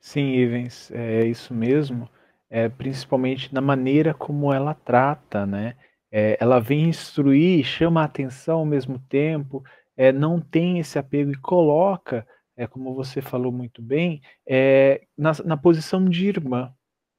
Sim, 0.00 0.32
Ivens, 0.34 0.90
é 0.92 1.26
isso 1.26 1.52
mesmo, 1.52 2.08
é, 2.48 2.68
principalmente 2.68 3.52
na 3.52 3.60
maneira 3.60 4.14
como 4.14 4.52
ela 4.52 4.74
trata, 4.74 5.44
né? 5.46 5.76
É, 6.10 6.36
ela 6.40 6.60
vem 6.60 6.88
instruir, 6.88 7.64
chama 7.64 8.00
a 8.02 8.04
atenção 8.04 8.60
ao 8.60 8.66
mesmo 8.66 8.98
tempo, 9.08 9.62
é, 9.96 10.12
não 10.12 10.40
tem 10.40 10.78
esse 10.78 10.98
apego 10.98 11.32
e 11.32 11.36
coloca, 11.36 12.26
é, 12.56 12.66
como 12.66 12.94
você 12.94 13.20
falou 13.20 13.52
muito 13.52 13.82
bem, 13.82 14.22
é, 14.48 15.02
na, 15.16 15.32
na 15.44 15.56
posição 15.56 16.04
de 16.08 16.28
irmã 16.28 16.72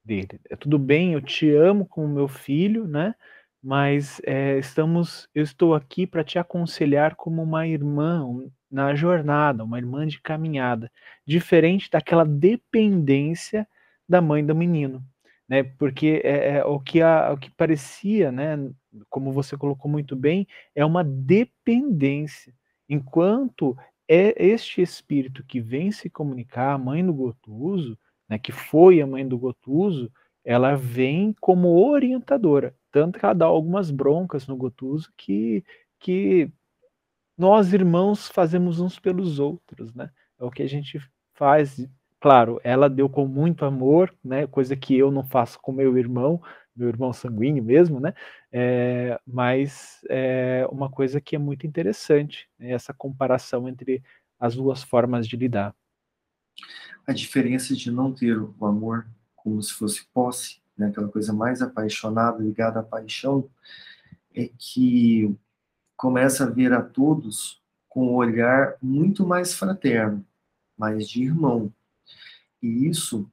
dele. 0.03 0.39
É 0.49 0.55
tudo 0.55 0.79
bem, 0.79 1.13
eu 1.13 1.21
te 1.21 1.49
amo 1.51 1.85
como 1.85 2.07
meu 2.07 2.27
filho, 2.27 2.87
né? 2.87 3.13
Mas 3.61 4.21
é, 4.25 4.57
estamos, 4.57 5.27
eu 5.35 5.43
estou 5.43 5.75
aqui 5.75 6.07
para 6.07 6.23
te 6.23 6.39
aconselhar 6.39 7.15
como 7.15 7.41
uma 7.43 7.67
irmã 7.67 8.25
na 8.71 8.95
jornada, 8.95 9.63
uma 9.63 9.77
irmã 9.77 10.07
de 10.07 10.21
caminhada, 10.21 10.91
diferente 11.25 11.89
daquela 11.89 12.23
dependência 12.23 13.67
da 14.07 14.21
mãe 14.21 14.45
do 14.45 14.55
menino, 14.55 15.03
né? 15.47 15.63
Porque 15.63 16.21
é, 16.23 16.57
é 16.57 16.65
o 16.65 16.79
que 16.79 17.01
a, 17.01 17.33
o 17.33 17.37
que 17.37 17.51
parecia, 17.51 18.31
né? 18.31 18.57
Como 19.09 19.33
você 19.33 19.57
colocou 19.57 19.91
muito 19.91 20.15
bem, 20.15 20.47
é 20.73 20.85
uma 20.85 21.03
dependência. 21.03 22.53
Enquanto 22.87 23.77
é 24.07 24.33
este 24.43 24.81
espírito 24.81 25.43
que 25.45 25.59
vem 25.61 25.91
se 25.91 26.09
comunicar, 26.09 26.73
a 26.73 26.77
mãe 26.77 27.05
do 27.05 27.13
Gotuso, 27.13 27.97
né, 28.27 28.39
que 28.39 28.51
foi 28.51 29.01
a 29.01 29.07
mãe 29.07 29.27
do 29.27 29.37
Gotuso, 29.37 30.11
ela 30.49 30.75
vem 30.75 31.31
como 31.39 31.77
orientadora. 31.77 32.75
Tanto 32.91 33.19
que 33.19 33.23
ela 33.23 33.35
dá 33.35 33.45
algumas 33.45 33.91
broncas 33.91 34.47
no 34.47 34.57
Gotuso 34.57 35.13
que, 35.15 35.63
que 35.99 36.51
nós, 37.37 37.71
irmãos, 37.71 38.27
fazemos 38.27 38.79
uns 38.79 38.97
pelos 38.97 39.37
outros, 39.37 39.93
né? 39.93 40.09
É 40.39 40.43
o 40.43 40.49
que 40.49 40.63
a 40.63 40.67
gente 40.67 40.99
faz. 41.35 41.87
Claro, 42.19 42.59
ela 42.63 42.89
deu 42.89 43.07
com 43.07 43.27
muito 43.27 43.63
amor, 43.63 44.11
né? 44.23 44.47
Coisa 44.47 44.75
que 44.75 44.97
eu 44.97 45.11
não 45.11 45.23
faço 45.23 45.59
com 45.61 45.71
meu 45.71 45.95
irmão, 45.99 46.41
meu 46.75 46.87
irmão 46.87 47.13
sanguíneo 47.13 47.63
mesmo, 47.63 47.99
né? 47.99 48.15
É, 48.51 49.19
mas 49.27 49.99
é 50.09 50.67
uma 50.71 50.89
coisa 50.89 51.21
que 51.21 51.35
é 51.35 51.39
muito 51.39 51.67
interessante, 51.67 52.49
né? 52.57 52.71
essa 52.71 52.91
comparação 52.91 53.69
entre 53.69 54.01
as 54.39 54.55
duas 54.55 54.81
formas 54.81 55.27
de 55.27 55.37
lidar. 55.37 55.75
A 57.05 57.13
diferença 57.13 57.75
de 57.75 57.91
não 57.91 58.11
ter 58.11 58.35
o 58.35 58.65
amor 58.65 59.05
como 59.43 59.61
se 59.61 59.73
fosse 59.73 60.05
posse, 60.13 60.59
né? 60.77 60.87
aquela 60.87 61.07
coisa 61.07 61.33
mais 61.33 61.61
apaixonada, 61.61 62.41
ligada 62.41 62.79
à 62.79 62.83
paixão, 62.83 63.49
é 64.33 64.49
que 64.57 65.35
começa 65.95 66.45
a 66.45 66.49
ver 66.49 66.71
a 66.71 66.81
todos 66.81 67.61
com 67.87 68.07
um 68.07 68.15
olhar 68.15 68.75
muito 68.81 69.25
mais 69.25 69.53
fraterno, 69.53 70.25
mais 70.77 71.09
de 71.09 71.23
irmão. 71.23 71.73
E 72.61 72.87
isso 72.87 73.29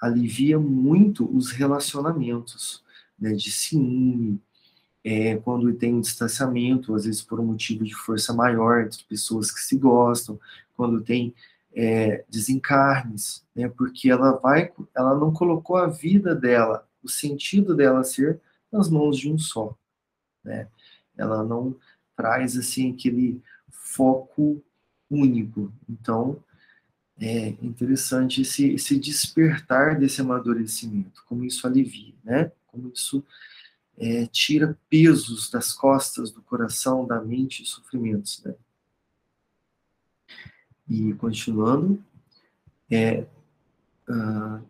alivia 0.00 0.58
muito 0.58 1.30
os 1.34 1.50
relacionamentos, 1.50 2.82
né, 3.18 3.32
de 3.32 3.50
ciúme, 3.50 4.40
é, 5.04 5.36
quando 5.36 5.72
tem 5.74 5.94
um 5.94 6.00
distanciamento, 6.00 6.94
às 6.94 7.04
vezes 7.04 7.22
por 7.22 7.38
um 7.38 7.44
motivo 7.46 7.84
de 7.84 7.94
força 7.94 8.32
maior 8.32 8.82
entre 8.82 9.04
pessoas 9.04 9.50
que 9.50 9.60
se 9.60 9.76
gostam, 9.76 10.40
quando 10.74 11.02
tem 11.02 11.34
é, 11.74 12.24
desencarnes, 12.28 13.44
né, 13.54 13.68
porque 13.68 14.08
ela 14.08 14.32
vai, 14.32 14.72
ela 14.94 15.18
não 15.18 15.32
colocou 15.32 15.76
a 15.76 15.88
vida 15.88 16.34
dela, 16.34 16.88
o 17.02 17.08
sentido 17.08 17.74
dela 17.74 18.04
ser 18.04 18.40
nas 18.70 18.88
mãos 18.88 19.18
de 19.18 19.30
um 19.30 19.38
só, 19.38 19.76
né? 20.42 20.68
Ela 21.16 21.44
não 21.44 21.76
traz 22.16 22.56
assim 22.56 22.92
aquele 22.92 23.40
foco 23.68 24.62
único. 25.10 25.72
Então, 25.88 26.42
é 27.18 27.48
interessante 27.62 28.42
esse, 28.42 28.72
esse 28.72 28.98
despertar 28.98 29.98
desse 29.98 30.20
amadurecimento, 30.20 31.22
como 31.28 31.44
isso 31.44 31.66
alivia, 31.66 32.14
né? 32.24 32.50
Como 32.66 32.90
isso 32.92 33.24
é, 33.96 34.26
tira 34.26 34.76
pesos 34.88 35.50
das 35.50 35.72
costas 35.72 36.32
do 36.32 36.42
coração, 36.42 37.06
da 37.06 37.20
mente 37.20 37.62
e 37.62 37.66
sofrimentos, 37.66 38.42
né? 38.44 38.54
E 40.88 41.14
continuando, 41.14 42.02
é, 42.90 43.26
uh, 44.08 44.62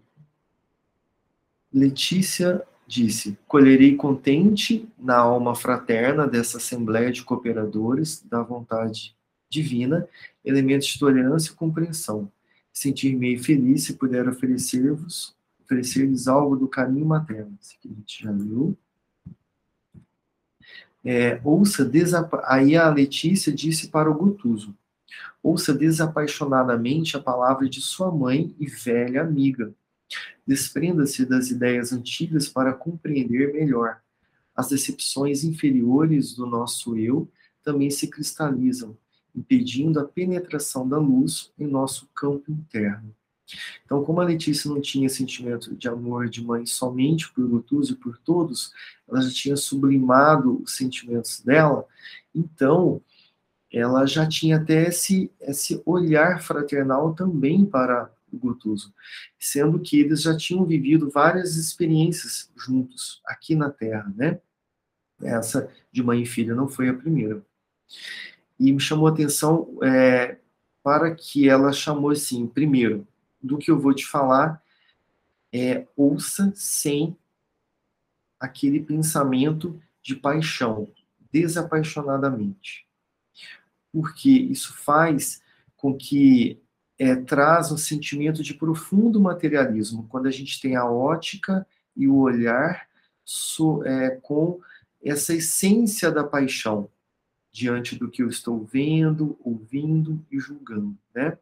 Letícia 1.72 2.62
disse: 2.86 3.36
colherei 3.48 3.96
contente 3.96 4.88
na 4.98 5.16
alma 5.16 5.54
fraterna 5.54 6.26
dessa 6.26 6.58
assembleia 6.58 7.10
de 7.10 7.24
cooperadores 7.24 8.22
da 8.22 8.42
vontade 8.42 9.16
divina, 9.50 10.08
elementos 10.44 10.88
de 10.88 10.98
tolerância 10.98 11.50
e 11.50 11.54
compreensão. 11.54 12.30
Sentir-me 12.72 13.38
feliz 13.38 13.84
se 13.84 13.94
puder 13.94 14.28
oferecer-vos, 14.28 15.34
oferecer-lhes 15.64 16.26
algo 16.26 16.56
do 16.56 16.68
caminho 16.68 17.06
materno. 17.06 17.56
Isso 17.60 17.76
aqui 17.78 17.88
a 17.88 17.94
gente 17.94 18.22
já 18.24 18.32
viu. 18.32 18.76
É, 21.04 21.40
ouça 21.44 21.84
desapa... 21.84 22.42
Aí 22.46 22.76
a 22.76 22.88
Letícia 22.88 23.52
disse 23.52 23.88
para 23.88 24.10
o 24.10 24.14
Gutuso: 24.14 24.74
ouça 25.42 25.74
desapaixonadamente 25.74 27.16
a 27.16 27.20
palavra 27.20 27.68
de 27.68 27.80
sua 27.80 28.10
mãe 28.10 28.54
e 28.58 28.66
velha 28.66 29.22
amiga. 29.22 29.74
Desprenda-se 30.46 31.24
das 31.26 31.50
ideias 31.50 31.92
antigas 31.92 32.48
para 32.48 32.72
compreender 32.72 33.52
melhor. 33.52 34.00
As 34.54 34.68
decepções 34.68 35.42
inferiores 35.44 36.34
do 36.34 36.46
nosso 36.46 36.96
eu 36.96 37.28
também 37.62 37.90
se 37.90 38.08
cristalizam, 38.08 38.96
impedindo 39.34 39.98
a 39.98 40.04
penetração 40.04 40.88
da 40.88 40.98
luz 40.98 41.52
em 41.58 41.66
nosso 41.66 42.08
campo 42.14 42.52
interno. 42.52 43.14
Então, 43.84 44.02
como 44.04 44.20
a 44.20 44.24
Letícia 44.24 44.70
não 44.70 44.80
tinha 44.80 45.08
sentimento 45.08 45.74
de 45.76 45.88
amor 45.88 46.28
de 46.28 46.42
mãe 46.42 46.64
somente 46.64 47.30
por 47.32 47.44
Lotus 47.44 47.90
e 47.90 47.94
por 47.94 48.16
todos, 48.18 48.72
ela 49.08 49.20
já 49.20 49.30
tinha 49.30 49.56
sublimado 49.56 50.62
os 50.62 50.76
sentimentos 50.76 51.40
dela, 51.40 51.86
então 52.34 53.02
ela 53.74 54.06
já 54.06 54.26
tinha 54.26 54.56
até 54.56 54.88
esse, 54.88 55.30
esse 55.40 55.82
olhar 55.84 56.42
fraternal 56.42 57.14
também 57.14 57.64
para 57.64 58.10
o 58.32 58.36
Gotuso, 58.36 58.92
sendo 59.38 59.80
que 59.80 59.98
eles 59.98 60.22
já 60.22 60.36
tinham 60.36 60.64
vivido 60.64 61.10
várias 61.10 61.56
experiências 61.56 62.50
juntos 62.56 63.20
aqui 63.26 63.54
na 63.54 63.70
Terra, 63.70 64.12
né? 64.16 64.40
Essa 65.22 65.70
de 65.92 66.02
mãe 66.02 66.22
e 66.22 66.26
filha 66.26 66.54
não 66.54 66.68
foi 66.68 66.88
a 66.88 66.94
primeira 66.94 67.42
e 68.58 68.72
me 68.72 68.80
chamou 68.80 69.06
a 69.06 69.10
atenção 69.10 69.78
é, 69.82 70.38
para 70.82 71.14
que 71.14 71.48
ela 71.48 71.72
chamou 71.72 72.10
assim, 72.10 72.46
primeiro, 72.46 73.06
do 73.42 73.58
que 73.58 73.70
eu 73.70 73.78
vou 73.78 73.94
te 73.94 74.06
falar, 74.06 74.62
é, 75.52 75.86
ouça 75.96 76.52
sem 76.54 77.16
aquele 78.38 78.80
pensamento 78.80 79.80
de 80.02 80.14
paixão, 80.14 80.88
desapaixonadamente. 81.32 82.86
Porque 83.94 84.28
isso 84.28 84.74
faz 84.74 85.40
com 85.76 85.96
que 85.96 86.60
é, 86.98 87.14
traz 87.14 87.70
um 87.70 87.76
sentimento 87.76 88.42
de 88.42 88.52
profundo 88.52 89.20
materialismo, 89.20 90.08
quando 90.08 90.26
a 90.26 90.32
gente 90.32 90.60
tem 90.60 90.74
a 90.74 90.84
ótica 90.84 91.64
e 91.96 92.08
o 92.08 92.16
olhar 92.16 92.88
so, 93.24 93.84
é, 93.84 94.10
com 94.10 94.60
essa 95.00 95.32
essência 95.32 96.10
da 96.10 96.24
paixão, 96.24 96.90
diante 97.52 97.94
do 97.94 98.10
que 98.10 98.20
eu 98.20 98.28
estou 98.28 98.64
vendo, 98.64 99.38
ouvindo 99.40 100.20
e 100.28 100.40
julgando, 100.40 100.98
né? 101.14 101.38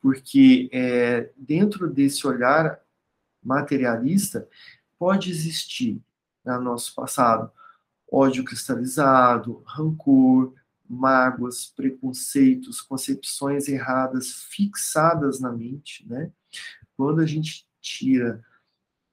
Porque 0.00 0.70
é, 0.72 1.30
dentro 1.36 1.86
desse 1.92 2.26
olhar 2.26 2.80
materialista 3.42 4.48
pode 4.98 5.30
existir 5.30 6.00
no 6.42 6.62
nosso 6.62 6.94
passado 6.94 7.52
ódio 8.10 8.42
cristalizado, 8.42 9.62
rancor, 9.66 10.54
mágoas, 10.88 11.66
preconceitos, 11.66 12.80
concepções 12.80 13.68
erradas 13.68 14.32
fixadas 14.44 15.40
na 15.40 15.50
mente, 15.50 16.06
né? 16.08 16.30
Quando 16.96 17.20
a 17.20 17.26
gente 17.26 17.66
tira 17.80 18.44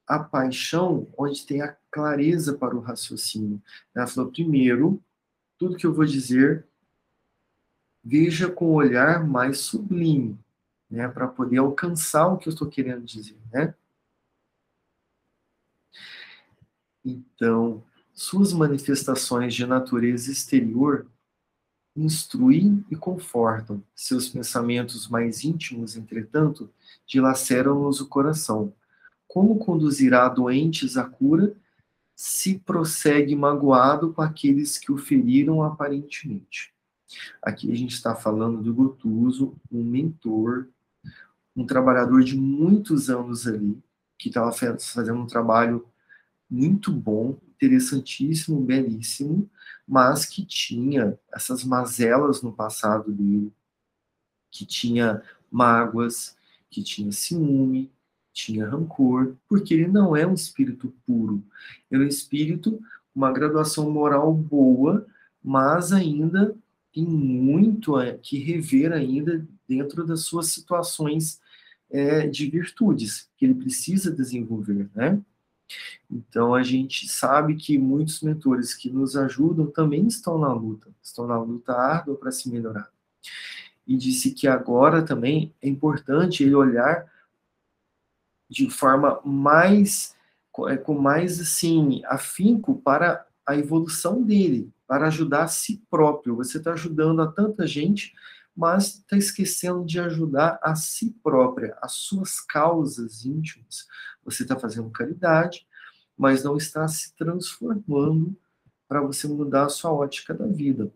a 0.08 0.20
paixão, 0.20 1.08
onde 1.18 1.46
tem 1.46 1.62
a 1.62 1.76
clareza 1.90 2.58
para 2.58 2.76
o 2.76 2.82
raciocínio. 2.82 3.62
Ela 3.96 4.08
falou, 4.08 4.30
primeiro, 4.30 5.02
tudo 5.58 5.78
que 5.78 5.86
eu 5.86 5.94
vou 5.94 6.06
dizer, 6.06 6.68
veja 8.04 8.52
com 8.52 8.72
um 8.72 8.74
olhar 8.74 9.26
mais 9.26 9.60
sublime, 9.60 10.38
né, 10.90 11.08
para 11.08 11.28
poder 11.28 11.60
alcançar 11.60 12.28
o 12.28 12.38
que 12.38 12.50
eu 12.50 12.54
estou 12.54 12.68
querendo 12.68 13.06
dizer, 13.06 13.38
né? 13.54 13.74
Então, 17.06 17.84
suas 18.14 18.52
manifestações 18.52 19.54
de 19.56 19.66
natureza 19.66 20.32
exterior 20.32 21.10
instruem 21.96 22.86
e 22.90 22.96
confortam. 22.96 23.84
Seus 23.94 24.30
pensamentos 24.30 25.08
mais 25.08 25.44
íntimos, 25.44 25.96
entretanto, 25.96 26.70
dilaceram-nos 27.06 28.00
o 28.00 28.08
coração. 28.08 28.74
Como 29.28 29.60
conduzirá 29.60 30.28
doentes 30.28 30.98
à 30.98 31.04
cura 31.04 31.54
se 32.16 32.60
prossegue 32.60 33.36
magoado 33.36 34.14
com 34.14 34.22
aqueles 34.22 34.78
que 34.78 34.92
o 34.92 34.98
feriram 34.98 35.64
aparentemente? 35.64 36.74
Aqui 37.42 37.72
a 37.72 37.76
gente 37.76 37.94
está 37.94 38.16
falando 38.16 38.62
do 38.62 38.74
Gotuso, 38.74 39.56
um 39.72 39.84
mentor, 39.84 40.68
um 41.56 41.66
trabalhador 41.66 42.24
de 42.24 42.38
muitos 42.38 43.10
anos 43.10 43.48
ali, 43.48 43.78
que 44.18 44.30
estava 44.30 44.52
fazendo 44.52 45.20
um 45.20 45.28
trabalho 45.28 45.86
muito 46.50 46.92
bom, 46.92 47.38
interessantíssimo, 47.62 48.60
belíssimo, 48.60 49.48
mas 49.88 50.26
que 50.26 50.44
tinha 50.44 51.18
essas 51.32 51.64
mazelas 51.64 52.42
no 52.42 52.52
passado 52.52 53.12
dele, 53.12 53.54
que 54.50 54.66
tinha 54.66 55.22
mágoas, 55.50 56.36
que 56.70 56.82
tinha 56.82 57.12
ciúme, 57.12 57.92
tinha 58.34 58.68
rancor, 58.68 59.36
porque 59.48 59.74
ele 59.76 59.88
não 59.88 60.16
é 60.16 60.26
um 60.26 60.34
espírito 60.34 60.94
puro. 61.06 61.44
É 61.92 61.98
um 61.98 62.04
espírito 62.04 62.72
com 63.14 63.20
uma 63.20 63.32
graduação 63.32 63.92
moral 63.92 64.34
boa, 64.34 65.06
mas 65.44 65.92
ainda 65.92 66.56
tem 66.92 67.06
muito 67.06 67.94
que 68.22 68.38
rever 68.40 68.92
ainda 68.92 69.46
dentro 69.68 70.06
das 70.06 70.22
suas 70.22 70.48
situações 70.48 71.40
é, 71.90 72.26
de 72.28 72.50
virtudes 72.50 73.30
que 73.38 73.46
ele 73.46 73.56
precisa 73.56 74.10
desenvolver, 74.10 74.90
né? 74.96 75.22
Então 76.10 76.54
a 76.54 76.64
gente 76.64 77.08
sabe 77.08 77.56
que 77.56 77.78
muitos 77.78 78.22
mentores 78.22 78.74
que 78.74 78.90
nos 78.90 79.16
ajudam 79.16 79.68
também 79.68 80.08
estão 80.08 80.38
na 80.38 80.52
luta, 80.54 80.90
estão 81.02 81.26
na 81.28 81.40
luta 81.40 81.74
árdua 81.74 82.16
para 82.16 82.32
se 82.32 82.50
melhorar. 82.50 82.90
E 83.88 83.96
disse 83.96 84.32
que 84.32 84.48
agora 84.48 85.02
também 85.02 85.54
é 85.62 85.68
importante 85.68 86.44
ele 86.44 86.56
olhar 86.56 87.06
de 88.50 88.70
forma 88.70 89.22
mais 89.24 90.16
é, 90.68 90.76
com 90.76 90.94
mais 90.94 91.40
assim 91.40 92.02
afinco 92.06 92.76
para 92.82 93.26
a 93.46 93.56
evolução 93.56 94.22
dele, 94.22 94.70
para 94.86 95.08
ajudar 95.08 95.44
a 95.44 95.48
si 95.48 95.82
próprio. 95.90 96.36
Você 96.36 96.58
está 96.58 96.74
ajudando 96.74 97.22
a 97.22 97.32
tanta 97.32 97.66
gente, 97.66 98.14
mas 98.56 98.96
está 98.96 99.18
esquecendo 99.18 99.86
de 99.86 100.00
ajudar 100.00 100.60
a 100.62 100.76
si 100.76 101.12
própria, 101.24 101.78
as 101.82 101.94
suas 101.94 102.42
causas 102.42 103.26
íntimas. 103.26 103.88
Você 104.24 104.44
está 104.44 104.58
fazendo 104.60 104.90
caridade, 104.90 105.66
mas 106.18 106.44
não 106.44 106.58
está 106.58 106.88
se 106.88 107.16
transformando 107.16 108.36
para 108.88 109.02
você 109.02 109.28
mudar 109.28 109.66
a 109.66 109.70
sua 109.70 109.92
ótica 109.92 110.34
da 110.34 110.46
vida. 110.46 110.92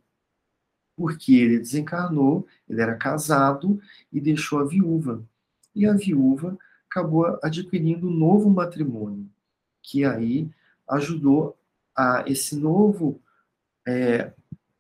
Porque 0.96 1.34
ele 1.34 1.60
desencarnou, 1.60 2.48
ele 2.70 2.82
era 2.82 2.96
casado 2.96 3.82
e 4.12 4.20
deixou 4.20 4.60
a 4.60 4.66
viúva. 4.66 5.24
E 5.74 5.86
a 5.86 5.94
viúva 5.94 6.58
acabou 6.90 7.40
adquirindo 7.42 8.08
um 8.08 8.14
novo 8.14 8.50
matrimônio, 8.50 9.30
que 9.82 10.06
aí 10.06 10.50
ajudou 10.88 11.58
a 11.96 12.24
esse 12.28 12.56
novo 12.56 13.22
é, 13.88 14.34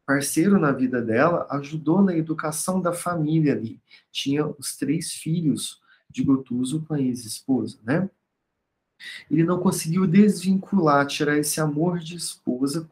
parceiro 0.05 0.59
na 0.59 0.71
vida 0.71 1.01
dela, 1.01 1.47
ajudou 1.51 2.01
na 2.01 2.15
educação 2.15 2.81
da 2.81 2.93
família 2.93 3.53
ali. 3.53 3.81
Tinha 4.11 4.45
os 4.45 4.77
três 4.77 5.11
filhos 5.11 5.81
de 6.09 6.23
Gotuso 6.23 6.85
com 6.85 6.93
a 6.93 7.01
ex-esposa, 7.01 7.79
né? 7.83 8.09
Ele 9.29 9.43
não 9.43 9.59
conseguiu 9.59 10.07
desvincular, 10.07 11.05
tirar 11.05 11.37
esse 11.37 11.59
amor 11.59 11.99
de 11.99 12.15
esposa 12.15 12.89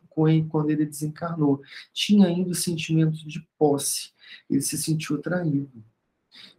quando 0.50 0.70
ele 0.70 0.86
desencarnou. 0.86 1.62
Tinha 1.94 2.28
ainda 2.28 2.52
o 2.52 2.56
sentimento 2.56 3.26
de 3.28 3.48
posse. 3.58 4.12
Ele 4.50 4.62
se 4.62 4.78
sentiu 4.78 5.18
traído 5.20 5.84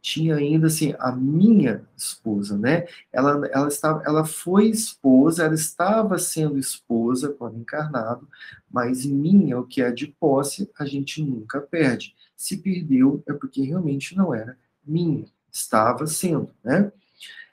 tinha 0.01 0.37
ainda 0.37 0.67
assim 0.67 0.95
a 0.99 1.11
minha 1.13 1.85
esposa, 1.97 2.59
né? 2.59 2.87
Ela, 3.13 3.47
ela 3.49 3.69
estava, 3.69 4.03
ela 4.05 4.25
foi 4.25 4.69
esposa, 4.69 5.45
ela 5.45 5.55
estava 5.55 6.19
sendo 6.19 6.59
esposa 6.59 7.31
quando 7.31 7.59
encarnado, 7.59 8.29
mas 8.71 9.05
minha, 9.07 9.59
o 9.59 9.67
que 9.67 9.83
é 9.83 9.91
de 9.91 10.07
posse, 10.07 10.71
a 10.79 10.85
gente 10.85 11.23
nunca 11.23 11.61
perde. 11.61 12.15
Se 12.37 12.59
perdeu 12.59 13.23
é 13.27 13.33
porque 13.33 13.63
realmente 13.63 14.17
não 14.17 14.35
era 14.35 14.57
minha, 14.85 15.25
estava 15.51 16.07
sendo, 16.07 16.51
né? 16.63 16.93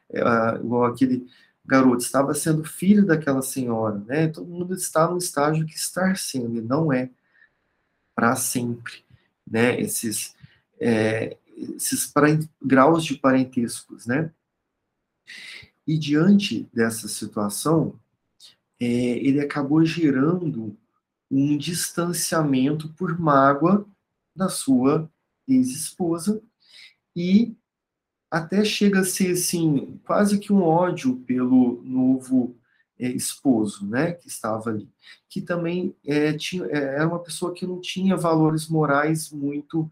É, 0.09 0.19
igual 0.55 0.85
aquele 0.85 1.27
garoto 1.65 2.03
estava 2.03 2.33
sendo 2.33 2.63
filho 2.65 3.05
daquela 3.05 3.41
senhora, 3.41 3.97
né? 4.05 4.27
Todo 4.27 4.47
mundo 4.47 4.73
está 4.73 5.09
no 5.09 5.17
estágio 5.17 5.65
que 5.65 5.75
estar 5.75 6.17
sendo 6.17 6.57
e 6.57 6.61
não 6.61 6.91
é 6.91 7.09
para 8.13 8.35
sempre, 8.35 9.05
né? 9.47 9.79
Esses 9.79 10.35
é, 10.79 11.37
esses 11.75 12.11
graus 12.61 13.03
de 13.03 13.17
parentescos, 13.17 14.05
né? 14.05 14.31
E 15.85 15.97
diante 15.97 16.69
dessa 16.73 17.07
situação, 17.07 17.99
é, 18.79 18.85
ele 18.85 19.39
acabou 19.39 19.83
gerando 19.85 20.77
um 21.29 21.57
distanciamento 21.57 22.89
por 22.93 23.19
mágoa 23.19 23.85
da 24.35 24.49
sua 24.49 25.09
ex-esposa 25.47 26.41
e 27.15 27.55
até 28.29 28.63
chega 28.63 29.01
a 29.01 29.05
ser 29.05 29.31
assim 29.31 29.99
quase 30.05 30.39
que 30.39 30.53
um 30.53 30.61
ódio 30.61 31.17
pelo 31.27 31.81
novo 31.83 32.55
é, 32.97 33.09
esposo, 33.09 33.85
né, 33.85 34.13
que 34.13 34.27
estava 34.27 34.69
ali, 34.69 34.87
que 35.27 35.41
também 35.41 35.95
é, 36.05 36.33
tinha, 36.33 36.65
é, 36.65 36.95
era 36.95 37.07
uma 37.07 37.19
pessoa 37.19 37.53
que 37.53 37.65
não 37.65 37.81
tinha 37.81 38.15
valores 38.15 38.67
morais 38.67 39.31
muito 39.31 39.91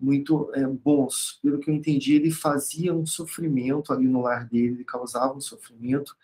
muito 0.00 0.50
é, 0.54 0.66
bons. 0.66 1.38
Pelo 1.42 1.58
que 1.58 1.70
eu 1.70 1.74
entendi, 1.74 2.14
ele 2.14 2.30
fazia 2.30 2.94
um 2.94 3.04
sofrimento 3.04 3.92
ali 3.92 4.06
no 4.06 4.22
lar 4.22 4.46
dele, 4.46 4.74
ele 4.74 4.84
causava 4.84 5.34
um 5.34 5.40
sofrimento, 5.40 6.16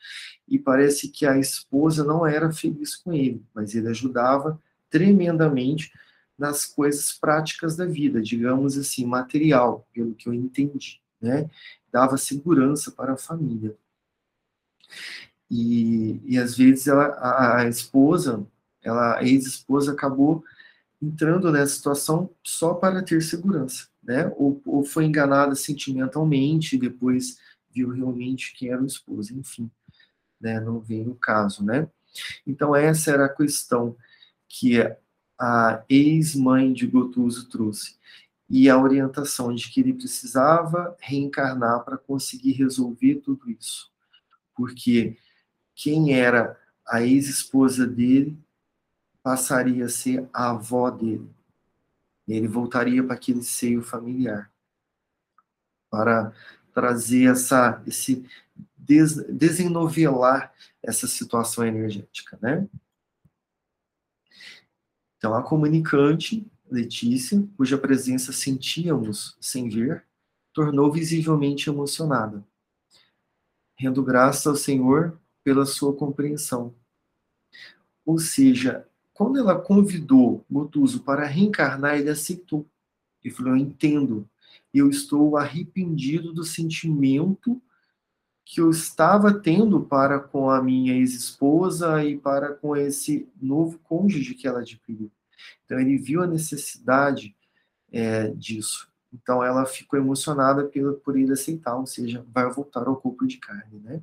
e 0.49 0.59
parece 0.59 1.09
que 1.09 1.27
a 1.27 1.39
esposa 1.39 2.03
não 2.03 2.27
era 2.27 2.53
feliz 2.53 2.97
com 2.97 3.13
ele, 3.13 3.45
mas 3.55 3.75
ele 3.75 3.89
ajudava 3.89 4.61
tremendamente 4.89 5.93
nas 6.39 6.65
coisas 6.65 7.13
práticas 7.13 7.77
da 7.77 7.87
vida, 7.87 8.21
digamos 8.21 8.77
assim, 8.77 9.05
material, 9.05 9.87
pelo 9.93 10.15
que 10.15 10.29
eu 10.29 10.35
entendi, 10.35 11.01
né? 11.21 11.51
Dava 11.91 12.17
segurança 12.17 12.91
para 12.91 13.15
a 13.15 13.19
família. 13.19 13.77
E, 15.51 16.21
e 16.25 16.39
às 16.39 16.57
vezes 16.57 16.87
ela, 16.87 17.07
a, 17.07 17.61
a 17.61 17.69
esposa, 17.69 18.47
ela, 18.83 19.19
a 19.19 19.25
ex-esposa 19.25 19.93
acabou 19.93 20.45
entrando 21.07 21.53
nessa 21.53 21.75
situação 21.75 22.31
só 22.43 22.75
para 22.75 23.03
ter 23.03 23.23
segurança, 23.23 23.89
né? 24.03 24.33
Ou, 24.37 24.61
ou 24.67 24.85
foi 24.85 25.05
enganada 25.05 25.55
sentimentalmente 25.55 26.77
depois 26.77 27.39
viu 27.71 27.91
realmente 27.91 28.55
quem 28.55 28.71
era 28.71 28.83
o 28.83 28.87
esposo, 28.87 29.39
enfim, 29.39 29.71
né? 30.41 30.61
Não 30.61 30.81
veio 30.81 31.11
o 31.11 31.17
caso, 31.17 31.65
né? 31.65 31.89
Então 32.47 32.75
essa 32.75 33.11
era 33.11 33.27
a 33.27 33.35
questão 33.35 33.97
que 34.49 34.79
a 35.39 35.85
ex-mãe 35.89 36.73
de 36.73 36.87
Gotuso 36.87 37.49
trouxe 37.49 37.97
e 38.49 38.71
a 38.71 38.79
orientação 38.79 39.55
de 39.55 39.69
que 39.71 39.81
ele 39.81 39.93
precisava 39.93 40.97
reencarnar 41.01 41.85
para 41.85 41.99
conseguir 41.99 42.53
resolver 42.53 43.17
tudo 43.17 43.51
isso, 43.51 43.91
porque 44.55 45.19
quem 45.75 46.15
era 46.15 46.59
a 46.87 47.03
ex-esposa 47.03 47.87
dele 47.87 48.39
passaria 49.27 49.87
a 49.87 49.89
ser 49.89 50.31
a 50.33 50.51
avó 50.51 50.89
dele. 50.89 51.29
Ele 52.29 52.47
voltaria 52.47 53.03
para 53.03 53.17
aquele 53.17 53.43
seio 53.43 53.83
familiar 53.83 54.53
para 55.91 56.33
trazer 56.73 57.33
essa, 57.33 57.83
esse 57.89 58.25
des, 58.77 59.17
desenovelar 59.27 60.55
essa 60.81 61.09
situação 61.09 61.67
energética, 61.67 62.39
né? 62.41 62.69
Então, 65.17 65.35
a 65.35 65.43
comunicante, 65.43 66.47
Letícia, 66.71 67.45
cuja 67.57 67.77
presença 67.77 68.33
sentíamos 68.33 69.37
sem 69.41 69.69
ver, 69.69 70.07
tornou 70.53 70.93
visivelmente 70.93 71.69
emocionada, 71.69 72.47
rendo 73.77 74.05
graça 74.05 74.51
ao 74.51 74.55
Senhor 74.55 75.21
pela 75.43 75.67
sua 75.67 75.93
compreensão. 75.97 76.73
Ou 78.05 78.21
seja, 78.21 78.89
quando 79.17 79.39
ela 79.39 79.59
convidou 79.59 80.45
Gotuso 80.51 81.03
para 81.03 81.25
reencarnar, 81.25 81.99
ele 81.99 82.11
aceitou. 82.11 82.67
Ele 83.25 83.33
falou: 83.33 83.53
Eu 83.53 83.57
entendo, 83.57 84.29
eu 84.75 84.91
estou 84.91 85.39
arrependido 85.39 86.35
do 86.35 86.45
sentimento 86.45 87.61
que 88.45 88.61
eu 88.61 88.71
estava 88.71 89.33
tendo 89.33 89.81
para 89.81 90.21
com 90.21 90.51
a 90.51 90.63
minha 90.63 90.95
ex-esposa 90.95 92.05
e 92.05 92.19
para 92.19 92.53
com 92.53 92.77
esse 92.77 93.27
novo 93.41 93.79
cônjuge 93.79 94.35
que 94.35 94.47
ela 94.47 94.61
adquiriu. 94.61 95.11
Então, 95.65 95.81
ele 95.81 95.97
viu 95.97 96.23
a 96.23 96.27
necessidade 96.27 97.35
é, 97.91 98.29
disso. 98.29 98.87
Então, 99.13 99.43
ela 99.43 99.65
ficou 99.65 99.99
emocionada 99.99 100.65
pelo, 100.65 100.95
por 100.95 101.17
ele 101.17 101.33
aceitar, 101.33 101.75
ou 101.75 101.87
seja, 101.87 102.25
vai 102.33 102.49
voltar 102.53 102.87
ao 102.87 102.97
corpo 102.97 103.27
de 103.27 103.39
carne, 103.39 103.81
né? 103.81 104.03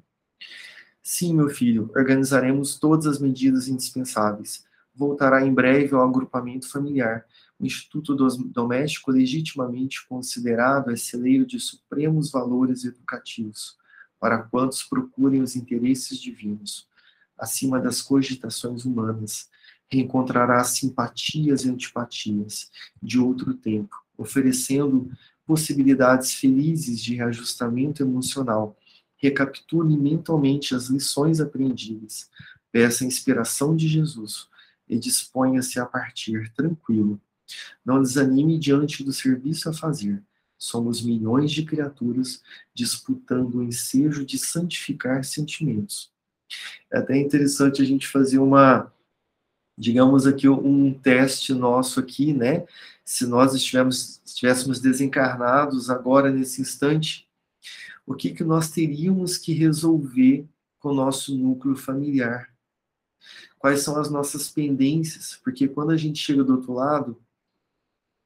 Sim, 1.03 1.36
meu 1.36 1.49
filho, 1.49 1.91
organizaremos 1.95 2.80
todas 2.80 3.05
as 3.05 3.20
medidas 3.20 3.68
indispensáveis 3.68 4.66
voltará 4.96 5.46
em 5.46 5.54
breve 5.54 5.96
ao 5.96 6.08
agrupamento 6.08 6.70
familiar, 6.70 7.26
o 7.60 7.66
Instituto 7.66 8.16
Doméstico 8.16 9.12
legitimamente 9.12 10.06
considerado 10.08 10.91
é 10.91 10.96
celeiro 10.96 11.46
de 11.46 11.60
supremos 11.60 12.32
valores 12.32 12.84
educativos 12.84 13.78
para 14.20 14.38
quantos 14.38 14.84
procurem 14.84 15.41
os 15.41 15.56
interesses 15.56 16.18
divinos, 16.20 16.88
acima 17.38 17.80
das 17.80 18.02
cogitações 18.02 18.86
humanas, 18.86 19.50
reencontrará 19.89 20.64
simpatias 20.64 21.66
e 21.66 21.70
antipatias 21.70 22.72
de 23.02 23.20
outro 23.20 23.54
tempo, 23.54 23.96
oferecendo 24.18 25.12
possibilidades 25.46 26.34
felizes 26.34 27.02
de 27.02 27.16
reajustamento 27.16 28.02
emocional. 28.02 28.78
Recapitule 29.18 29.98
mentalmente 29.98 30.74
as 30.74 30.88
lições 30.88 31.39
aprendidas, 31.39 32.30
peça 32.72 33.04
a 33.04 33.08
inspiração 33.08 33.76
de 33.76 33.88
Jesus 33.88 34.48
e 34.88 34.97
disponha-se 34.97 35.79
a 35.79 35.86
partir 35.86 36.51
tranquilo. 36.53 37.19
Não 37.86 38.01
desanime 38.01 38.57
diante 38.57 39.03
do 39.03 39.11
serviço 39.11 39.69
a 39.69 39.73
fazer. 39.73 40.21
Somos 40.57 41.01
milhões 41.01 41.51
de 41.51 41.65
criaturas 41.65 42.41
disputando 42.73 43.55
o 43.55 43.63
ensejo 43.63 44.25
de 44.25 44.38
santificar 44.38 45.23
sentimentos. 45.23 46.11
É 46.91 46.99
até 46.99 47.17
interessante 47.17 47.81
a 47.81 47.86
gente 47.86 48.07
fazer 48.07 48.39
uma, 48.39 48.91
digamos 49.77 50.25
aqui, 50.25 50.47
um 50.47 50.93
teste 50.93 51.53
nosso 51.53 51.99
aqui, 51.99 52.34
né? 52.34 52.65
Se 53.03 53.25
nós 53.25 53.53
estivéssemos, 53.53 54.79
desencarnados 54.79 55.89
agora, 55.89 56.31
nesse 56.31 56.61
instante, 56.61 57.27
o 58.05 58.13
que, 58.13 58.31
que 58.31 58.43
nós 58.43 58.71
teríamos 58.71 59.38
que 59.38 59.53
resolver 59.53 60.47
com 60.79 60.89
o 60.89 60.95
nosso 60.95 61.38
núcleo 61.38 61.75
familiar? 61.75 62.53
Quais 63.64 63.80
são 63.80 63.95
as 63.95 64.09
nossas 64.09 64.49
pendências? 64.49 65.39
Porque 65.41 65.70
quando 65.70 65.91
a 65.91 65.95
gente 65.95 66.20
chega 66.20 66.43
do 66.43 66.55
outro 66.55 66.74
lado, 66.74 67.18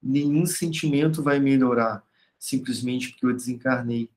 nenhum 0.02 0.48
sentimento 0.48 1.22
vai 1.22 1.40
melhorar 1.40 2.04
simplesmente 2.40 3.12
porque 3.12 3.28
eu 3.28 3.34
desencarnei. 3.34 4.10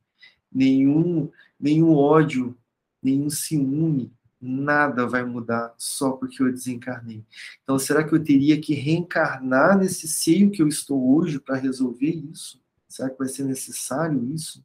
Nenhum, 0.51 1.31
nenhum 1.61 1.93
ódio, 1.93 2.57
nenhum 3.03 3.29
ciúme, 3.29 4.11
nada 4.41 5.07
vai 5.07 5.23
mudar 5.23 5.75
só 5.77 6.13
porque 6.13 6.43
eu 6.43 6.51
desencarnei. 6.51 7.23
Então, 7.63 7.79
será 7.79 8.03
que 8.03 8.15
eu 8.15 8.25
teria 8.25 8.59
que 8.59 8.73
reencarnar 8.73 9.77
nesse 9.77 10.09
seio 10.09 10.51
que 10.51 10.63
eu 10.63 10.69
estou 10.69 11.19
hoje 11.19 11.39
para 11.39 11.57
resolver 11.57 12.09
isso? 12.33 12.59
Será 12.89 13.11
que 13.11 13.19
vai 13.19 13.29
ser 13.29 13.45
necessário 13.45 14.25
isso? 14.33 14.65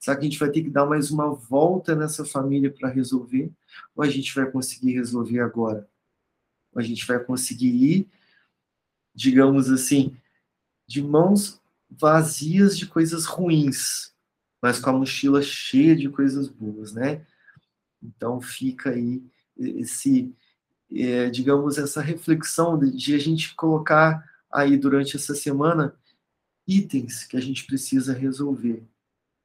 Será 0.00 0.16
que 0.16 0.22
a 0.22 0.28
gente 0.28 0.40
vai 0.40 0.50
ter 0.50 0.64
que 0.64 0.70
dar 0.70 0.84
mais 0.84 1.12
uma 1.12 1.32
volta 1.32 1.94
nessa 1.94 2.24
família 2.24 2.72
para 2.72 2.88
resolver? 2.88 3.52
Ou 3.94 4.02
a 4.02 4.10
gente 4.10 4.34
vai 4.34 4.50
conseguir 4.50 4.94
resolver 4.94 5.38
agora? 5.38 5.91
A 6.74 6.82
gente 6.82 7.06
vai 7.06 7.18
conseguir 7.22 7.68
ir, 7.68 8.08
digamos 9.14 9.70
assim, 9.70 10.16
de 10.86 11.02
mãos 11.02 11.60
vazias 11.90 12.76
de 12.78 12.86
coisas 12.86 13.26
ruins, 13.26 14.12
mas 14.60 14.78
com 14.78 14.90
a 14.90 14.92
mochila 14.92 15.42
cheia 15.42 15.94
de 15.94 16.08
coisas 16.08 16.48
boas, 16.48 16.92
né? 16.92 17.26
Então 18.02 18.40
fica 18.40 18.90
aí 18.90 19.22
esse, 19.56 20.34
é, 20.90 21.28
digamos, 21.30 21.78
essa 21.78 22.00
reflexão 22.00 22.78
de, 22.78 22.90
de 22.90 23.14
a 23.14 23.18
gente 23.18 23.54
colocar 23.54 24.24
aí 24.50 24.76
durante 24.76 25.16
essa 25.16 25.34
semana 25.34 25.94
itens 26.66 27.24
que 27.24 27.36
a 27.36 27.40
gente 27.40 27.64
precisa 27.66 28.12
resolver 28.12 28.82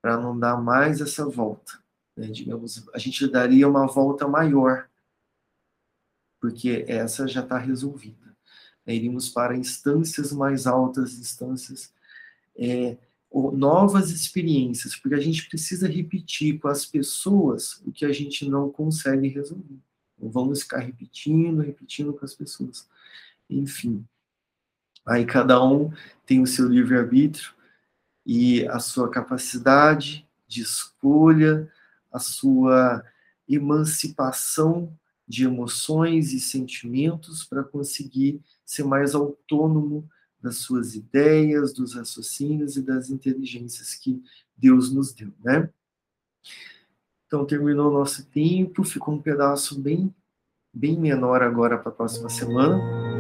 para 0.02 0.18
não 0.18 0.38
dar 0.38 0.58
mais 0.58 1.02
essa 1.02 1.26
volta. 1.26 1.80
Né? 2.16 2.28
Digamos, 2.28 2.88
a 2.94 2.98
gente 2.98 3.28
daria 3.28 3.68
uma 3.68 3.88
volta 3.88 4.28
maior, 4.28 4.88
porque 6.40 6.86
essa 6.88 7.28
já 7.28 7.42
está 7.42 7.58
resolvida. 7.58 8.36
Iríamos 8.86 9.30
para 9.30 9.58
instâncias 9.58 10.32
mais 10.32 10.66
altas, 10.66 11.20
instâncias 11.20 11.92
é, 12.58 12.98
novas 13.54 14.10
experiências, 14.10 14.96
porque 14.96 15.16
a 15.16 15.20
gente 15.20 15.48
precisa 15.50 15.88
repetir 15.88 16.60
com 16.60 16.68
as 16.70 16.86
pessoas 16.86 17.82
o 17.86 17.92
que 17.92 18.06
a 18.06 18.14
gente 18.14 18.50
não 18.50 18.70
consegue 18.70 19.28
resolver. 19.28 19.80
Então, 20.18 20.30
vamos 20.30 20.62
ficar 20.62 20.80
repetindo, 20.80 21.62
repetindo 21.62 22.14
com 22.14 22.26
as 22.26 22.34
pessoas. 22.34 22.88
Enfim. 23.50 24.06
Aí 25.06 25.26
cada 25.26 25.64
um 25.64 25.92
tem 26.26 26.42
o 26.42 26.48
seu 26.48 26.68
livre-arbítrio 26.68 27.54
e 28.26 28.68
a 28.68 28.80
sua 28.80 29.10
capacidade 29.10 30.28
de 30.48 30.62
escolha, 30.62 31.72
a 32.12 32.20
sua 32.20 33.04
emancipação 33.48 34.98
de 35.28 35.44
emoções 35.44 36.32
e 36.32 36.40
sentimentos 36.40 37.44
para 37.44 37.64
conseguir 37.64 38.42
ser 38.66 38.84
mais 38.84 39.14
autônomo 39.14 40.08
das 40.42 40.58
suas 40.58 40.96
ideias, 40.96 41.74
dos 41.74 41.96
raciocínios 41.96 42.78
e 42.78 42.82
das 42.82 43.10
inteligências 43.10 43.94
que 43.94 44.24
Deus 44.56 44.92
nos 44.92 45.14
deu, 45.14 45.34
né? 45.44 45.70
Então 47.26 47.46
terminou 47.46 47.90
o 47.90 47.94
nosso 47.94 48.26
tempo, 48.28 48.84
ficou 48.84 49.16
um 49.16 49.22
pedaço 49.22 49.80
bem 49.80 50.14
bem 50.74 50.98
menor 51.00 51.42
agora 51.42 51.78
para 51.78 51.90
a 51.90 51.96
próxima 51.96 52.30
semana. 52.30 53.17